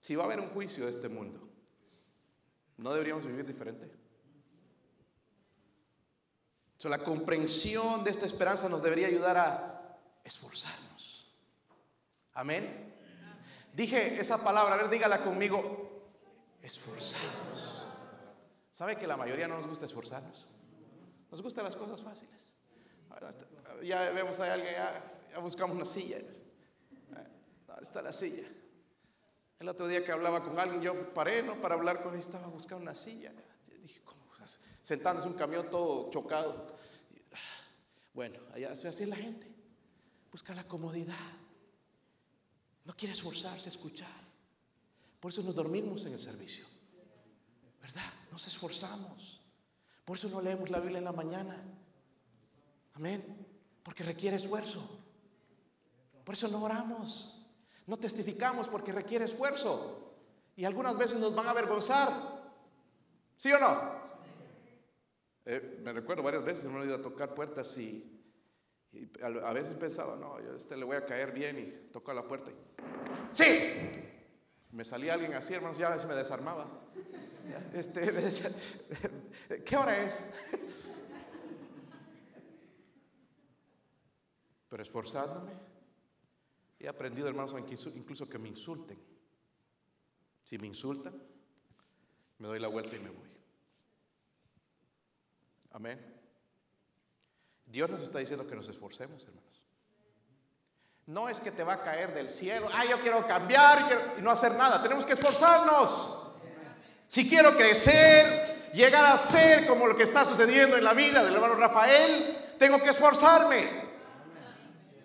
Si 0.00 0.16
va 0.16 0.24
a 0.24 0.26
haber 0.26 0.40
un 0.40 0.48
juicio 0.48 0.84
de 0.84 0.90
este 0.90 1.08
mundo, 1.08 1.40
¿no 2.78 2.92
deberíamos 2.92 3.24
vivir 3.24 3.46
diferente? 3.46 4.02
la 6.88 6.98
comprensión 6.98 8.02
de 8.02 8.10
esta 8.10 8.26
esperanza 8.26 8.68
nos 8.68 8.82
debería 8.82 9.06
ayudar 9.06 9.36
a 9.36 9.98
esforzarnos. 10.24 11.32
Amén. 12.34 12.91
Dije 13.72 14.20
esa 14.20 14.42
palabra, 14.42 14.74
a 14.74 14.76
ver, 14.76 14.90
dígala 14.90 15.22
conmigo, 15.22 16.10
esforzarnos. 16.60 17.86
¿Sabe 18.70 18.96
que 18.96 19.06
la 19.06 19.16
mayoría 19.16 19.48
no 19.48 19.56
nos 19.56 19.66
gusta 19.66 19.86
esforzarnos? 19.86 20.50
Nos 21.30 21.40
gustan 21.40 21.64
las 21.64 21.76
cosas 21.76 22.02
fáciles. 22.02 22.56
Ya 23.82 24.10
vemos 24.10 24.38
a 24.40 24.52
alguien, 24.52 24.74
ya, 24.74 25.38
buscamos 25.40 25.76
una 25.76 25.84
silla. 25.84 26.18
¿Dónde 27.66 27.82
está 27.82 28.02
la 28.02 28.12
silla? 28.12 28.46
El 29.58 29.68
otro 29.68 29.88
día 29.88 30.04
que 30.04 30.12
hablaba 30.12 30.44
con 30.44 30.58
alguien, 30.58 30.82
yo 30.82 31.14
paré 31.14 31.42
¿no? 31.42 31.60
para 31.60 31.74
hablar 31.74 32.02
con 32.02 32.14
él, 32.14 32.20
estaba 32.20 32.48
buscando 32.48 32.82
una 32.82 32.94
silla. 32.94 33.32
dije, 33.80 34.00
¿cómo? 34.04 34.22
Sentándose 34.82 35.28
un 35.28 35.34
camión 35.34 35.70
todo 35.70 36.10
chocado. 36.10 36.76
Bueno, 38.12 38.38
allá 38.52 38.72
así 38.72 38.86
es 38.86 39.08
la 39.08 39.16
gente. 39.16 39.46
Busca 40.30 40.54
la 40.54 40.64
comodidad. 40.64 41.41
No 42.84 42.94
quiere 42.96 43.12
esforzarse 43.12 43.68
a 43.68 43.72
escuchar. 43.72 44.22
Por 45.20 45.30
eso 45.30 45.42
nos 45.42 45.54
dormimos 45.54 46.04
en 46.06 46.14
el 46.14 46.20
servicio. 46.20 46.66
¿Verdad? 47.80 48.12
Nos 48.30 48.46
esforzamos. 48.46 49.40
Por 50.04 50.16
eso 50.16 50.28
no 50.28 50.40
leemos 50.40 50.70
la 50.70 50.80
Biblia 50.80 50.98
en 50.98 51.04
la 51.04 51.12
mañana. 51.12 51.62
Amén. 52.94 53.46
Porque 53.82 54.02
requiere 54.02 54.36
esfuerzo. 54.36 54.98
Por 56.24 56.34
eso 56.34 56.48
no 56.48 56.62
oramos. 56.62 57.46
No 57.86 57.96
testificamos 57.96 58.68
porque 58.68 58.92
requiere 58.92 59.24
esfuerzo. 59.24 60.14
Y 60.56 60.64
algunas 60.64 60.96
veces 60.96 61.18
nos 61.18 61.34
van 61.34 61.46
a 61.46 61.50
avergonzar. 61.50 62.42
¿Sí 63.36 63.52
o 63.52 63.58
no? 63.58 64.02
Eh, 65.44 65.80
me 65.82 65.92
recuerdo 65.92 66.22
varias 66.22 66.44
veces 66.44 66.66
me 66.66 66.80
he 66.82 66.86
ido 66.86 66.96
a 66.96 67.02
tocar 67.02 67.34
puertas 67.34 67.76
y, 67.78 68.11
Y 68.92 69.08
a 69.22 69.52
veces 69.52 69.74
pensaba, 69.74 70.16
no, 70.16 70.38
yo 70.40 70.52
a 70.52 70.56
este 70.56 70.76
le 70.76 70.84
voy 70.84 70.96
a 70.96 71.06
caer 71.06 71.32
bien 71.32 71.58
y 71.58 71.90
toco 71.90 72.12
la 72.12 72.26
puerta 72.26 72.50
y 72.50 72.54
¡Sí! 73.30 73.46
Me 74.72 74.84
salía 74.84 75.14
alguien 75.14 75.34
así, 75.34 75.54
hermanos, 75.54 75.78
ya 75.78 75.96
me 76.06 76.14
desarmaba. 76.14 76.66
Este, 77.74 78.00
¿Qué 79.64 79.76
hora 79.76 80.02
es? 80.02 80.30
Pero 84.68 84.82
esforzándome, 84.82 85.52
he 86.78 86.88
aprendido, 86.88 87.28
hermanos, 87.28 87.54
incluso 87.94 88.28
que 88.28 88.38
me 88.38 88.48
insulten. 88.48 88.98
Si 90.44 90.58
me 90.58 90.66
insultan, 90.66 91.14
me 92.38 92.48
doy 92.48 92.58
la 92.58 92.68
vuelta 92.68 92.96
y 92.96 93.00
me 93.00 93.10
voy. 93.10 93.28
Amén. 95.70 96.11
Dios 97.72 97.88
nos 97.88 98.02
está 98.02 98.18
diciendo 98.18 98.46
que 98.46 98.54
nos 98.54 98.68
esforcemos, 98.68 99.24
hermanos. 99.24 99.62
No 101.06 101.28
es 101.30 101.40
que 101.40 101.50
te 101.50 101.64
va 101.64 101.72
a 101.72 101.82
caer 101.82 102.12
del 102.12 102.28
cielo, 102.28 102.68
ah, 102.72 102.84
yo 102.84 103.00
quiero 103.00 103.26
cambiar 103.26 104.14
y 104.18 104.22
no 104.22 104.30
hacer 104.30 104.52
nada. 104.52 104.82
Tenemos 104.82 105.06
que 105.06 105.14
esforzarnos. 105.14 106.34
Si 107.08 107.28
quiero 107.28 107.56
crecer, 107.56 108.70
llegar 108.74 109.06
a 109.06 109.16
ser 109.16 109.66
como 109.66 109.86
lo 109.86 109.96
que 109.96 110.02
está 110.02 110.22
sucediendo 110.24 110.76
en 110.76 110.84
la 110.84 110.92
vida 110.92 111.24
del 111.24 111.34
hermano 111.34 111.54
Rafael, 111.54 112.54
tengo 112.58 112.80
que 112.82 112.90
esforzarme. 112.90 113.90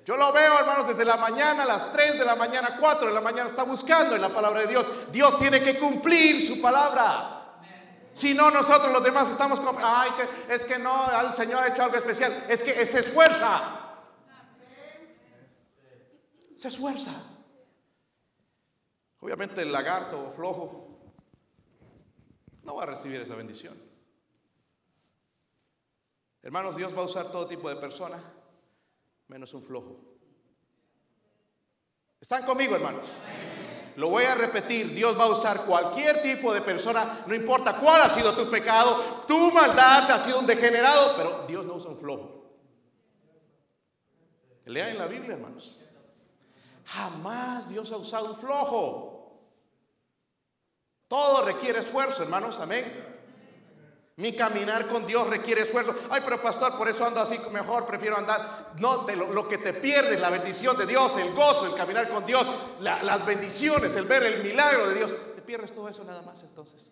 Yo 0.05 0.17
lo 0.17 0.33
veo, 0.33 0.59
hermanos, 0.59 0.89
desde 0.89 1.05
la 1.05 1.15
mañana, 1.15 1.63
a 1.63 1.65
las 1.65 1.93
3 1.93 2.19
de 2.19 2.25
la 2.25 2.35
mañana, 2.35 2.75
4 2.79 3.07
de 3.07 3.13
la 3.13 3.21
mañana, 3.21 3.47
está 3.47 3.63
buscando 3.63 4.13
en 4.13 4.21
la 4.21 4.29
palabra 4.29 4.61
de 4.61 4.67
Dios. 4.67 4.89
Dios 5.11 5.39
tiene 5.39 5.61
que 5.61 5.79
cumplir 5.79 6.45
su 6.45 6.61
palabra. 6.61 7.36
Si 8.17 8.33
no, 8.33 8.49
nosotros 8.49 8.91
los 8.91 9.03
demás 9.03 9.29
estamos 9.29 9.59
como, 9.59 9.79
ay, 9.79 10.09
que, 10.17 10.55
es 10.55 10.65
que 10.65 10.79
no, 10.79 11.05
el 11.21 11.35
Señor 11.35 11.61
ha 11.61 11.67
hecho 11.67 11.83
algo 11.83 11.97
especial. 11.97 12.45
Es 12.49 12.63
que 12.63 12.83
se 12.83 13.01
esfuerza. 13.01 14.01
Se 16.55 16.67
esfuerza. 16.67 17.11
Obviamente 19.19 19.61
el 19.61 19.71
lagarto 19.71 20.31
flojo 20.35 20.97
no 22.63 22.77
va 22.77 22.83
a 22.83 22.85
recibir 22.87 23.21
esa 23.21 23.35
bendición. 23.35 23.79
Hermanos, 26.41 26.75
Dios 26.75 26.97
va 26.97 27.01
a 27.01 27.05
usar 27.05 27.31
todo 27.31 27.45
tipo 27.45 27.69
de 27.69 27.75
personas, 27.75 28.23
menos 29.27 29.53
un 29.53 29.61
flojo. 29.61 29.95
¿Están 32.19 32.47
conmigo, 32.47 32.73
hermanos? 32.73 33.09
Lo 33.97 34.09
voy 34.09 34.25
a 34.25 34.35
repetir, 34.35 34.93
Dios 34.93 35.19
va 35.19 35.23
a 35.23 35.29
usar 35.29 35.65
cualquier 35.65 36.21
tipo 36.21 36.53
de 36.53 36.61
persona, 36.61 37.23
no 37.25 37.33
importa 37.33 37.79
cuál 37.79 38.03
ha 38.03 38.09
sido 38.09 38.31
tu 38.33 38.47
pecado, 38.47 39.23
tu 39.27 39.51
maldad 39.51 40.11
ha 40.11 40.19
sido 40.19 40.39
un 40.39 40.45
degenerado, 40.45 41.15
pero 41.17 41.45
Dios 41.47 41.65
no 41.65 41.73
usa 41.73 41.89
un 41.89 41.97
flojo. 41.97 42.45
Lean 44.65 44.89
en 44.89 44.97
la 44.99 45.07
Biblia, 45.07 45.33
hermanos. 45.33 45.79
Jamás 46.85 47.69
Dios 47.69 47.91
ha 47.91 47.97
usado 47.97 48.33
un 48.33 48.37
flojo. 48.37 49.41
Todo 51.07 51.43
requiere 51.43 51.79
esfuerzo, 51.79 52.21
hermanos, 52.21 52.59
amén. 52.59 53.06
Mi 54.17 54.35
caminar 54.35 54.87
con 54.87 55.05
Dios 55.05 55.29
requiere 55.29 55.61
esfuerzo. 55.61 55.95
Ay, 56.09 56.21
pero 56.23 56.41
pastor, 56.41 56.75
por 56.75 56.89
eso 56.89 57.05
ando 57.05 57.19
así 57.19 57.37
mejor, 57.51 57.85
prefiero 57.85 58.17
andar. 58.17 58.73
No, 58.79 59.07
lo, 59.07 59.31
lo, 59.31 59.47
que 59.47 59.59
te 59.59 59.73
pierdes, 59.73 60.19
la 60.19 60.31
bendición 60.31 60.75
de 60.75 60.87
Dios, 60.87 61.15
el 61.17 61.35
gozo, 61.35 61.67
el 61.67 61.75
caminar 61.75 62.09
con 62.09 62.25
Dios, 62.25 62.43
las 62.79 63.25
bendiciones, 63.27 63.95
el 63.95 64.05
ver 64.05 64.23
el 64.23 64.43
milagro 64.43 64.89
de 64.89 64.95
Dios. 64.95 65.15
Te 65.35 65.41
pierdes 65.43 65.71
todo 65.71 65.87
eso 65.87 66.03
nada 66.03 66.23
más 66.23 66.41
entonces. 66.41 66.91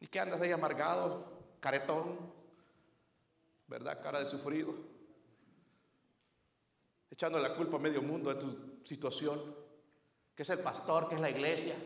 ¿Y 0.00 0.06
qué 0.06 0.20
andas 0.20 0.40
ahí 0.40 0.52
amargado, 0.52 1.30
caretón? 1.60 2.18
¿Verdad? 3.68 4.02
Cara 4.02 4.20
de 4.20 4.26
sufrido. 4.26 4.74
Echando 7.10 7.38
la 7.38 7.54
culpa 7.54 7.76
a 7.76 7.80
medio 7.80 8.00
mundo 8.00 8.32
de 8.32 8.40
tu 8.40 8.56
situación. 8.84 9.54
Que 10.34 10.44
es 10.44 10.50
el 10.50 10.60
pastor, 10.60 11.10
que 11.10 11.16
es 11.16 11.20
la 11.20 11.28
iglesia. 11.28 11.76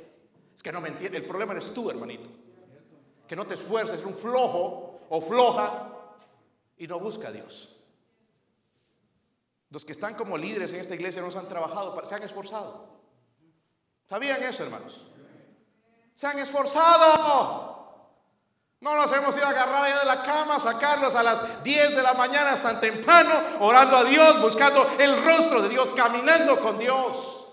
Es 0.55 0.62
que 0.62 0.71
no 0.71 0.81
me 0.81 0.89
entiende. 0.89 1.19
El 1.19 1.27
problema 1.27 1.53
eres 1.53 1.75
tú, 1.75 1.91
hermanito 1.91 2.46
que 3.27 3.37
no 3.37 3.47
te 3.47 3.55
esfuerces, 3.55 4.05
un 4.05 4.14
flojo 4.14 5.01
o 5.09 5.20
floja 5.20 5.91
y 6.77 6.87
no 6.87 6.99
busca 6.99 7.29
a 7.29 7.33
Dios. 7.33 7.77
Los 9.70 9.85
que 9.85 9.93
están 9.93 10.14
como 10.14 10.39
líderes 10.39 10.72
en 10.72 10.81
esta 10.81 10.95
iglesia 10.95 11.22
no 11.22 11.31
se 11.31 11.39
han 11.39 11.49
trabajado, 11.49 12.01
se 12.05 12.14
han 12.14 12.22
esforzado. 12.22 12.97
¿Sabían 14.09 14.43
eso, 14.43 14.62
hermanos? 14.62 15.07
Se 16.14 16.27
han 16.27 16.39
esforzado. 16.39 17.77
No 18.81 18.95
nos 18.95 19.11
hemos 19.12 19.37
ido 19.37 19.47
a 19.47 19.51
agarrar 19.51 19.85
allá 19.85 19.99
de 20.01 20.05
la 20.05 20.22
cama, 20.22 20.61
sacarlos 20.61 21.14
a 21.14 21.22
las 21.22 21.64
10 21.64 21.97
de 21.97 22.03
la 22.03 22.14
mañana 22.14 22.53
hasta 22.53 22.79
temprano, 22.79 23.33
orando 23.61 23.97
a 23.97 24.05
Dios, 24.05 24.41
buscando 24.41 24.87
el 24.99 25.24
rostro 25.24 25.62
de 25.62 25.70
Dios, 25.70 25.89
caminando 25.97 26.61
con 26.61 26.79
Dios. 26.79 27.49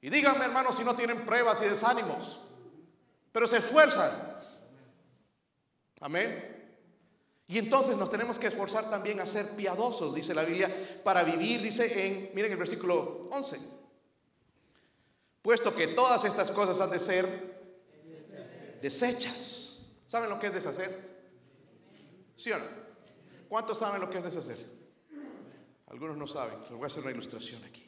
Y 0.00 0.08
díganme, 0.08 0.46
hermanos, 0.46 0.76
si 0.76 0.84
no 0.84 0.94
tienen 0.94 1.26
pruebas 1.26 1.60
y 1.60 1.66
desánimos, 1.66 2.40
pero 3.32 3.46
se 3.46 3.58
esfuerzan. 3.58 4.39
Amén. 6.00 6.60
Y 7.46 7.58
entonces 7.58 7.96
nos 7.96 8.10
tenemos 8.10 8.38
que 8.38 8.46
esforzar 8.46 8.88
también 8.90 9.20
a 9.20 9.26
ser 9.26 9.56
piadosos, 9.56 10.14
dice 10.14 10.34
la 10.34 10.44
Biblia, 10.44 10.72
para 11.02 11.22
vivir, 11.24 11.60
dice 11.60 12.06
en, 12.06 12.30
miren 12.34 12.52
el 12.52 12.58
versículo 12.58 13.28
11. 13.32 13.58
Puesto 15.42 15.74
que 15.74 15.88
todas 15.88 16.24
estas 16.24 16.52
cosas 16.52 16.80
han 16.80 16.90
de 16.90 16.98
ser 16.98 18.78
desechas. 18.80 19.90
¿Saben 20.06 20.30
lo 20.30 20.38
que 20.38 20.48
es 20.48 20.54
deshacer? 20.54 21.10
¿Sí 22.36 22.52
o 22.52 22.58
no? 22.58 22.64
¿Cuántos 23.48 23.78
saben 23.78 24.00
lo 24.00 24.08
que 24.08 24.18
es 24.18 24.24
deshacer? 24.24 24.58
Algunos 25.88 26.16
no 26.16 26.26
saben. 26.26 26.58
Voy 26.70 26.84
a 26.84 26.86
hacer 26.86 27.02
una 27.02 27.12
ilustración 27.12 27.64
aquí. 27.64 27.84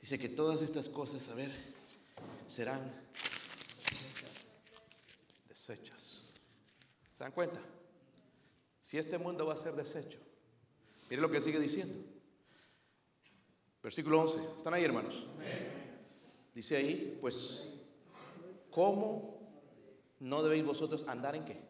Dice 0.00 0.18
que 0.18 0.28
todas 0.28 0.62
estas 0.62 0.88
cosas, 0.88 1.26
a 1.28 1.34
ver, 1.34 1.50
serán 2.48 3.02
desechas. 5.48 5.93
¿Se 7.16 7.22
dan 7.22 7.32
cuenta? 7.32 7.60
Si 8.80 8.98
este 8.98 9.18
mundo 9.18 9.46
va 9.46 9.54
a 9.54 9.56
ser 9.56 9.74
deshecho, 9.74 10.18
mire 11.08 11.22
lo 11.22 11.30
que 11.30 11.40
sigue 11.40 11.60
diciendo. 11.60 11.94
Versículo 13.82 14.20
11. 14.22 14.56
¿Están 14.58 14.74
ahí, 14.74 14.84
hermanos? 14.84 15.26
Dice 16.54 16.76
ahí, 16.76 17.18
pues, 17.20 17.72
¿cómo 18.70 19.38
no 20.20 20.42
debéis 20.42 20.64
vosotros 20.64 21.06
andar 21.08 21.36
en 21.36 21.44
qué? 21.44 21.60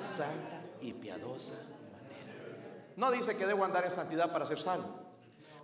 Santa 0.00 0.62
y 0.80 0.92
piadosa 0.92 1.62
manera. 1.92 2.92
No 2.96 3.10
dice 3.12 3.36
que 3.36 3.46
debo 3.46 3.64
andar 3.64 3.84
en 3.84 3.90
santidad 3.90 4.32
para 4.32 4.46
ser 4.46 4.60
salvo. 4.60 4.98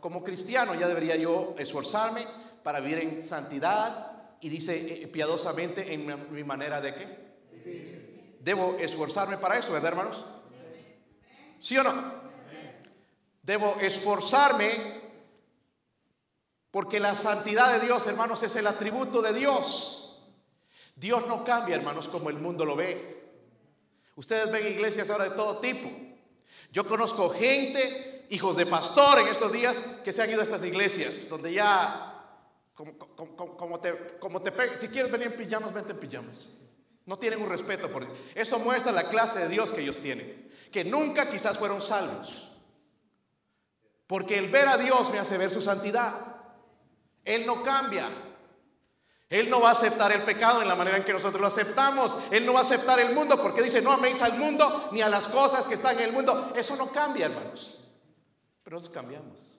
Como 0.01 0.23
cristiano 0.23 0.75
ya 0.75 0.87
debería 0.87 1.17
yo 1.17 1.55
esforzarme 1.59 2.27
para 2.63 2.81
vivir 2.81 2.99
en 2.99 3.23
santidad 3.23 4.37
y 4.41 4.49
dice 4.49 5.03
eh, 5.03 5.09
piadosamente 5.09 5.93
en 5.93 6.33
mi 6.33 6.45
manera 6.45 6.81
de 6.81 6.95
qué? 6.95 7.32
Debo 8.43 8.77
esforzarme 8.81 9.39
para 9.39 9.57
eso, 9.57 9.73
¿verdad, 9.73 9.93
hermanos? 9.93 10.25
¿Sí 11.61 11.79
o 11.79 11.85
no? 11.85 12.23
Debo 13.41 13.77
esforzarme 13.81 15.01
porque 16.73 16.99
la 16.99 17.15
santidad 17.15 17.73
de 17.73 17.87
Dios, 17.87 18.05
hermanos, 18.09 18.43
es 18.43 18.57
el 18.57 18.67
atributo 18.67 19.23
de 19.23 19.33
Dios. 19.33 20.27
Dios 20.97 21.25
no 21.29 21.45
cambia, 21.45 21.77
hermanos, 21.77 22.09
como 22.09 22.31
el 22.31 22.39
mundo 22.39 22.65
lo 22.65 22.75
ve. 22.75 23.31
Ustedes 24.17 24.51
ven 24.51 24.67
iglesias 24.67 25.09
ahora 25.11 25.25
de 25.25 25.37
todo 25.37 25.59
tipo. 25.59 25.89
Yo 26.73 26.89
conozco 26.89 27.31
gente, 27.31 28.27
hijos 28.31 28.57
de 28.57 28.67
pastor 28.67 29.21
en 29.21 29.29
estos 29.29 29.53
días, 29.53 30.01
que 30.03 30.13
se 30.13 30.21
han 30.21 30.31
ido 30.31 30.41
a 30.41 30.45
estas 30.45 30.65
iglesias, 30.65 31.29
donde 31.29 31.53
ya, 31.53 32.27
como, 32.75 33.79
te, 33.79 34.19
como 34.19 34.43
te 34.43 34.77
si 34.77 34.89
quieres 34.89 35.13
venir 35.13 35.29
en 35.29 35.37
pijamas, 35.37 35.73
vente 35.73 35.93
en 35.93 36.01
pijamas. 36.01 36.57
No 37.05 37.19
tienen 37.19 37.43
un 37.43 37.49
respeto 37.49 37.91
por 37.91 38.07
Dios. 38.07 38.19
Eso 38.35 38.59
muestra 38.59 38.93
la 38.93 39.09
clase 39.09 39.41
de 39.41 39.49
Dios 39.49 39.73
que 39.73 39.81
ellos 39.81 39.99
tienen. 39.99 40.51
Que 40.71 40.85
nunca 40.85 41.31
quizás 41.31 41.59
fueron 41.59 41.83
salvos. 41.83 42.51
Porque 44.07 44.39
el 44.39 44.51
ver 44.51 44.69
a 44.69 44.77
Dios 44.77 45.11
me 45.11 45.19
hace 45.19 45.39
ver 45.39 45.51
su 45.51 45.61
santidad. 45.61 46.37
Él 47.25 47.47
no 47.47 47.63
cambia. 47.63 48.09
Él 49.29 49.49
no 49.49 49.61
va 49.61 49.71
a 49.71 49.73
aceptar 49.73 50.13
el 50.13 50.23
pecado 50.23 50.61
en 50.61 50.69
la 50.69 50.77
manera 50.77 50.99
en 50.99 51.05
que 51.05 51.13
nosotros 51.13 51.41
lo 51.41 51.47
aceptamos. 51.47 52.19
Él 52.31 52.45
no 52.45 52.53
va 52.53 52.61
a 52.61 52.63
aceptar 52.63 53.01
el 53.01 53.15
mundo 53.15 53.41
porque 53.41 53.63
dice, 53.63 53.81
no 53.81 53.91
améis 53.91 54.21
al 54.23 54.39
mundo 54.39 54.91
ni 54.93 55.01
a 55.01 55.09
las 55.09 55.27
cosas 55.27 55.67
que 55.67 55.75
están 55.75 55.97
en 55.97 56.05
el 56.05 56.13
mundo. 56.13 56.53
Eso 56.55 56.77
no 56.77 56.93
cambia, 56.93 57.27
hermanos. 57.27 57.83
Pero 58.63 58.77
nosotros 58.77 58.95
cambiamos. 58.95 59.59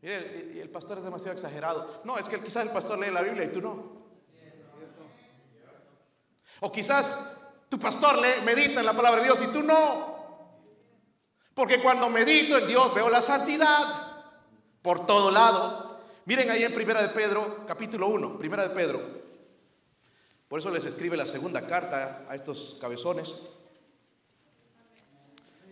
Mire, 0.00 0.60
el 0.62 0.70
pastor 0.70 0.98
es 0.98 1.04
demasiado 1.04 1.34
exagerado. 1.34 2.02
No, 2.04 2.16
es 2.16 2.28
que 2.28 2.40
quizás 2.40 2.64
el 2.64 2.70
pastor 2.70 2.98
lee 2.98 3.10
la 3.10 3.22
Biblia 3.22 3.44
y 3.44 3.52
tú 3.52 3.60
no. 3.60 3.99
O 6.60 6.70
quizás 6.70 7.36
tu 7.68 7.78
pastor 7.78 8.18
le 8.18 8.40
medita 8.42 8.80
en 8.80 8.86
la 8.86 8.94
palabra 8.94 9.20
de 9.20 9.26
Dios 9.26 9.40
y 9.42 9.48
tú 9.48 9.62
no. 9.62 10.18
Porque 11.54 11.80
cuando 11.80 12.08
medito 12.08 12.58
en 12.58 12.66
Dios 12.66 12.94
veo 12.94 13.10
la 13.10 13.20
santidad 13.20 14.24
por 14.82 15.06
todo 15.06 15.30
lado. 15.30 16.00
Miren 16.26 16.50
ahí 16.50 16.62
en 16.62 16.74
Primera 16.74 17.02
de 17.02 17.08
Pedro, 17.08 17.64
capítulo 17.66 18.08
1, 18.08 18.38
Primera 18.38 18.68
de 18.68 18.74
Pedro. 18.74 19.00
Por 20.48 20.58
eso 20.58 20.70
les 20.70 20.84
escribe 20.84 21.16
la 21.16 21.26
segunda 21.26 21.66
carta 21.66 22.24
a 22.28 22.34
estos 22.34 22.76
cabezones. 22.80 23.34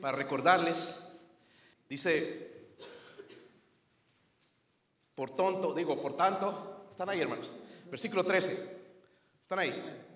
Para 0.00 0.16
recordarles 0.16 0.96
Dice, 1.88 2.76
por 5.14 5.30
tonto, 5.30 5.72
digo, 5.72 6.00
por 6.00 6.16
tanto, 6.16 6.84
están 6.90 7.08
ahí 7.08 7.20
hermanos. 7.20 7.52
Versículo 7.86 8.24
13, 8.24 8.78
están 9.40 9.58
ahí. 9.60 10.06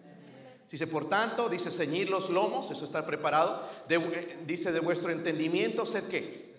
Dice, 0.72 0.86
por 0.86 1.06
tanto, 1.06 1.50
dice, 1.50 1.70
ceñir 1.70 2.08
los 2.08 2.30
lomos, 2.30 2.70
eso 2.70 2.86
está 2.86 3.04
preparado. 3.04 3.62
dice, 4.46 4.72
de 4.72 4.80
vuestro 4.80 5.10
entendimiento, 5.10 5.84
sed 5.84 6.08
qué. 6.08 6.54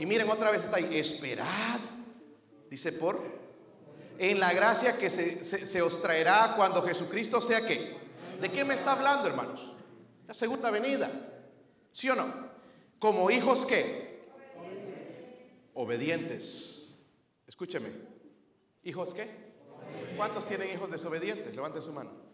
Y 0.00 0.04
miren, 0.04 0.28
otra 0.28 0.50
vez 0.50 0.64
está 0.64 0.78
ahí, 0.78 0.98
esperad. 0.98 1.78
Dice, 2.68 2.90
por. 2.90 3.22
En 4.18 4.40
la 4.40 4.52
gracia 4.52 4.98
que 4.98 5.08
se, 5.08 5.44
se 5.44 5.80
os 5.80 6.02
traerá 6.02 6.54
cuando 6.56 6.82
Jesucristo 6.82 7.40
sea 7.40 7.64
qué. 7.64 7.96
¿De 8.40 8.50
qué 8.50 8.64
me 8.64 8.74
está 8.74 8.92
hablando, 8.92 9.28
hermanos? 9.28 9.74
La 10.26 10.34
segunda 10.34 10.72
venida. 10.72 11.08
¿Sí 11.92 12.10
o 12.10 12.16
no? 12.16 12.50
Como 12.98 13.30
hijos 13.30 13.64
qué? 13.64 14.26
Obedientes. 15.74 16.98
Escúcheme. 17.46 17.90
¿Hijos 18.82 19.14
qué? 19.14 19.28
¿Cuántos 20.16 20.46
tienen 20.46 20.68
hijos 20.72 20.90
desobedientes? 20.90 21.54
Levanten 21.54 21.80
su 21.80 21.92
mano. 21.92 22.25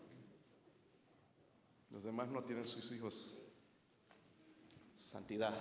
Los 1.92 2.04
demás 2.04 2.28
no 2.28 2.42
tienen 2.42 2.66
sus 2.66 2.90
hijos 2.92 3.42
santidad. 4.96 5.54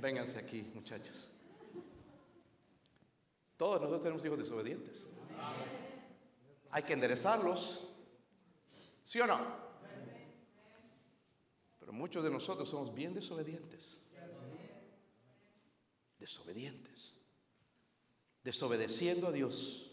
Vénganse 0.00 0.38
aquí, 0.38 0.62
muchachos. 0.74 1.28
Todos 3.56 3.80
nosotros 3.80 4.02
tenemos 4.02 4.24
hijos 4.24 4.38
desobedientes. 4.38 5.06
Hay 6.70 6.82
que 6.82 6.92
enderezarlos. 6.92 7.88
¿Sí 9.02 9.20
o 9.20 9.26
no? 9.26 9.38
Pero 11.78 11.92
muchos 11.92 12.24
de 12.24 12.30
nosotros 12.30 12.68
somos 12.68 12.94
bien 12.94 13.14
desobedientes. 13.14 14.06
Desobedientes. 16.18 17.16
Desobedeciendo 18.42 19.28
a 19.28 19.32
Dios. 19.32 19.92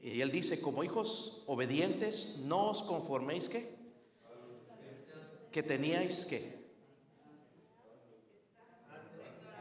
Y 0.00 0.20
Él 0.20 0.30
dice, 0.30 0.60
como 0.60 0.84
hijos 0.84 1.42
obedientes, 1.46 2.38
no 2.44 2.70
os 2.70 2.82
conforméis 2.82 3.48
que 3.48 3.75
que 5.56 5.62
teníais 5.62 6.26
que 6.26 6.52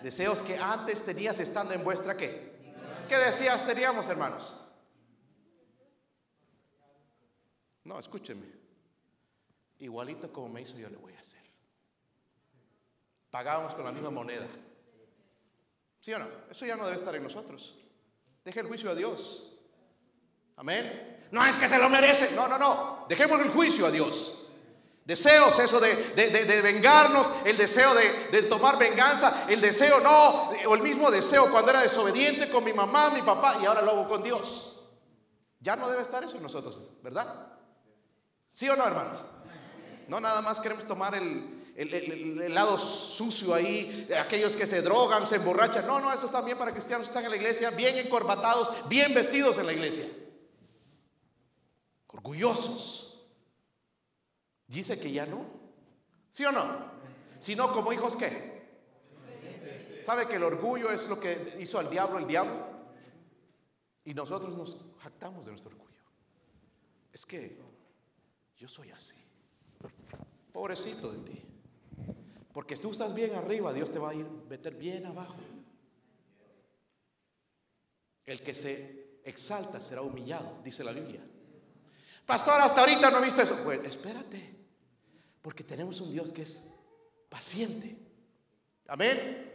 deseos 0.04 0.44
que 0.44 0.58
antes 0.58 1.06
tenías 1.06 1.40
estando 1.40 1.74
en 1.74 1.86
vuestra 1.86 2.18
qué. 2.18 2.52
¿Qué 3.08 3.16
decías 3.18 3.66
teníamos, 3.66 4.10
hermanos? 4.10 4.60
No, 7.86 7.98
escúcheme. 7.98 8.46
Igualito 9.80 10.34
como 10.34 10.50
me 10.50 10.64
hizo 10.64 10.78
yo 10.78 10.90
le 10.90 10.98
voy 10.98 11.14
a 11.14 11.20
hacer. 11.22 11.40
Pagábamos 13.32 13.74
con 13.74 13.86
la 13.86 13.94
misma 13.94 14.10
moneda. 14.10 14.50
¿Sí 16.02 16.12
o 16.12 16.20
no? 16.20 16.28
Eso 16.52 16.66
ya 16.66 16.76
no 16.76 16.84
debe 16.84 16.98
estar 16.98 17.16
en 17.16 17.24
nosotros. 17.24 17.80
Deje 18.44 18.60
el 18.60 18.68
juicio 18.68 18.90
a 18.92 18.96
Dios. 18.96 19.56
Amén. 20.58 21.30
No 21.32 21.46
es 21.46 21.56
que 21.56 21.70
se 21.70 21.80
lo 21.80 21.90
merece. 21.90 22.36
No, 22.36 22.50
no, 22.50 22.60
no. 22.60 23.06
Dejemos 23.08 23.40
el 23.40 23.50
juicio 23.50 23.86
a 23.86 23.92
Dios. 23.92 24.45
Deseos, 25.06 25.60
eso 25.60 25.80
de, 25.80 25.96
de, 26.16 26.62
vengarnos, 26.64 27.32
el 27.46 27.56
deseo 27.56 27.94
de, 27.94 28.42
tomar 28.44 28.80
venganza, 28.80 29.46
el 29.48 29.62
deseo 29.62 30.00
no, 30.00 30.50
o 30.68 30.74
el 30.74 30.82
mismo 30.82 31.12
deseo 31.12 31.52
cuando 31.52 31.70
era 31.70 31.82
desobediente 31.82 32.50
con 32.50 32.64
mi 32.64 32.74
mamá, 32.74 33.12
mi 33.12 33.22
papá, 33.22 33.60
y 33.62 33.66
ahora 33.66 33.84
lo 33.84 33.92
hago 33.92 34.10
con 34.10 34.24
Dios. 34.24 34.84
Ya 35.60 35.76
no 35.76 35.88
debe 35.90 36.02
estar 36.02 36.24
eso 36.24 36.38
en 36.38 36.42
nosotros, 36.42 36.82
¿verdad? 37.04 37.54
¿Sí 38.50 38.68
o 38.68 38.76
no, 38.76 38.84
hermanos? 38.84 39.24
No 40.08 40.20
nada 40.20 40.42
más 40.42 40.60
queremos 40.60 40.88
tomar 40.88 41.14
el, 41.14 41.72
el, 41.76 42.54
lado 42.56 42.76
sucio 42.80 43.54
ahí, 43.54 44.08
aquellos 44.20 44.58
que 44.58 44.66
se 44.66 44.82
drogan, 44.82 45.28
se 45.28 45.36
emborrachan. 45.36 45.86
No, 45.86 46.00
no, 46.00 46.12
eso 46.12 46.26
está 46.26 46.42
bien 46.42 46.58
para 46.58 46.72
cristianos 46.72 47.06
que 47.06 47.10
están 47.10 47.26
en 47.26 47.30
la 47.30 47.38
iglesia, 47.38 47.70
bien 47.70 47.96
encorbatados, 47.98 48.88
bien 48.90 49.14
vestidos 49.14 49.60
en 49.60 49.68
la 49.68 49.74
iglesia. 49.74 50.08
Orgullosos. 52.08 53.05
Dice 54.68 55.00
que 55.00 55.12
ya 55.12 55.26
no. 55.26 55.46
¿Sí 56.30 56.44
o 56.46 56.52
no? 56.52 56.92
Sino 57.40 57.72
como 57.72 57.94
hijos 57.94 58.16
qué. 58.16 58.56
¿Sabe 60.02 60.28
que 60.28 60.36
el 60.36 60.44
orgullo 60.44 60.92
es 60.92 61.10
lo 61.10 61.20
que 61.20 61.56
hizo 61.60 61.80
al 61.80 61.90
diablo 61.90 62.20
el 62.20 62.28
diablo? 62.28 62.68
Y 64.04 64.14
nosotros 64.14 64.56
nos 64.56 64.78
jactamos 65.00 65.46
de 65.46 65.52
nuestro 65.52 65.72
orgullo. 65.72 66.04
Es 67.12 67.26
que 67.26 67.58
yo 68.58 68.68
soy 68.68 68.92
así. 68.92 69.16
Pobrecito 70.52 71.12
de 71.12 71.20
ti. 71.20 71.42
Porque 72.54 72.76
si 72.76 72.84
tú 72.84 72.92
estás 72.92 73.14
bien 73.14 73.34
arriba, 73.36 73.74
Dios 73.74 73.92
te 73.92 74.00
va 74.00 74.12
a 74.12 74.14
ir 74.14 74.26
meter 74.50 74.76
bien 74.76 75.06
abajo. 75.06 75.38
El 78.26 78.42
que 78.42 78.54
se 78.54 79.20
exalta 79.24 79.82
será 79.82 80.02
humillado, 80.02 80.62
dice 80.64 80.84
la 80.84 80.92
Biblia. 80.92 81.22
Pastor, 82.26 82.62
hasta 82.62 82.82
ahorita 82.82 83.12
no 83.12 83.20
he 83.20 83.26
visto 83.26 83.42
eso. 83.42 83.64
Bueno, 83.64 83.84
espérate. 83.84 84.55
Porque 85.46 85.64
tenemos 85.64 86.02
un 86.02 86.12
Dios 86.12 86.34
que 86.34 86.42
es 86.42 86.62
paciente. 87.30 87.96
Amén. 88.88 89.54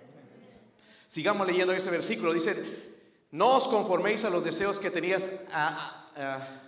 Sigamos 1.09 1.45
leyendo 1.45 1.73
ese 1.73 1.91
versículo. 1.91 2.33
Dice, 2.33 2.55
no 3.33 3.57
os 3.57 3.67
conforméis 3.67 4.25
a 4.25 4.31
los 4.31 4.45
deseos 4.45 4.79
que 4.79 4.93
tenías 4.93 5.33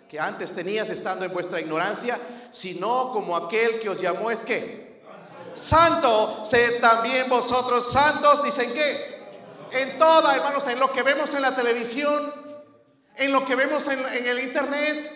que 0.09 0.19
antes 0.19 0.53
tenías 0.53 0.91
estando 0.91 1.25
en 1.25 1.33
vuestra 1.33 1.61
ignorancia, 1.61 2.19
sino 2.51 3.13
como 3.13 3.37
aquel 3.37 3.79
que 3.79 3.91
os 3.91 4.01
llamó 4.01 4.29
es 4.29 4.43
que 4.43 5.01
santo, 5.55 6.45
sed 6.45 6.81
también 6.81 7.29
vosotros 7.29 7.93
santos, 7.93 8.43
dicen 8.43 8.73
que 8.73 9.23
en 9.71 9.99
toda, 9.99 10.35
hermanos, 10.35 10.67
en 10.67 10.81
lo 10.81 10.91
que 10.91 11.03
vemos 11.03 11.33
en 11.35 11.43
la 11.43 11.55
televisión, 11.55 12.35
en 13.15 13.31
lo 13.31 13.47
que 13.47 13.55
vemos 13.55 13.87
en 13.87 14.27
el 14.27 14.41
internet, 14.41 15.13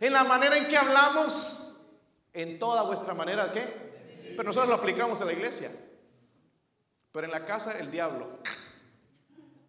en 0.00 0.14
la 0.14 0.24
manera 0.24 0.56
en 0.56 0.68
que 0.68 0.78
hablamos, 0.78 1.61
en 2.32 2.58
toda 2.58 2.82
vuestra 2.82 3.14
manera, 3.14 3.52
¿qué? 3.52 4.32
Pero 4.36 4.44
nosotros 4.44 4.68
lo 4.68 4.76
aplicamos 4.76 5.20
en 5.20 5.26
la 5.26 5.32
iglesia. 5.32 5.70
Pero 7.12 7.26
en 7.26 7.30
la 7.30 7.44
casa 7.44 7.78
el 7.78 7.90
diablo. 7.90 8.38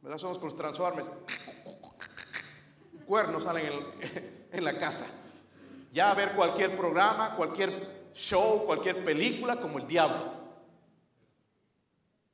¿Verdad? 0.01 0.17
Somos 0.17 0.37
con 0.37 0.45
los 0.45 0.55
transformes. 0.55 1.09
Cuernos 3.05 3.43
salen 3.43 3.65
en, 3.67 4.47
en 4.51 4.63
la 4.63 4.79
casa. 4.79 5.07
Ya 5.91 6.11
a 6.11 6.15
ver 6.15 6.33
cualquier 6.33 6.75
programa, 6.75 7.35
cualquier 7.35 8.11
show, 8.13 8.65
cualquier 8.65 9.03
película 9.03 9.57
como 9.57 9.77
el 9.77 9.87
diablo. 9.87 10.33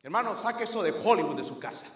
Hermano, 0.03 0.35
saque 0.35 0.63
eso 0.63 0.81
de 0.81 0.91
Hollywood 0.91 1.35
de 1.35 1.43
su 1.43 1.59
casa. 1.59 1.87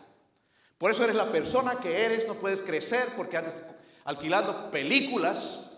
Por 0.78 0.92
eso 0.92 1.04
eres 1.04 1.16
la 1.16 1.32
persona 1.32 1.80
que 1.80 2.06
eres, 2.06 2.28
no 2.28 2.36
puedes 2.36 2.62
crecer 2.62 3.08
porque 3.16 3.38
andas 3.38 3.64
alquilando 4.04 4.70
películas 4.70 5.73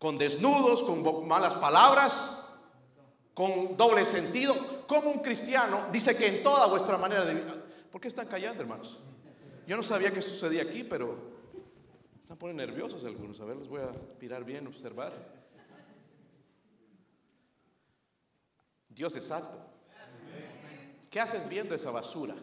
con 0.00 0.16
desnudos, 0.16 0.82
con 0.82 1.28
malas 1.28 1.56
palabras, 1.56 2.58
con 3.34 3.76
doble 3.76 4.06
sentido. 4.06 4.86
Como 4.86 5.10
un 5.10 5.18
cristiano 5.18 5.88
dice 5.92 6.16
que 6.16 6.26
en 6.26 6.42
toda 6.42 6.66
vuestra 6.66 6.96
manera 6.96 7.24
de 7.26 7.34
vivir. 7.34 7.62
¿Por 7.92 8.00
qué 8.00 8.08
están 8.08 8.26
callando, 8.26 8.62
hermanos? 8.62 8.98
Yo 9.66 9.76
no 9.76 9.82
sabía 9.82 10.10
que 10.10 10.22
sucedía 10.22 10.62
aquí, 10.62 10.84
pero 10.84 11.18
están 12.18 12.38
poniendo 12.38 12.66
nerviosos 12.66 13.04
algunos. 13.04 13.38
A 13.40 13.44
ver, 13.44 13.58
los 13.58 13.68
voy 13.68 13.82
a 13.82 13.92
pirar 14.18 14.42
bien, 14.42 14.66
observar. 14.66 15.12
Dios 18.88 19.14
es 19.16 19.24
santo. 19.26 19.58
¿Qué 21.10 21.20
haces 21.20 21.46
viendo 21.46 21.74
esa 21.74 21.90
basura? 21.90 22.36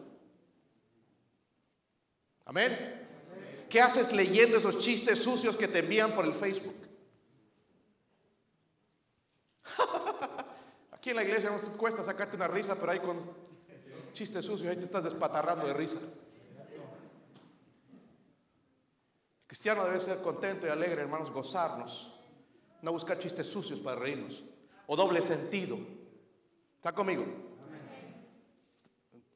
Amén. 2.44 3.08
¿Qué 3.68 3.80
haces 3.80 4.12
leyendo 4.12 4.58
esos 4.58 4.78
chistes 4.78 5.18
sucios 5.18 5.56
que 5.56 5.66
te 5.66 5.80
envían 5.80 6.14
por 6.14 6.24
el 6.24 6.34
Facebook? 6.34 6.87
En 11.08 11.16
la 11.16 11.22
iglesia 11.22 11.50
nos 11.50 11.66
cuesta 11.70 12.02
sacarte 12.02 12.36
una 12.36 12.48
risa, 12.48 12.76
pero 12.78 12.92
ahí 12.92 13.00
con 13.00 13.16
chistes 14.12 14.44
sucios, 14.44 14.70
ahí 14.70 14.76
te 14.76 14.84
estás 14.84 15.04
despatarrando 15.04 15.66
de 15.66 15.72
risa. 15.72 16.00
Cristiano 19.46 19.86
debe 19.86 19.98
ser 20.00 20.20
contento 20.20 20.66
y 20.66 20.70
alegre, 20.70 21.00
hermanos, 21.00 21.30
gozarnos. 21.30 22.14
No 22.82 22.92
buscar 22.92 23.18
chistes 23.18 23.46
sucios 23.46 23.80
para 23.80 23.98
reírnos. 23.98 24.44
O 24.86 24.96
doble 24.96 25.22
sentido. 25.22 25.78
¿Está 26.76 26.92
conmigo? 26.92 27.24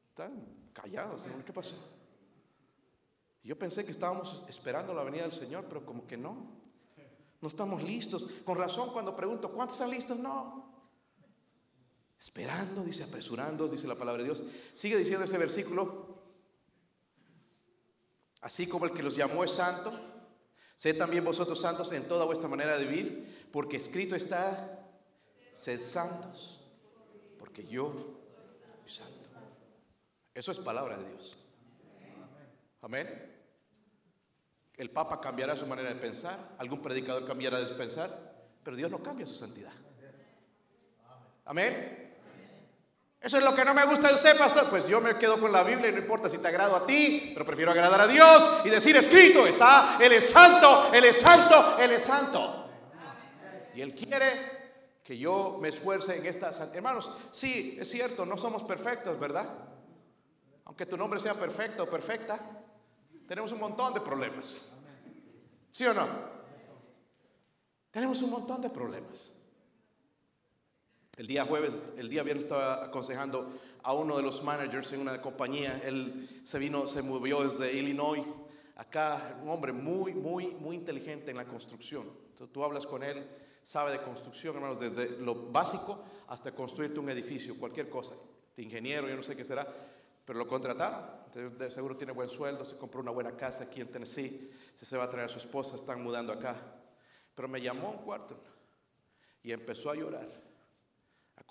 Están 0.09 0.45
callados. 0.73 1.25
¿Qué 1.43 1.51
pasó? 1.51 1.75
Yo 3.43 3.57
pensé 3.57 3.83
que 3.83 3.91
estábamos 3.91 4.45
esperando 4.47 4.93
la 4.93 5.03
venida 5.03 5.23
del 5.23 5.33
Señor, 5.33 5.65
pero 5.67 5.83
como 5.83 6.05
que 6.05 6.17
no. 6.17 6.51
No 7.41 7.47
estamos 7.47 7.81
listos. 7.81 8.29
Con 8.45 8.59
razón 8.59 8.91
cuando 8.93 9.15
pregunto, 9.15 9.51
¿cuántos 9.51 9.75
están 9.75 9.89
listos? 9.89 10.19
No. 10.19 10.72
Esperando, 12.23 12.85
dice, 12.85 13.03
apresurando, 13.03 13.67
dice 13.67 13.85
la 13.85 13.95
palabra 13.95 14.23
de 14.23 14.29
Dios. 14.29 14.45
Sigue 14.73 14.97
diciendo 14.97 15.25
ese 15.25 15.37
versículo. 15.37 16.23
Así 18.39 18.65
como 18.65 18.85
el 18.85 18.93
que 18.93 19.03
los 19.03 19.17
llamó 19.17 19.43
es 19.43 19.51
santo, 19.51 19.91
sed 20.77 20.97
también 20.97 21.25
vosotros 21.25 21.59
santos 21.59 21.91
en 21.91 22.07
toda 22.07 22.23
vuestra 22.23 22.47
manera 22.47 22.77
de 22.77 22.85
vivir, 22.85 23.49
porque 23.51 23.75
escrito 23.75 24.15
está, 24.15 24.87
sed 25.51 25.81
santos, 25.81 26.61
porque 27.37 27.67
yo 27.67 27.91
soy 28.85 28.89
santo. 28.89 29.29
Eso 30.33 30.53
es 30.53 30.59
palabra 30.59 30.97
de 30.99 31.09
Dios. 31.09 31.37
Amén. 32.83 33.33
El 34.77 34.91
Papa 34.91 35.19
cambiará 35.19 35.57
su 35.57 35.67
manera 35.67 35.89
de 35.89 35.99
pensar, 35.99 36.55
algún 36.57 36.81
predicador 36.81 37.27
cambiará 37.27 37.59
de 37.59 37.75
pensar, 37.75 38.47
pero 38.63 38.77
Dios 38.77 38.89
no 38.89 39.03
cambia 39.03 39.27
su 39.27 39.35
santidad. 39.35 39.73
Amén. 41.43 42.12
Eso 43.23 43.37
es 43.37 43.43
lo 43.45 43.55
que 43.55 43.63
no 43.63 43.73
me 43.73 43.85
gusta 43.85 44.09
de 44.09 44.15
usted, 44.15 44.37
pastor. 44.37 44.69
Pues 44.69 44.85
yo 44.85 44.99
me 44.99 45.17
quedo 45.17 45.39
con 45.39 45.49
la 45.49 45.63
Biblia 45.63 45.87
y 45.87 45.93
no 45.93 45.99
importa 45.99 46.27
si 46.27 46.39
te 46.39 46.47
agrado 46.49 46.75
a 46.75 46.85
ti, 46.85 47.31
pero 47.33 47.45
prefiero 47.45 47.71
agradar 47.71 48.01
a 48.01 48.07
Dios 48.07 48.59
y 48.65 48.69
decir 48.69 48.97
escrito, 48.97 49.47
está, 49.47 49.97
Él 50.01 50.11
es 50.11 50.29
santo, 50.29 50.93
Él 50.93 51.05
es 51.05 51.21
santo, 51.21 51.77
Él 51.79 51.91
es 51.91 52.03
santo. 52.03 52.69
Y 53.75 53.79
Él 53.79 53.95
quiere 53.95 54.99
que 55.01 55.17
yo 55.17 55.57
me 55.61 55.69
esfuerce 55.69 56.17
en 56.17 56.25
esta 56.25 56.51
santidad. 56.51 56.75
Hermanos, 56.75 57.17
sí, 57.31 57.77
es 57.79 57.89
cierto, 57.89 58.25
no 58.25 58.37
somos 58.37 58.61
perfectos, 58.63 59.17
¿verdad? 59.17 59.47
Aunque 60.65 60.85
tu 60.85 60.97
nombre 60.97 61.17
sea 61.17 61.35
perfecto 61.35 61.83
o 61.83 61.89
perfecta, 61.89 62.37
tenemos 63.25 63.53
un 63.53 63.59
montón 63.61 63.93
de 63.93 64.01
problemas. 64.01 64.77
¿Sí 65.71 65.85
o 65.85 65.93
no? 65.93 66.07
Tenemos 67.89 68.21
un 68.21 68.31
montón 68.31 68.61
de 68.61 68.69
problemas. 68.69 69.33
El 71.15 71.27
día 71.27 71.45
jueves, 71.45 71.83
el 71.95 72.09
día 72.09 72.23
viernes 72.23 72.45
estaba 72.45 72.85
aconsejando 72.85 73.53
a 73.83 73.93
uno 73.93 74.17
de 74.17 74.23
los 74.23 74.43
managers 74.43 74.93
en 74.93 75.01
una 75.01 75.21
compañía. 75.21 75.79
Él 75.85 76.41
se 76.43 76.57
vino, 76.57 76.87
se 76.87 77.03
movió 77.03 77.43
desde 77.43 77.71
Illinois 77.71 78.25
acá, 78.77 79.37
un 79.43 79.49
hombre 79.49 79.73
muy, 79.73 80.15
muy, 80.15 80.55
muy 80.55 80.75
inteligente 80.75 81.29
en 81.29 81.37
la 81.37 81.45
construcción. 81.45 82.09
Entonces, 82.29 82.51
tú 82.51 82.63
hablas 82.63 82.87
con 82.87 83.03
él, 83.03 83.27
sabe 83.61 83.91
de 83.91 84.01
construcción, 84.01 84.55
hermanos, 84.55 84.79
desde 84.79 85.07
lo 85.19 85.35
básico 85.51 86.03
hasta 86.29 86.51
construirte 86.51 86.99
un 86.99 87.11
edificio, 87.11 87.59
cualquier 87.59 87.89
cosa. 87.89 88.15
De 88.57 88.63
ingeniero, 88.63 89.07
yo 89.07 89.15
no 89.15 89.21
sé 89.21 89.35
qué 89.35 89.43
será, 89.43 89.67
pero 90.25 90.39
lo 90.39 90.47
contrataron. 90.47 91.21
De 91.59 91.69
seguro 91.69 91.95
tiene 91.95 92.11
buen 92.13 92.29
sueldo, 92.29 92.65
se 92.65 92.75
compró 92.75 93.01
una 93.01 93.11
buena 93.11 93.37
casa 93.37 93.65
aquí 93.65 93.81
en 93.81 93.91
Tennessee, 93.91 94.49
se, 94.73 94.97
va 94.97 95.03
a 95.03 95.09
traer 95.11 95.27
a 95.27 95.29
su 95.29 95.37
esposa, 95.37 95.75
están 95.75 96.01
mudando 96.01 96.33
acá. 96.33 96.59
Pero 97.35 97.47
me 97.47 97.61
llamó 97.61 97.91
un 97.91 97.97
cuarto 97.99 98.35
y 99.43 99.51
empezó 99.51 99.91
a 99.91 99.95
llorar 99.95 100.42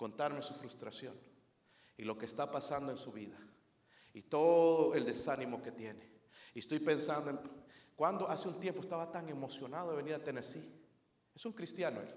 contarme 0.03 0.41
su 0.41 0.53
frustración 0.55 1.15
y 1.95 2.03
lo 2.03 2.17
que 2.17 2.25
está 2.25 2.51
pasando 2.51 2.91
en 2.91 2.97
su 2.97 3.13
vida 3.13 3.37
y 4.13 4.23
todo 4.23 4.95
el 4.95 5.05
desánimo 5.05 5.63
que 5.63 5.71
tiene. 5.71 6.09
Y 6.53 6.59
estoy 6.59 6.79
pensando 6.79 7.29
en 7.29 7.39
cuando 7.95 8.27
hace 8.27 8.49
un 8.49 8.59
tiempo 8.59 8.81
estaba 8.81 9.09
tan 9.09 9.29
emocionado 9.29 9.91
de 9.91 9.95
venir 9.95 10.13
a 10.13 10.21
Tennessee. 10.21 10.69
Es 11.33 11.45
un 11.45 11.53
cristiano 11.53 12.01
él. 12.01 12.13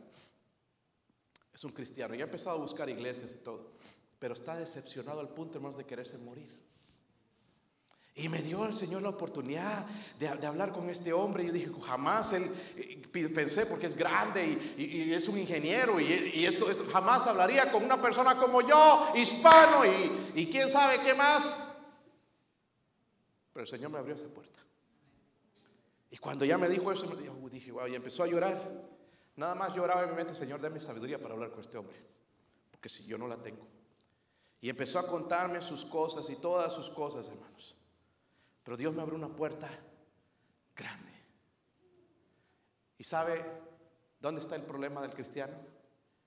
Es 1.55 1.63
un 1.63 1.71
cristiano. 1.71 2.17
Y 2.17 2.23
ha 2.23 2.25
empezado 2.25 2.57
a 2.57 2.61
buscar 2.61 2.89
iglesias 2.89 3.33
y 3.39 3.45
todo. 3.45 3.75
Pero 4.19 4.35
está 4.35 4.57
decepcionado 4.57 5.21
al 5.21 5.29
punto, 5.29 5.59
hermanos, 5.59 5.77
de 5.77 5.87
quererse 5.87 6.19
morir. 6.19 6.66
Y 8.19 8.31
me 8.31 8.41
dio 8.41 8.65
el 8.65 8.73
Señor 8.73 9.03
la 9.03 9.11
oportunidad 9.11 9.85
de, 10.19 10.27
hablar 10.29 10.73
con 10.73 10.89
este 10.89 11.13
hombre. 11.13 11.45
Yo 11.45 11.53
dije, 11.53 11.71
jamás 11.87 12.33
él, 12.33 12.51
pensé 13.35 13.67
porque 13.67 13.87
es 13.87 13.95
grande 13.95 14.75
y, 14.79 15.13
es 15.13 15.29
un 15.29 15.37
ingeniero 15.39 16.01
y, 16.01 16.47
esto, 16.47 16.67
jamás 16.91 17.27
hablaría 17.27 17.71
con 17.71 17.85
una 17.85 18.01
persona 18.01 18.39
como 18.39 18.63
yo, 18.63 19.13
hispano 19.15 19.83
y, 20.35 20.47
quién 20.47 20.71
sabe 20.73 21.03
qué 21.03 21.13
más. 21.13 21.71
Pero 23.53 23.65
el 23.65 23.69
Señor 23.69 23.91
me 23.91 23.99
abrió 23.99 24.15
esa 24.15 24.29
puerta. 24.29 24.61
Y 26.11 26.17
cuando 26.17 26.47
ya 26.47 26.57
me 26.57 26.71
dijo 26.71 26.91
eso, 26.91 27.07
me 27.07 27.21
dijo, 27.21 27.37
dije, 27.51 27.71
wow, 27.71 27.87
y 27.87 27.97
empezó 27.97 28.23
a 28.23 28.27
llorar. 28.27 28.63
Nada 29.37 29.55
más 29.55 29.75
lloraba 29.75 30.05
en 30.05 30.11
mi 30.11 30.17
mente, 30.17 30.33
Señor, 30.33 30.63
dame 30.63 30.81
sabiduría 30.81 31.21
para 31.21 31.35
hablar 31.35 31.51
con 31.51 31.61
este 31.61 31.77
hombre. 31.77 32.03
Porque 32.71 32.89
si 32.89 33.05
yo 33.05 33.19
no 33.19 33.29
la 33.29 33.37
tengo. 33.37 33.67
Y 34.63 34.71
empezó 34.71 34.99
a 34.99 35.07
contarme 35.07 35.61
sus 35.61 35.85
cosas 35.85 36.31
y 36.31 36.37
todas 36.37 36.73
sus 36.73 36.89
cosas, 36.89 37.29
hermanos. 37.29 37.77
Pero 38.67 38.77
Dios 38.77 38.93
me 38.93 39.01
abrió 39.01 39.17
una 39.17 39.29
puerta 39.29 39.71
grande. 40.77 41.13
¿Y 42.99 43.05
sabe 43.05 43.41
dónde 44.19 44.41
está 44.41 44.57
el 44.57 44.63
problema 44.63 45.01
del 45.03 45.15
cristiano? 45.15 45.55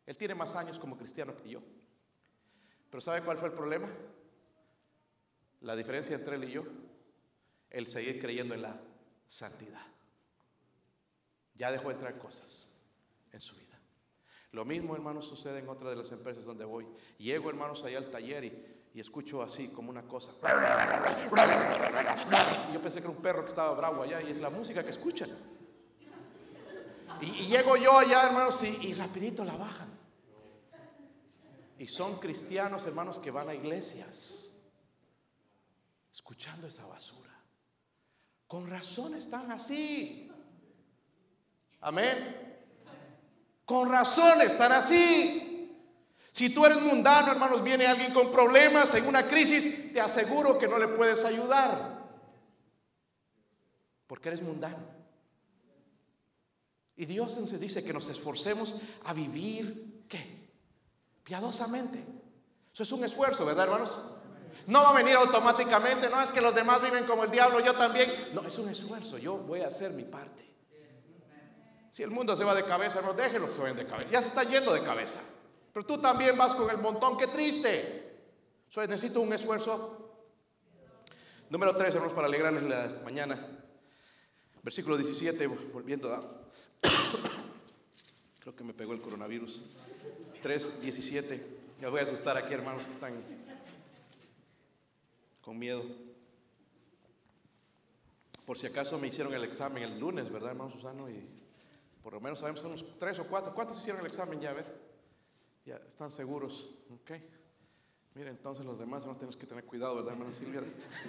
Él 0.05 0.17
tiene 0.17 0.35
más 0.35 0.55
años 0.55 0.79
como 0.79 0.97
cristiano 0.97 1.35
que 1.35 1.49
yo. 1.49 1.59
Pero 2.89 3.01
¿sabe 3.01 3.23
cuál 3.23 3.37
fue 3.37 3.49
el 3.49 3.53
problema? 3.53 3.89
La 5.59 5.75
diferencia 5.75 6.15
entre 6.15 6.37
él 6.37 6.45
y 6.45 6.51
yo, 6.51 6.63
el 7.71 7.87
seguir 7.87 8.21
creyendo 8.21 8.55
en 8.55 8.61
la 8.61 8.79
santidad. 9.27 9.85
Ya 11.55 11.73
dejó 11.73 11.91
entrar 11.91 12.17
cosas 12.19 12.73
en 13.33 13.41
su 13.41 13.53
vida. 13.57 13.77
Lo 14.53 14.63
mismo, 14.63 14.95
hermanos, 14.95 15.27
sucede 15.27 15.59
en 15.59 15.67
otra 15.67 15.89
de 15.89 15.97
las 15.97 16.09
empresas 16.13 16.45
donde 16.45 16.63
voy. 16.63 16.87
Llego, 17.17 17.49
hermanos, 17.49 17.83
allá 17.83 17.97
al 17.97 18.09
taller 18.09 18.45
y 18.45 18.78
y 18.93 18.99
escucho 18.99 19.41
así 19.41 19.69
como 19.69 19.89
una 19.89 20.03
cosa. 20.03 20.33
yo 22.73 22.81
pensé 22.81 22.99
que 22.99 23.07
era 23.07 23.15
un 23.15 23.21
perro 23.21 23.43
que 23.43 23.49
estaba 23.49 23.75
bravo 23.75 24.03
allá 24.03 24.21
y 24.21 24.31
es 24.31 24.39
la 24.39 24.49
música 24.49 24.83
que 24.83 24.89
escuchan. 24.89 25.29
Y, 27.21 27.47
llego 27.47 27.75
yo 27.75 27.97
allá, 27.97 28.27
hermanos, 28.27 28.63
y, 28.63 28.87
y 28.87 28.93
rapidito 28.93 29.43
la 29.43 29.57
bajan. 29.57 29.89
Y 31.77 31.87
son 31.87 32.19
cristianos, 32.19 32.85
hermanos, 32.85 33.19
que 33.19 33.31
van 33.31 33.49
a 33.49 33.53
iglesias 33.53 34.53
escuchando 36.11 36.67
esa 36.67 36.85
basura. 36.85 37.29
Con 38.47 38.67
razón 38.67 39.13
están 39.15 39.51
así. 39.51 40.31
Amén. 41.81 42.57
Con 43.63 43.89
razón 43.89 44.41
están 44.41 44.71
así. 44.71 45.48
Si 46.39 46.51
tú 46.51 46.65
eres 46.65 46.79
mundano, 46.79 47.33
hermanos, 47.33 47.61
viene 47.61 47.85
alguien 47.85 48.13
con 48.13 48.31
problemas 48.31 48.93
en 48.93 49.05
una 49.05 49.27
crisis, 49.27 49.91
te 49.91 49.99
aseguro 49.99 50.57
que 50.57 50.69
no 50.69 50.77
le 50.77 50.87
puedes 50.87 51.25
ayudar. 51.25 51.99
Porque 54.07 54.29
eres 54.29 54.41
mundano. 54.41 54.77
Y 56.95 57.05
Dios 57.07 57.33
entonces 57.33 57.59
dice 57.59 57.83
que 57.83 57.91
nos 57.91 58.07
esforcemos 58.07 58.83
a 59.03 59.13
vivir, 59.13 60.05
¿qué? 60.07 60.49
Piadosamente. 61.25 62.05
Eso 62.73 62.83
es 62.83 62.91
un 62.93 63.03
esfuerzo, 63.03 63.45
¿verdad, 63.45 63.65
hermanos? 63.65 64.01
No 64.65 64.81
va 64.81 64.91
a 64.91 64.93
venir 64.93 65.17
automáticamente, 65.17 66.09
no 66.09 66.21
es 66.21 66.31
que 66.31 66.39
los 66.39 66.55
demás 66.55 66.81
viven 66.81 67.03
como 67.03 67.25
el 67.25 67.31
diablo, 67.31 67.59
yo 67.59 67.73
también. 67.73 68.29
No, 68.33 68.47
es 68.47 68.57
un 68.57 68.69
esfuerzo, 68.69 69.17
yo 69.17 69.39
voy 69.39 69.59
a 69.59 69.67
hacer 69.67 69.91
mi 69.91 70.05
parte. 70.05 70.49
Si 71.91 72.01
el 72.01 72.11
mundo 72.11 72.33
se 72.37 72.45
va 72.45 72.55
de 72.55 72.63
cabeza, 72.63 73.01
no 73.01 73.11
déjenlo 73.11 73.49
que 73.49 73.55
se 73.55 73.59
vayan 73.59 73.75
de 73.75 73.85
cabeza. 73.85 74.09
Ya 74.09 74.21
se 74.21 74.29
está 74.29 74.45
yendo 74.45 74.73
de 74.73 74.83
cabeza. 74.83 75.19
Pero 75.73 75.85
tú 75.85 75.97
también 75.99 76.37
vas 76.37 76.55
con 76.55 76.69
el 76.69 76.77
montón, 76.77 77.17
qué 77.17 77.27
triste. 77.27 78.09
Necesito 78.75 79.21
un 79.21 79.33
esfuerzo. 79.33 79.99
Número 81.49 81.75
3, 81.75 81.95
hermanos, 81.95 82.13
para 82.13 82.27
alegrarles 82.27 82.63
la 82.63 83.01
mañana. 83.03 83.59
Versículo 84.61 84.97
17, 84.97 85.47
volviendo. 85.47 86.09
Creo 88.39 88.55
que 88.55 88.63
me 88.63 88.73
pegó 88.73 88.93
el 88.93 89.01
coronavirus. 89.01 89.61
3, 90.41 90.81
17. 90.81 91.59
Ya 91.81 91.89
voy 91.89 91.99
a 91.99 92.03
asustar 92.03 92.37
aquí, 92.37 92.53
hermanos, 92.53 92.85
que 92.85 92.93
están 92.93 93.13
con 95.41 95.57
miedo. 95.57 95.83
Por 98.45 98.57
si 98.57 98.67
acaso 98.67 98.97
me 98.97 99.07
hicieron 99.07 99.33
el 99.33 99.43
examen 99.43 99.83
el 99.83 99.99
lunes, 99.99 100.31
¿verdad, 100.31 100.51
hermano 100.51 100.71
Susano? 100.71 101.09
Y 101.09 101.23
por 102.03 102.13
lo 102.13 102.21
menos 102.21 102.39
sabemos 102.39 102.63
unos 102.63 102.85
tres 102.97 103.19
o 103.19 103.25
cuatro. 103.25 103.53
¿Cuántos 103.53 103.77
hicieron 103.79 104.01
el 104.01 104.07
examen 104.07 104.39
ya? 104.39 104.51
A 104.51 104.53
ver. 104.53 104.65
Están 105.87 106.09
seguros, 106.09 106.69
¿ok? 106.89 107.11
Mira, 108.15 108.31
entonces 108.31 108.65
los 108.65 108.79
demás 108.79 109.05
no 109.05 109.13
tenemos 109.13 109.37
que 109.37 109.45
tener 109.45 109.63
cuidado, 109.65 109.95
¿verdad, 109.95 110.13
hermana 110.13 110.33
Silvia? 110.33 110.61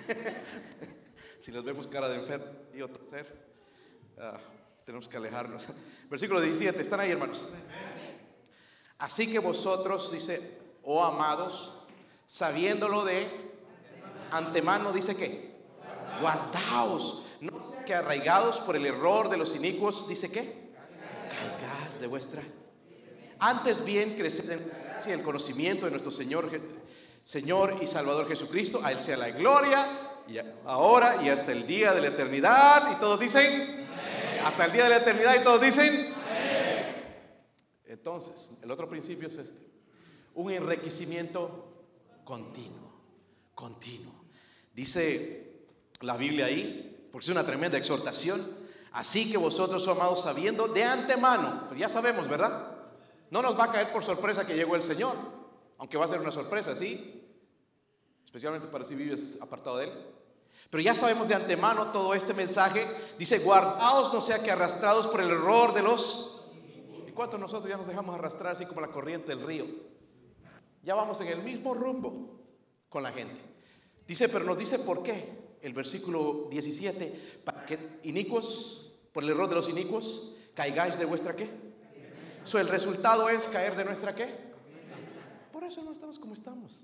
si 1.41 1.51
les 1.51 1.65
vemos 1.65 1.87
cara 1.87 2.09
de 2.09 2.17
enfermo 2.17 2.47
y 2.75 2.83
otro 2.83 3.07
ah, 4.19 4.39
tenemos 4.85 5.09
que 5.09 5.17
alejarnos. 5.17 5.69
Versículo 6.11 6.41
17, 6.41 6.83
¿están 6.83 7.01
ahí, 7.01 7.11
hermanos? 7.11 7.53
Así 8.99 9.33
que 9.33 9.39
vosotros, 9.39 10.13
dice, 10.13 10.59
oh 10.83 11.03
amados, 11.03 11.83
sabiéndolo 12.27 13.05
de 13.05 13.27
antemano, 14.31 14.93
dice 14.93 15.17
que 15.17 15.59
guardaos, 16.21 17.25
no 17.41 17.83
que 17.87 17.95
arraigados 17.95 18.61
por 18.61 18.77
el 18.77 18.85
error 18.85 19.31
de 19.31 19.39
los 19.39 19.57
inicuos, 19.57 20.07
dice 20.07 20.31
que 20.31 20.71
caigas 21.31 21.99
de 21.99 22.07
vuestra 22.07 22.43
antes 23.41 23.85
bien, 23.85 24.17
crecer 24.17 24.71
en 25.05 25.11
el 25.11 25.23
conocimiento 25.23 25.87
de 25.87 25.91
nuestro 25.91 26.11
Señor, 26.11 26.51
Señor 27.25 27.79
y 27.81 27.87
Salvador 27.87 28.29
Jesucristo. 28.29 28.81
A 28.85 28.93
Él 28.93 29.01
sea 29.01 29.17
la 29.17 29.31
gloria, 29.31 29.87
y 30.29 30.39
ahora 30.65 31.23
y 31.23 31.29
hasta 31.29 31.53
el 31.53 31.67
día 31.67 31.93
de 31.93 32.01
la 32.01 32.09
eternidad. 32.09 32.93
Y 32.93 33.01
todos 33.01 33.19
dicen, 33.19 33.89
hasta 34.45 34.65
el 34.67 34.73
día 34.73 34.85
de 34.85 34.91
la 34.91 34.97
eternidad. 34.99 35.41
Y 35.41 35.43
todos 35.43 35.61
dicen, 35.61 36.15
entonces, 37.87 38.51
el 38.63 38.71
otro 38.71 38.89
principio 38.89 39.27
es 39.27 39.37
este: 39.37 39.67
un 40.35 40.53
enriquecimiento 40.53 41.85
continuo, 42.25 42.93
continuo. 43.55 44.15
Dice 44.73 45.67
la 46.01 46.17
Biblia 46.17 46.47
ahí, 46.47 47.09
porque 47.11 47.25
es 47.25 47.31
una 47.31 47.45
tremenda 47.45 47.77
exhortación. 47.77 48.61
Así 48.93 49.31
que 49.31 49.37
vosotros, 49.37 49.87
amados, 49.89 50.23
sabiendo 50.23 50.69
de 50.69 50.83
antemano, 50.83 51.67
pues 51.69 51.81
ya 51.81 51.89
sabemos, 51.89 52.29
¿verdad? 52.29 52.80
No 53.31 53.43
nos 53.43 53.59
va 53.59 53.65
a 53.65 53.73
caer 53.73 53.93
por 53.93 54.05
sorpresa 54.05 54.47
que 54.47 54.55
llegó 54.55 54.77
el 54.77 54.83
Señor, 54.83 55.17
aunque 55.79 55.97
va 55.97 56.05
a 56.05 56.09
ser 56.09 56.21
una 56.21 56.33
sorpresa, 56.33 56.75
¿sí? 56.75 57.21
especialmente 58.31 58.69
para 58.69 58.85
si 58.85 58.95
vives 58.95 59.39
apartado 59.43 59.79
de 59.79 59.87
Él. 59.87 59.93
Pero 60.71 60.83
ya 60.85 60.95
sabemos 60.95 61.27
de 61.27 61.35
antemano 61.35 61.91
todo 61.91 62.15
este 62.15 62.33
mensaje. 62.33 62.87
Dice, 63.19 63.41
guardaos 63.41 64.15
no 64.15 64.21
sea 64.21 64.41
que 64.41 64.53
arrastrados 64.53 65.09
por 65.09 65.21
el 65.21 65.31
error 65.31 65.75
de 65.75 65.83
los... 65.83 66.45
¿Y 67.09 67.11
cuántos 67.11 67.41
nosotros 67.41 67.69
ya 67.69 67.77
nos 67.77 67.89
dejamos 67.89 68.15
arrastrar 68.15 68.53
así 68.53 68.67
como 68.67 68.81
la 68.81 68.93
corriente 68.93 69.35
del 69.35 69.45
río? 69.45 69.67
Ya 70.85 70.95
vamos 70.95 71.21
en 71.21 71.27
el 71.27 71.43
mismo 71.43 71.75
rumbo 71.75 72.41
con 72.89 73.03
la 73.03 73.11
gente. 73.11 73.41
Dice, 74.07 74.29
pero 74.29 74.45
nos 74.45 74.59
dice 74.59 74.79
por 74.79 75.03
qué. 75.03 75.41
El 75.61 75.73
versículo 75.73 76.47
17, 76.51 77.41
para 77.45 77.67
que 77.67 77.99
inicuos, 78.05 78.95
por 79.13 79.25
el 79.25 79.31
error 79.31 79.49
de 79.49 79.57
los 79.57 79.69
inicuos, 79.69 80.37
caigáis 80.55 80.99
de 80.99 81.05
vuestra 81.05 81.35
qué. 81.35 81.51
So, 82.45 82.59
el 82.59 82.69
resultado 82.69 83.29
es 83.29 83.47
caer 83.49 83.77
de 83.77 83.85
nuestra 83.85 84.15
qué. 84.15 84.51
Por 85.53 85.65
eso 85.65 85.83
no 85.83 85.93
estamos 85.93 86.19
como 86.19 86.35
estamos. 86.35 86.83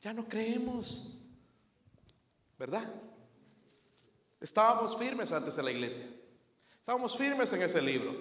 Ya 0.00 0.12
no 0.12 0.26
creemos. 0.26 1.18
¿Verdad? 2.58 2.84
Estábamos 4.40 4.96
firmes 4.96 5.32
antes 5.32 5.56
de 5.56 5.62
la 5.62 5.70
iglesia. 5.70 6.06
Estábamos 6.80 7.16
firmes 7.16 7.52
en 7.52 7.62
ese 7.62 7.82
libro. 7.82 8.14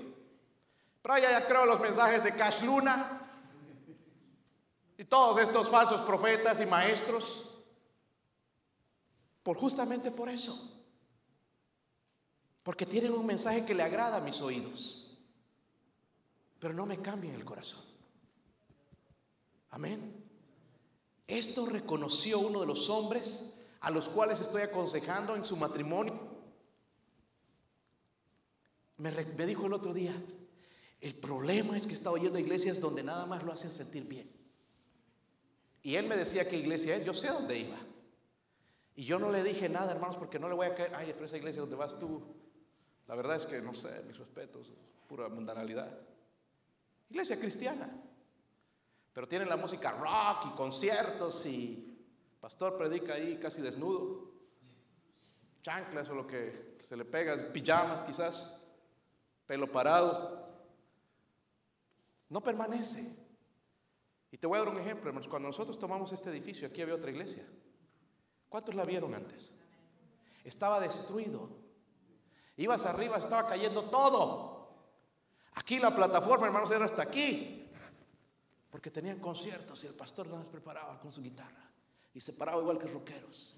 Pero 1.02 1.18
ya, 1.20 1.32
ya 1.32 1.46
creo 1.46 1.66
los 1.66 1.80
mensajes 1.80 2.24
de 2.24 2.36
Cash 2.36 2.64
Luna 2.64 3.30
y 4.98 5.06
todos 5.06 5.38
estos 5.38 5.70
falsos 5.70 6.02
profetas 6.02 6.60
y 6.60 6.66
maestros. 6.66 7.48
Por 9.44 9.56
justamente 9.56 10.12
por 10.12 10.30
eso. 10.30 10.74
Porque 12.64 12.86
tienen 12.86 13.14
un 13.14 13.26
mensaje 13.26 13.66
que 13.66 13.74
le 13.74 13.84
agrada 13.84 14.18
a 14.18 14.22
mis 14.22 14.42
oídos. 14.42 15.07
Pero 16.60 16.74
no 16.74 16.86
me 16.86 17.02
cambien 17.02 17.36
el 17.36 17.46
corazón. 17.46 17.84
Amén. 19.70 20.24
Esto 21.28 21.66
reconoció 21.66 22.40
uno 22.40 22.62
de 22.62 22.66
los 22.66 22.90
hombres 22.90 23.54
a 23.82 23.92
los 23.92 24.10
cuales 24.10 24.40
estoy 24.40 24.62
aconsejando 24.62 25.36
en 25.36 25.46
su 25.46 25.58
matrimonio. 25.58 26.20
Me, 28.98 29.12
dijo 29.46 29.68
el 29.68 29.74
otro 29.74 29.94
día, 29.94 30.16
el 31.02 31.14
problema 31.16 31.78
es 31.78 31.86
que 31.86 31.94
estaba 31.94 32.18
yendo 32.18 32.38
a 32.38 32.42
iglesias 32.42 32.80
donde 32.80 33.04
nada 33.04 33.26
más 33.26 33.44
lo 33.44 33.52
hacen 33.52 33.72
sentir 33.72 34.06
bien. 34.06 34.32
Y 35.84 35.96
él 35.96 36.08
me 36.08 36.18
decía 36.18 36.50
qué 36.50 36.58
iglesia 36.58 36.96
es, 36.96 37.06
yo 37.06 37.14
sé 37.14 37.28
dónde 37.28 37.60
iba. 37.60 37.78
Y 38.96 39.04
yo 39.04 39.20
no 39.20 39.32
le 39.32 39.44
dije 39.44 39.70
nada, 39.70 39.92
hermanos, 39.92 40.18
porque 40.18 40.40
no 40.40 40.50
le 40.50 40.56
voy 40.56 40.66
a 40.66 40.76
caer, 40.76 40.96
ay, 40.96 41.12
pero 41.14 41.28
esa 41.28 41.38
iglesia 41.38 41.62
donde 41.62 41.76
vas 41.76 42.00
tú, 42.00 42.24
la 43.08 43.16
verdad 43.16 43.36
es 43.36 43.46
que 43.46 43.62
no 43.62 43.76
sé, 43.76 44.02
mis 44.08 44.18
respetos, 44.18 44.74
pura 45.08 45.30
mundanalidad. 45.30 45.96
Iglesia 47.10 47.40
cristiana. 47.40 47.90
Pero 49.14 49.28
tienen 49.28 49.50
la 49.50 49.58
música 49.58 49.92
rock 49.92 50.54
y 50.54 50.56
conciertos 50.56 51.46
y 51.46 51.98
pastor 52.40 52.78
predica 52.78 53.16
ahí 53.16 53.38
casi 53.40 53.62
desnudo. 53.62 54.32
Chanclas 55.62 56.10
o 56.10 56.16
lo 56.16 56.28
que 56.28 56.78
se 56.88 56.96
le 56.96 57.04
pega, 57.04 57.52
pijamas 57.52 58.04
quizás, 58.04 58.62
pelo 59.46 59.72
parado. 59.72 60.48
No 62.30 62.42
permanece. 62.42 63.16
Y 64.32 64.38
te 64.38 64.46
voy 64.46 64.58
a 64.58 64.64
dar 64.64 64.70
un 64.70 64.80
ejemplo, 64.80 65.10
hermanos. 65.10 65.28
Cuando 65.28 65.48
nosotros 65.48 65.80
tomamos 65.80 66.12
este 66.12 66.30
edificio, 66.30 66.68
aquí 66.68 66.82
había 66.82 66.96
otra 66.96 67.12
iglesia. 67.12 67.48
¿Cuántos 68.50 68.76
la 68.76 68.86
vieron 68.86 69.16
antes? 69.16 69.52
Estaba 70.44 70.80
destruido. 70.80 71.50
Ibas 72.56 72.86
arriba, 72.86 73.18
estaba 73.18 73.48
cayendo 73.48 73.90
todo. 73.90 74.57
Aquí 75.58 75.80
la 75.80 75.94
plataforma, 75.94 76.46
hermanos, 76.46 76.70
era 76.72 76.86
hasta 76.86 77.02
aquí. 77.02 77.68
Porque 78.70 78.92
tenían 78.92 79.20
conciertos 79.20 79.84
y 79.84 79.88
el 79.88 79.96
pastor 79.96 80.28
las 80.28 80.48
preparaba 80.48 81.00
con 81.00 81.12
su 81.12 81.22
guitarra. 81.22 81.70
Y 82.14 82.22
se 82.22 82.34
paraba 82.34 82.62
igual 82.62 82.78
que 82.78 82.88
rockeros. 82.88 83.56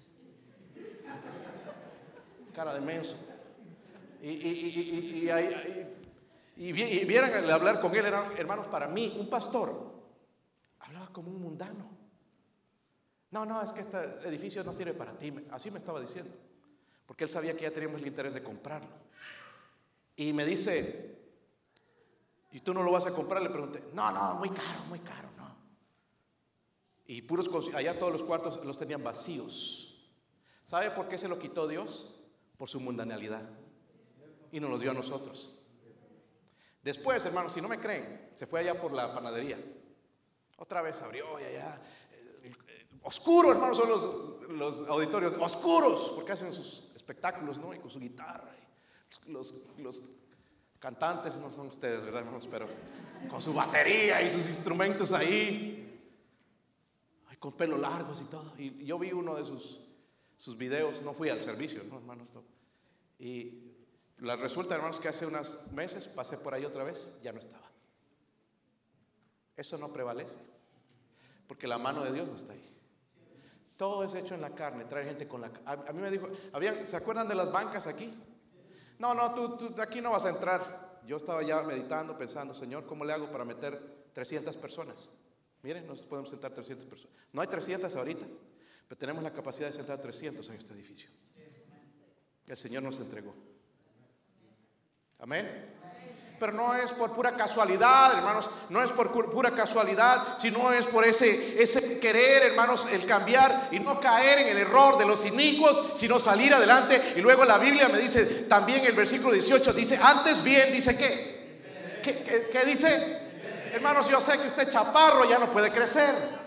Cara 2.54 2.74
de 2.74 2.80
menso. 2.80 3.16
Y, 4.22 4.28
y, 4.28 5.30
y, 6.56 6.68
y 6.68 6.72
vieran 7.04 7.50
hablar 7.50 7.80
con 7.80 7.94
él, 7.94 8.06
eran 8.06 8.36
hermanos, 8.36 8.66
para 8.66 8.86
mí, 8.86 9.16
un 9.18 9.28
pastor 9.28 9.92
hablaba 10.80 11.08
como 11.12 11.30
un 11.30 11.40
mundano. 11.40 11.90
No, 13.30 13.44
no, 13.44 13.62
es 13.62 13.72
que 13.72 13.80
este 13.80 13.98
edificio 14.24 14.64
no 14.64 14.72
sirve 14.72 14.94
para 14.94 15.16
ti. 15.16 15.32
Así 15.50 15.70
me 15.70 15.78
estaba 15.78 16.00
diciendo. 16.00 16.34
Porque 17.06 17.24
él 17.24 17.30
sabía 17.30 17.54
que 17.54 17.62
ya 17.62 17.70
teníamos 17.70 18.00
el 18.00 18.08
interés 18.08 18.34
de 18.34 18.42
comprarlo. 18.42 18.88
Y 20.16 20.32
me 20.32 20.44
dice, 20.44 21.19
¿y 22.52 22.60
tú 22.60 22.74
no 22.74 22.82
lo 22.82 22.92
vas 22.92 23.06
a 23.06 23.14
comprar? 23.14 23.42
Le 23.42 23.50
pregunté, 23.50 23.82
no, 23.92 24.10
no, 24.10 24.34
muy 24.34 24.50
caro, 24.50 24.84
muy 24.88 25.00
caro, 25.00 25.28
no. 25.36 25.56
Y 27.06 27.22
puros, 27.22 27.50
allá 27.74 27.98
todos 27.98 28.12
los 28.12 28.22
cuartos 28.22 28.64
los 28.64 28.78
tenían 28.78 29.02
vacíos. 29.02 30.10
¿Sabe 30.64 30.90
por 30.90 31.08
qué 31.08 31.18
se 31.18 31.28
lo 31.28 31.38
quitó 31.38 31.66
Dios? 31.66 32.14
Por 32.56 32.68
su 32.68 32.80
mundanalidad. 32.80 33.48
Y 34.52 34.60
nos 34.60 34.70
los 34.70 34.80
dio 34.80 34.90
a 34.90 34.94
nosotros. 34.94 35.58
Después, 36.82 37.24
hermanos, 37.24 37.52
si 37.52 37.60
no 37.60 37.68
me 37.68 37.78
creen, 37.78 38.30
se 38.34 38.46
fue 38.46 38.60
allá 38.60 38.80
por 38.80 38.92
la 38.92 39.12
panadería. 39.12 39.58
Otra 40.56 40.82
vez 40.82 41.00
abrió 41.02 41.38
y 41.40 41.44
allá 41.44 41.80
Oscuro, 43.02 43.52
hermanos, 43.52 43.78
son 43.78 43.88
los, 43.88 44.48
los, 44.50 44.88
auditorios, 44.88 45.34
oscuros, 45.40 46.12
porque 46.14 46.32
hacen 46.32 46.52
sus 46.52 46.90
espectáculos, 46.94 47.58
¿no? 47.58 47.72
Y 47.74 47.78
con 47.78 47.90
su 47.90 47.98
guitarra. 47.98 48.54
Los, 49.26 49.62
los, 49.78 50.10
cantantes 50.80 51.36
no 51.36 51.52
son 51.52 51.68
ustedes, 51.68 52.04
¿verdad, 52.04 52.22
hermanos? 52.22 52.48
Pero 52.50 52.66
con 53.28 53.40
su 53.40 53.52
batería 53.52 54.22
y 54.22 54.30
sus 54.30 54.48
instrumentos 54.48 55.12
ahí. 55.12 55.76
con 57.38 57.52
pelo 57.52 57.78
largos 57.78 58.20
y 58.20 58.24
todo. 58.24 58.52
Y 58.58 58.84
yo 58.84 58.98
vi 58.98 59.12
uno 59.12 59.34
de 59.34 59.44
sus, 59.44 59.80
sus 60.36 60.58
videos, 60.58 61.00
no 61.02 61.14
fui 61.14 61.28
al 61.28 61.40
servicio, 61.40 61.82
¿no, 61.84 61.96
hermanos? 61.96 62.30
Y 63.18 63.72
la 64.18 64.36
resulta, 64.36 64.74
hermanos, 64.74 65.00
que 65.00 65.08
hace 65.08 65.26
unos 65.26 65.70
meses 65.72 66.06
pasé 66.08 66.36
por 66.36 66.52
ahí 66.52 66.66
otra 66.66 66.84
vez, 66.84 67.16
ya 67.22 67.32
no 67.32 67.38
estaba. 67.38 67.70
Eso 69.56 69.78
no 69.78 69.90
prevalece, 69.90 70.38
porque 71.46 71.66
la 71.66 71.78
mano 71.78 72.04
de 72.04 72.12
Dios 72.12 72.28
no 72.28 72.34
está 72.34 72.52
ahí. 72.52 72.76
Todo 73.76 74.04
es 74.04 74.14
hecho 74.14 74.34
en 74.34 74.42
la 74.42 74.54
carne, 74.54 74.84
trae 74.84 75.06
gente 75.06 75.26
con 75.26 75.40
la 75.40 75.50
a, 75.64 75.72
a 75.72 75.92
mí 75.94 76.00
me 76.00 76.10
dijo, 76.10 76.28
¿se 76.82 76.96
acuerdan 76.96 77.26
de 77.26 77.34
las 77.34 77.50
bancas 77.50 77.86
aquí? 77.86 78.14
No, 79.00 79.14
no, 79.14 79.34
tú, 79.34 79.56
tú 79.56 79.82
aquí 79.82 80.00
no 80.00 80.10
vas 80.10 80.26
a 80.26 80.28
entrar. 80.28 81.00
Yo 81.06 81.16
estaba 81.16 81.42
ya 81.42 81.62
meditando, 81.62 82.16
pensando, 82.16 82.54
Señor, 82.54 82.86
¿cómo 82.86 83.04
le 83.04 83.14
hago 83.14 83.32
para 83.32 83.44
meter 83.44 84.04
300 84.12 84.56
personas? 84.58 85.08
Miren, 85.62 85.86
nos 85.86 86.04
podemos 86.04 86.30
sentar 86.30 86.52
300 86.52 86.86
personas. 86.86 87.16
No 87.32 87.40
hay 87.40 87.48
300 87.48 87.96
ahorita, 87.96 88.26
pero 88.86 88.98
tenemos 88.98 89.24
la 89.24 89.32
capacidad 89.32 89.68
de 89.68 89.72
sentar 89.72 90.00
300 90.00 90.46
en 90.50 90.54
este 90.54 90.74
edificio. 90.74 91.10
El 92.46 92.56
Señor 92.58 92.82
nos 92.82 93.00
entregó. 93.00 93.34
Amén 95.18 95.79
pero 96.40 96.52
no 96.52 96.74
es 96.74 96.90
por 96.92 97.12
pura 97.12 97.36
casualidad, 97.36 98.16
hermanos, 98.16 98.50
no 98.70 98.82
es 98.82 98.90
por 98.90 99.12
pura 99.12 99.50
casualidad, 99.50 100.38
sino 100.38 100.72
es 100.72 100.86
por 100.86 101.04
ese, 101.04 101.62
ese 101.62 102.00
querer, 102.00 102.44
hermanos, 102.44 102.90
el 102.90 103.04
cambiar 103.04 103.68
y 103.70 103.78
no 103.78 104.00
caer 104.00 104.38
en 104.38 104.48
el 104.48 104.56
error 104.56 104.96
de 104.96 105.04
los 105.04 105.26
inicuos, 105.26 105.92
sino 105.96 106.18
salir 106.18 106.54
adelante. 106.54 107.12
Y 107.14 107.20
luego 107.20 107.44
la 107.44 107.58
Biblia 107.58 107.90
me 107.90 107.98
dice, 107.98 108.24
también 108.48 108.86
el 108.86 108.94
versículo 108.94 109.34
18 109.34 109.74
dice, 109.74 110.00
antes 110.02 110.42
bien, 110.42 110.72
dice 110.72 110.96
qué, 110.96 112.00
¿qué, 112.50 112.64
dice? 112.64 113.30
Hermanos, 113.74 114.08
yo 114.08 114.18
sé 114.18 114.38
que 114.38 114.46
este 114.46 114.70
chaparro 114.70 115.28
ya 115.28 115.38
no 115.38 115.50
puede 115.50 115.70
crecer. 115.70 116.40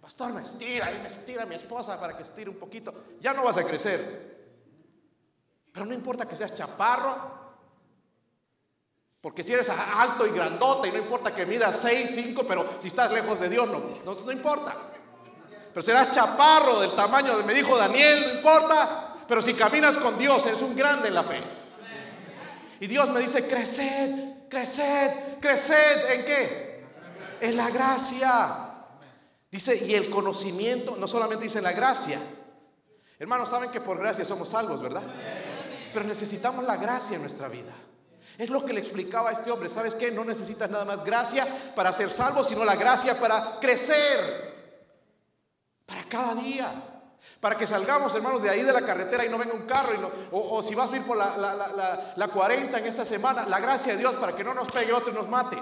Pastor, 0.00 0.32
me 0.32 0.42
estira 0.42 0.88
me 1.02 1.08
estira 1.08 1.44
mi 1.44 1.56
esposa 1.56 2.00
para 2.00 2.16
que 2.16 2.22
estire 2.22 2.48
un 2.48 2.56
poquito. 2.56 2.94
Ya 3.20 3.34
no 3.34 3.42
vas 3.42 3.56
a 3.56 3.64
crecer. 3.64 4.36
Pero 5.72 5.84
no 5.84 5.92
importa 5.92 6.24
que 6.24 6.36
seas 6.36 6.54
chaparro, 6.54 7.45
porque 9.26 9.42
si 9.42 9.52
eres 9.52 9.68
alto 9.70 10.24
y 10.24 10.30
grandote 10.30 10.86
y 10.86 10.92
no 10.92 10.98
importa 10.98 11.34
que 11.34 11.44
midas 11.44 11.80
6, 11.82 12.12
5, 12.14 12.44
pero 12.46 12.64
si 12.78 12.86
estás 12.86 13.10
lejos 13.10 13.40
de 13.40 13.48
Dios, 13.48 13.66
no, 13.66 14.14
no, 14.14 14.30
importa. 14.30 14.72
Pero 15.74 15.82
serás 15.82 16.12
chaparro 16.12 16.78
del 16.78 16.92
tamaño 16.92 17.36
de, 17.36 17.42
me 17.42 17.52
dijo 17.52 17.76
Daniel, 17.76 18.24
no 18.24 18.34
importa. 18.34 19.16
Pero 19.26 19.42
si 19.42 19.54
caminas 19.54 19.98
con 19.98 20.16
Dios, 20.16 20.46
eres 20.46 20.62
un 20.62 20.76
grande 20.76 21.08
en 21.08 21.14
la 21.14 21.24
fe. 21.24 21.42
Y 22.78 22.86
Dios 22.86 23.08
me 23.08 23.18
dice, 23.18 23.48
creced, 23.48 24.46
creced, 24.48 25.40
creced. 25.40 26.08
¿En 26.08 26.24
qué? 26.24 26.86
En 27.40 27.56
la 27.56 27.68
gracia. 27.70 28.84
Dice, 29.50 29.76
y 29.76 29.96
el 29.96 30.08
conocimiento, 30.08 30.94
no 30.96 31.08
solamente 31.08 31.42
dice 31.42 31.60
la 31.60 31.72
gracia. 31.72 32.20
Hermanos, 33.18 33.48
saben 33.48 33.72
que 33.72 33.80
por 33.80 33.98
gracia 33.98 34.24
somos 34.24 34.50
salvos, 34.50 34.80
¿verdad? 34.80 35.02
Pero 35.92 36.04
necesitamos 36.06 36.64
la 36.64 36.76
gracia 36.76 37.16
en 37.16 37.22
nuestra 37.22 37.48
vida. 37.48 37.74
Es 38.38 38.50
lo 38.50 38.64
que 38.64 38.72
le 38.72 38.80
explicaba 38.80 39.30
a 39.30 39.32
este 39.32 39.50
hombre. 39.50 39.68
¿Sabes 39.68 39.94
qué? 39.94 40.10
No 40.10 40.24
necesitas 40.24 40.70
nada 40.70 40.84
más 40.84 41.04
gracia 41.04 41.46
para 41.74 41.92
ser 41.92 42.10
salvo, 42.10 42.44
sino 42.44 42.64
la 42.64 42.76
gracia 42.76 43.18
para 43.18 43.58
crecer. 43.60 44.54
Para 45.84 46.04
cada 46.04 46.34
día. 46.34 46.96
Para 47.40 47.56
que 47.56 47.66
salgamos, 47.66 48.14
hermanos, 48.14 48.42
de 48.42 48.50
ahí 48.50 48.62
de 48.62 48.72
la 48.72 48.82
carretera 48.82 49.24
y 49.24 49.28
no 49.28 49.38
venga 49.38 49.54
un 49.54 49.66
carro. 49.66 50.10
o, 50.32 50.62
si 50.62 50.74
vas 50.74 50.92
a 50.92 50.96
ir 50.96 51.02
por 51.04 51.16
la, 51.16 51.36
la, 51.36 52.12
la 52.14 52.28
40 52.28 52.78
en 52.78 52.86
esta 52.86 53.04
semana, 53.04 53.46
la 53.46 53.60
gracia 53.60 53.92
de 53.92 53.98
Dios 53.98 54.14
para 54.16 54.34
que 54.34 54.44
no 54.44 54.54
nos 54.54 54.68
pegue 54.68 54.92
otro 54.92 55.10
y 55.10 55.14
nos 55.14 55.28
mate. 55.28 55.58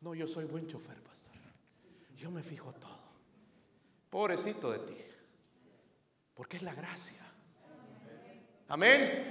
No, 0.00 0.14
yo 0.14 0.26
soy 0.26 0.44
buen 0.44 0.66
chofer, 0.66 1.00
pastor. 1.02 1.36
Yo 2.16 2.30
me 2.30 2.42
fijo 2.42 2.72
todo. 2.72 2.98
Pobrecito 4.10 4.70
de 4.70 4.78
ti. 4.80 4.96
Porque 6.34 6.56
es 6.56 6.62
la 6.62 6.74
gracia. 6.74 7.21
Amén. 8.72 9.30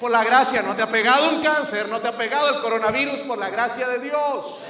Por 0.00 0.10
la 0.10 0.24
gracia 0.24 0.62
no 0.62 0.74
te 0.74 0.80
ha 0.80 0.90
pegado 0.90 1.36
un 1.36 1.42
cáncer, 1.42 1.90
no 1.90 2.00
te 2.00 2.08
ha 2.08 2.16
pegado 2.16 2.56
el 2.56 2.62
coronavirus 2.62 3.20
por 3.20 3.36
la 3.36 3.50
gracia 3.50 3.86
de 3.86 3.98
Dios. 3.98 4.64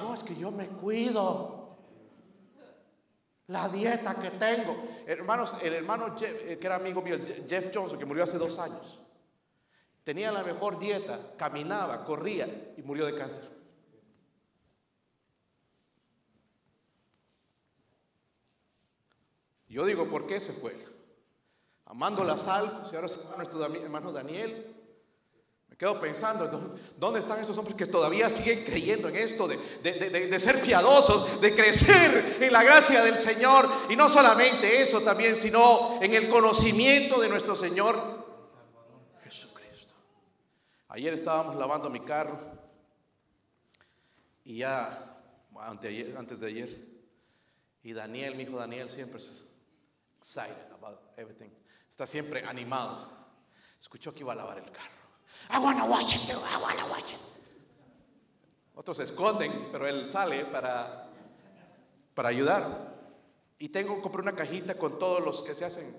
No, 0.00 0.12
es 0.12 0.24
que 0.24 0.34
yo 0.34 0.50
me 0.50 0.66
cuido. 0.66 1.76
La 3.46 3.68
dieta 3.68 4.16
que 4.16 4.30
tengo. 4.32 4.82
Hermanos, 5.06 5.54
el 5.62 5.72
hermano 5.72 6.16
eh, 6.20 6.58
que 6.60 6.66
era 6.66 6.74
amigo 6.74 7.00
mío, 7.00 7.16
Jeff 7.48 7.70
Johnson, 7.72 7.96
que 7.96 8.04
murió 8.04 8.24
hace 8.24 8.38
dos 8.38 8.58
años, 8.58 8.98
tenía 10.02 10.32
la 10.32 10.42
mejor 10.42 10.80
dieta, 10.80 11.20
caminaba, 11.36 12.04
corría 12.04 12.48
y 12.76 12.82
murió 12.82 13.06
de 13.06 13.14
cáncer. 13.14 13.48
Yo 19.68 19.84
digo, 19.84 20.08
¿por 20.08 20.26
qué 20.26 20.40
se 20.40 20.52
fue? 20.52 20.87
Amando 21.88 22.22
la 22.22 22.36
sal, 22.36 22.82
si 22.84 22.90
se 22.90 23.00
nuestro 23.00 23.64
hermano 23.64 24.12
Daniel, 24.12 24.74
me 25.68 25.76
quedo 25.76 25.98
pensando, 25.98 26.76
¿dónde 26.98 27.18
están 27.18 27.40
estos 27.40 27.56
hombres 27.56 27.76
que 27.76 27.86
todavía 27.86 28.28
siguen 28.28 28.62
creyendo 28.62 29.08
en 29.08 29.16
esto 29.16 29.48
de, 29.48 30.38
ser 30.38 30.60
piadosos, 30.60 31.40
de 31.40 31.54
crecer 31.54 32.36
en 32.42 32.52
la 32.52 32.62
gracia 32.62 33.02
del 33.02 33.18
Señor? 33.18 33.66
Y 33.88 33.96
no 33.96 34.10
solamente 34.10 34.82
eso 34.82 35.00
también, 35.00 35.34
sino 35.34 35.98
en 36.02 36.12
el 36.12 36.28
conocimiento 36.28 37.18
de 37.20 37.30
nuestro 37.30 37.56
Señor 37.56 37.96
Jesucristo. 39.24 39.94
Ayer 40.88 41.14
estábamos 41.14 41.56
lavando 41.56 41.88
mi 41.88 42.00
carro 42.00 42.38
y 44.44 44.58
ya, 44.58 45.16
antes 45.56 46.40
de 46.40 46.46
ayer, 46.46 46.86
y 47.82 47.94
Daniel, 47.94 48.34
mi 48.34 48.42
hijo 48.42 48.58
Daniel, 48.58 48.90
siempre 48.90 49.22
excited 50.18 50.66
about 50.74 51.00
everything. 51.16 51.50
Está 51.98 52.06
siempre 52.06 52.44
animado. 52.46 53.08
Escuchó 53.80 54.14
que 54.14 54.20
iba 54.20 54.32
a 54.32 54.36
lavar 54.36 54.56
el 54.58 54.70
carro. 54.70 54.94
I 55.50 55.58
wanna 55.58 55.84
watch 55.84 56.14
it, 56.14 56.30
I 56.30 56.56
wanna 56.62 56.86
watch 56.86 57.10
it. 57.10 57.18
Otros 58.76 58.98
se 58.98 59.02
esconden, 59.02 59.70
pero 59.72 59.84
él 59.84 60.06
sale 60.06 60.44
para, 60.44 61.08
para 62.14 62.28
ayudar. 62.28 62.94
Y 63.58 63.70
tengo, 63.70 64.00
compré 64.00 64.22
una 64.22 64.36
cajita 64.36 64.76
con 64.76 64.96
todos 64.96 65.24
los 65.24 65.42
que 65.42 65.56
se 65.56 65.64
hacen, 65.64 65.92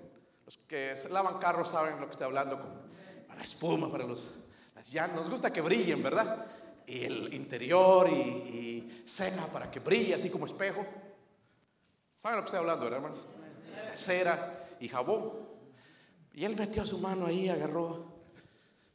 los 0.45 0.58
que 0.60 0.95
lavan 1.10 1.38
carros 1.38 1.68
saben 1.68 2.00
lo 2.00 2.06
que 2.06 2.14
estoy 2.14 2.28
hablando, 2.28 2.62
con, 2.62 2.82
para 3.28 3.43
espuma, 3.43 3.91
para 3.91 4.06
los, 4.06 4.38
ya 4.86 5.06
nos 5.06 5.30
gusta 5.30 5.52
que 5.52 5.60
brillen, 5.60 6.02
¿verdad? 6.02 6.45
Y 6.88 7.04
el 7.04 7.34
interior 7.34 8.08
y, 8.10 8.14
y 8.14 9.04
cena 9.06 9.47
para 9.47 9.70
que 9.70 9.82
brille 9.82 10.16
así 10.16 10.30
como 10.30 10.45
espejo. 10.45 10.86
¿Saben 12.16 12.38
lo 12.38 12.43
que 12.43 12.45
estoy 12.45 12.60
hablando, 12.60 12.88
hermanos? 12.88 13.20
cera 13.95 14.66
y 14.80 14.88
jabón. 14.88 15.49
Y 16.40 16.46
él 16.46 16.56
metió 16.56 16.86
su 16.86 17.00
mano 17.00 17.26
ahí, 17.26 17.50
agarró. 17.50 18.06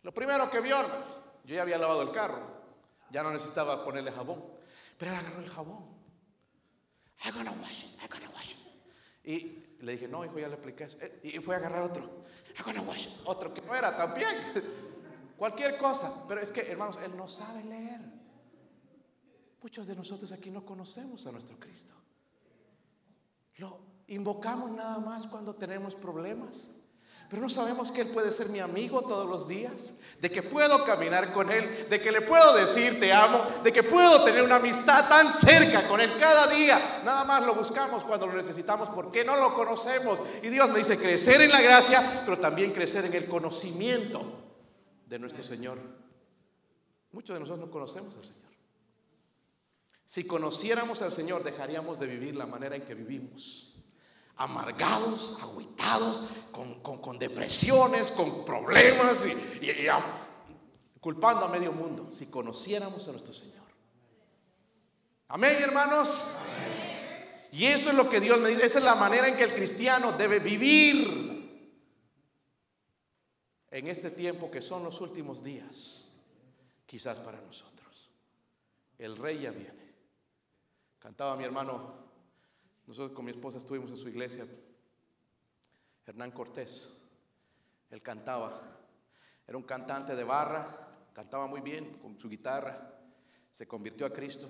Lo 0.02 0.14
primero 0.14 0.50
que 0.50 0.60
vio, 0.60 0.80
yo 1.44 1.54
ya 1.54 1.60
había 1.60 1.76
lavado 1.76 2.00
el 2.00 2.10
carro, 2.10 2.40
ya 3.10 3.22
no 3.22 3.30
necesitaba 3.32 3.84
ponerle 3.84 4.12
jabón, 4.12 4.42
pero 4.96 5.10
él 5.10 5.18
agarró 5.18 5.40
el 5.40 5.50
jabón. 5.50 5.84
I'm 7.22 7.34
gonna 7.34 7.52
wash 7.60 7.84
it, 7.84 8.00
I'm 8.00 8.08
gonna 8.08 8.30
wash 8.30 8.52
it. 8.52 8.58
Y 9.24 9.84
le 9.84 9.92
dije, 9.92 10.08
no, 10.08 10.24
hijo, 10.24 10.38
ya 10.38 10.48
le 10.48 10.54
expliqué 10.54 10.84
eso. 10.84 10.96
Eh, 11.02 11.20
y 11.22 11.38
fue 11.40 11.56
a 11.56 11.58
agarrar 11.58 11.82
otro. 11.82 12.24
I'm 12.56 12.64
gonna 12.64 12.80
wash 12.80 13.08
it. 13.08 13.12
Otro 13.26 13.52
que 13.52 13.60
no 13.60 13.74
era 13.74 13.94
también. 13.94 14.38
Cualquier 15.36 15.76
cosa. 15.76 16.24
Pero 16.26 16.40
es 16.40 16.50
que, 16.50 16.62
hermanos, 16.62 16.98
él 17.04 17.14
no 17.14 17.28
sabe 17.28 17.62
leer. 17.62 18.00
Muchos 19.60 19.86
de 19.86 19.94
nosotros 19.94 20.32
aquí 20.32 20.50
no 20.50 20.64
conocemos 20.64 21.26
a 21.26 21.32
nuestro 21.32 21.60
Cristo. 21.60 21.92
Lo, 23.56 23.80
Invocamos 24.06 24.70
nada 24.70 24.98
más 24.98 25.26
cuando 25.26 25.54
tenemos 25.54 25.94
problemas. 25.94 26.74
Pero 27.34 27.46
no 27.46 27.50
sabemos 27.50 27.90
que 27.90 28.02
Él 28.02 28.12
puede 28.12 28.30
ser 28.30 28.48
mi 28.48 28.60
amigo 28.60 29.02
todos 29.02 29.28
los 29.28 29.48
días, 29.48 29.90
de 30.20 30.30
que 30.30 30.40
puedo 30.40 30.84
caminar 30.84 31.32
con 31.32 31.50
Él, 31.50 31.88
de 31.90 32.00
que 32.00 32.12
le 32.12 32.20
puedo 32.20 32.54
decir 32.54 33.00
te 33.00 33.12
amo, 33.12 33.44
de 33.64 33.72
que 33.72 33.82
puedo 33.82 34.24
tener 34.24 34.44
una 34.44 34.54
amistad 34.54 35.08
tan 35.08 35.32
cerca 35.32 35.88
con 35.88 36.00
Él 36.00 36.16
cada 36.16 36.46
día. 36.46 37.02
Nada 37.04 37.24
más 37.24 37.44
lo 37.44 37.56
buscamos 37.56 38.04
cuando 38.04 38.28
lo 38.28 38.34
necesitamos 38.34 38.88
porque 38.90 39.24
no 39.24 39.34
lo 39.34 39.52
conocemos. 39.52 40.20
Y 40.44 40.48
Dios 40.48 40.68
me 40.68 40.78
dice 40.78 40.96
crecer 40.96 41.40
en 41.40 41.50
la 41.50 41.60
gracia, 41.60 42.22
pero 42.24 42.38
también 42.38 42.72
crecer 42.72 43.04
en 43.04 43.14
el 43.14 43.26
conocimiento 43.26 44.22
de 45.04 45.18
nuestro 45.18 45.42
Señor. 45.42 45.80
Muchos 47.10 47.34
de 47.34 47.40
nosotros 47.40 47.66
no 47.66 47.72
conocemos 47.72 48.14
al 48.14 48.24
Señor. 48.24 48.52
Si 50.04 50.24
conociéramos 50.24 51.02
al 51.02 51.10
Señor, 51.10 51.42
dejaríamos 51.42 51.98
de 51.98 52.06
vivir 52.06 52.36
la 52.36 52.46
manera 52.46 52.76
en 52.76 52.82
que 52.82 52.94
vivimos 52.94 53.73
amargados, 54.36 55.38
aguitados, 55.40 56.30
con, 56.50 57.18
depresiones, 57.18 58.10
con 58.10 58.44
problemas 58.44 59.26
y, 59.26 59.86
culpando 61.00 61.44
a 61.44 61.48
medio 61.48 61.72
mundo 61.72 62.10
si 62.12 62.26
conociéramos 62.26 63.06
a 63.08 63.12
nuestro 63.12 63.32
Señor. 63.32 63.64
Amén, 65.28 65.56
hermanos. 65.60 66.30
Y 67.52 67.66
eso 67.66 67.90
es 67.90 67.96
lo 67.96 68.10
que 68.10 68.20
Dios 68.20 68.40
me 68.40 68.48
dice, 68.48 68.66
esa 68.66 68.78
es 68.78 68.84
la 68.84 68.96
manera 68.96 69.28
en 69.28 69.36
que 69.36 69.44
el 69.44 69.54
cristiano 69.54 70.12
debe 70.12 70.40
vivir 70.40 71.24
en 73.70 73.86
este 73.88 74.10
tiempo 74.10 74.50
que 74.50 74.62
son 74.62 74.82
los 74.82 75.00
últimos 75.00 75.42
días, 75.42 76.08
quizás 76.86 77.18
para 77.20 77.40
nosotros. 77.40 78.10
El 78.98 79.16
rey 79.16 79.40
ya 79.40 79.50
viene. 79.50 79.94
Cantaba 80.98 81.36
mi 81.36 81.44
hermano 81.44 82.03
nosotros 82.86 83.12
con 83.12 83.24
mi 83.24 83.30
esposa 83.30 83.58
estuvimos 83.58 83.90
en 83.90 83.96
su 83.96 84.08
iglesia. 84.08 84.46
Hernán 86.06 86.32
Cortés, 86.32 86.98
él 87.90 88.02
cantaba. 88.02 88.60
Era 89.46 89.56
un 89.56 89.64
cantante 89.64 90.14
de 90.14 90.24
barra, 90.24 91.08
cantaba 91.12 91.46
muy 91.46 91.60
bien 91.60 91.98
con 91.98 92.18
su 92.18 92.28
guitarra. 92.28 92.98
Se 93.50 93.66
convirtió 93.66 94.06
a 94.06 94.12
Cristo 94.12 94.48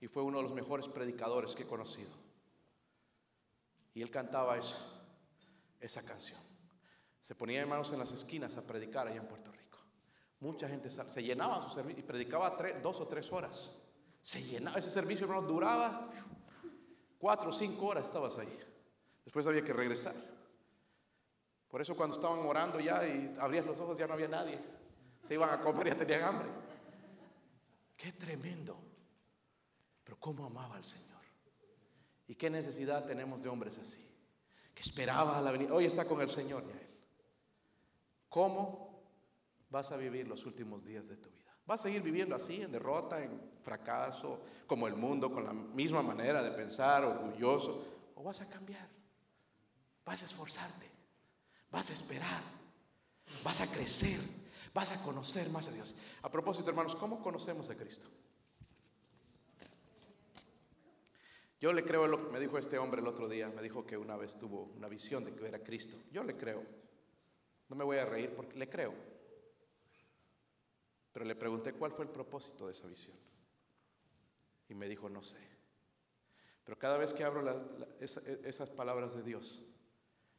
y 0.00 0.08
fue 0.08 0.22
uno 0.22 0.38
de 0.38 0.44
los 0.44 0.52
mejores 0.52 0.88
predicadores 0.88 1.54
que 1.54 1.62
he 1.62 1.66
conocido. 1.66 2.10
Y 3.94 4.02
él 4.02 4.10
cantaba 4.10 4.58
esa 4.58 6.04
canción. 6.04 6.40
Se 7.20 7.34
ponía 7.34 7.60
hermanos 7.60 7.92
en 7.92 8.00
las 8.00 8.12
esquinas 8.12 8.56
a 8.56 8.66
predicar 8.66 9.06
allá 9.06 9.20
en 9.20 9.28
Puerto 9.28 9.52
Rico. 9.52 9.78
Mucha 10.40 10.68
gente 10.68 10.90
se 10.90 11.22
llenaba 11.22 11.62
su 11.62 11.70
servicio 11.70 12.00
y 12.00 12.06
predicaba 12.06 12.58
dos 12.82 13.00
o 13.00 13.06
tres 13.06 13.30
horas. 13.32 13.76
Se 14.20 14.42
llenaba 14.42 14.78
ese 14.78 14.90
servicio, 14.90 15.24
hermanos, 15.24 15.46
duraba 15.46 16.10
Cuatro 17.22 17.50
o 17.50 17.52
cinco 17.52 17.86
horas 17.86 18.08
estabas 18.08 18.36
ahí. 18.38 18.58
Después 19.24 19.46
había 19.46 19.62
que 19.62 19.72
regresar. 19.72 20.12
Por 21.68 21.80
eso 21.80 21.94
cuando 21.94 22.16
estaban 22.16 22.40
orando 22.40 22.80
ya 22.80 23.06
y 23.06 23.36
abrías 23.38 23.64
los 23.64 23.78
ojos 23.78 23.96
ya 23.96 24.08
no 24.08 24.14
había 24.14 24.26
nadie. 24.26 24.58
Se 25.22 25.34
iban 25.34 25.50
a 25.50 25.62
comer 25.62 25.86
y 25.86 25.90
ya 25.90 25.96
tenían 25.96 26.24
hambre. 26.24 26.48
Qué 27.96 28.10
tremendo. 28.10 28.76
Pero 30.02 30.18
cómo 30.18 30.46
amaba 30.46 30.74
al 30.74 30.84
Señor. 30.84 31.22
Y 32.26 32.34
qué 32.34 32.50
necesidad 32.50 33.06
tenemos 33.06 33.40
de 33.40 33.50
hombres 33.50 33.78
así. 33.78 34.04
Que 34.74 34.82
esperaba 34.82 35.40
la 35.40 35.52
venida. 35.52 35.74
Hoy 35.74 35.84
está 35.84 36.04
con 36.04 36.20
el 36.22 36.28
Señor 36.28 36.66
ya 36.66 36.72
él. 36.72 36.90
¿Cómo 38.28 39.00
vas 39.70 39.92
a 39.92 39.96
vivir 39.96 40.26
los 40.26 40.44
últimos 40.44 40.84
días 40.84 41.06
de 41.08 41.18
tu 41.18 41.30
vida? 41.30 41.41
¿Vas 41.72 41.80
a 41.80 41.84
seguir 41.84 42.02
viviendo 42.02 42.36
así, 42.36 42.60
en 42.60 42.70
derrota, 42.70 43.24
en 43.24 43.30
fracaso, 43.62 44.40
como 44.66 44.86
el 44.86 44.94
mundo, 44.94 45.32
con 45.32 45.42
la 45.42 45.54
misma 45.54 46.02
manera 46.02 46.42
de 46.42 46.50
pensar, 46.50 47.02
orgulloso? 47.02 48.12
¿O 48.14 48.22
vas 48.22 48.42
a 48.42 48.46
cambiar? 48.50 48.86
Vas 50.04 50.20
a 50.20 50.26
esforzarte, 50.26 50.86
vas 51.70 51.88
a 51.88 51.94
esperar, 51.94 52.42
vas 53.42 53.62
a 53.62 53.72
crecer, 53.72 54.20
vas 54.74 54.92
a 54.92 55.02
conocer 55.02 55.48
más 55.48 55.66
a 55.68 55.70
Dios. 55.70 55.96
A 56.20 56.30
propósito, 56.30 56.68
hermanos, 56.68 56.94
¿cómo 56.94 57.22
conocemos 57.22 57.70
a 57.70 57.74
Cristo? 57.74 58.06
Yo 61.58 61.72
le 61.72 61.84
creo 61.86 62.06
me 62.18 62.38
dijo 62.38 62.58
este 62.58 62.76
hombre 62.76 63.00
el 63.00 63.06
otro 63.06 63.30
día. 63.30 63.48
Me 63.48 63.62
dijo 63.62 63.86
que 63.86 63.96
una 63.96 64.18
vez 64.18 64.36
tuvo 64.36 64.64
una 64.76 64.88
visión 64.88 65.24
de 65.24 65.34
que 65.34 65.48
era 65.48 65.60
Cristo. 65.60 65.96
Yo 66.12 66.22
le 66.22 66.36
creo. 66.36 66.62
No 67.70 67.76
me 67.76 67.84
voy 67.84 67.96
a 67.96 68.04
reír 68.04 68.34
porque 68.36 68.58
le 68.58 68.68
creo. 68.68 69.11
Pero 71.12 71.24
le 71.26 71.36
pregunté 71.36 71.72
cuál 71.74 71.92
fue 71.92 72.04
el 72.04 72.10
propósito 72.10 72.66
de 72.66 72.72
esa 72.72 72.86
visión. 72.86 73.16
Y 74.68 74.74
me 74.74 74.88
dijo, 74.88 75.08
no 75.08 75.22
sé. 75.22 75.38
Pero 76.64 76.78
cada 76.78 76.96
vez 76.96 77.12
que 77.12 77.24
abro 77.24 77.44
esas 78.00 78.70
palabras 78.70 79.14
de 79.14 79.22
Dios, 79.22 79.62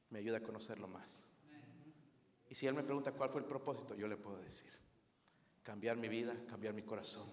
me 0.09 0.19
ayuda 0.19 0.37
a 0.37 0.43
conocerlo 0.43 0.87
más. 0.87 1.27
Y 2.49 2.55
si 2.55 2.67
Él 2.67 2.73
me 2.73 2.83
pregunta 2.83 3.11
cuál 3.11 3.29
fue 3.29 3.41
el 3.41 3.47
propósito, 3.47 3.95
yo 3.95 4.07
le 4.07 4.17
puedo 4.17 4.37
decir, 4.37 4.71
cambiar 5.63 5.97
mi 5.97 6.07
vida, 6.07 6.35
cambiar 6.47 6.73
mi 6.73 6.83
corazón. 6.83 7.29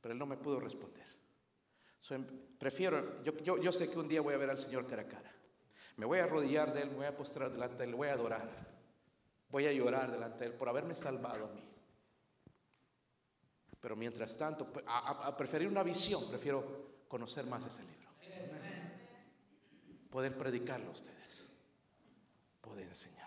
Pero 0.00 0.12
Él 0.12 0.18
no 0.18 0.26
me 0.26 0.36
pudo 0.36 0.60
responder. 0.60 1.06
prefiero, 2.58 3.22
yo, 3.22 3.36
yo, 3.38 3.58
yo 3.58 3.72
sé 3.72 3.90
que 3.90 3.98
un 3.98 4.08
día 4.08 4.20
voy 4.20 4.34
a 4.34 4.38
ver 4.38 4.50
al 4.50 4.58
Señor 4.58 4.86
cara 4.86 5.02
a 5.02 5.08
cara. 5.08 5.32
Me 5.96 6.06
voy 6.06 6.18
a 6.18 6.24
arrodillar 6.24 6.72
de 6.72 6.82
Él, 6.82 6.90
me 6.90 6.96
voy 6.96 7.06
a 7.06 7.16
postrar 7.16 7.50
delante 7.50 7.78
de 7.78 7.84
Él, 7.84 7.94
voy 7.94 8.08
a 8.08 8.14
adorar. 8.14 8.72
Voy 9.48 9.66
a 9.66 9.72
llorar 9.72 10.10
delante 10.10 10.44
de 10.44 10.50
Él 10.50 10.56
por 10.56 10.68
haberme 10.68 10.94
salvado 10.94 11.46
a 11.46 11.48
mí. 11.48 11.71
Pero 13.82 13.96
mientras 13.96 14.36
tanto, 14.36 14.72
a, 14.86 15.36
preferir 15.36 15.66
una 15.66 15.82
visión, 15.82 16.22
prefiero 16.28 17.04
conocer 17.08 17.44
más 17.46 17.66
ese 17.66 17.82
libro. 17.82 18.08
poder 20.08 20.38
predicarlo 20.38 20.88
a 20.88 20.92
ustedes, 20.92 21.42
poder 22.60 22.86
enseñar. 22.86 23.21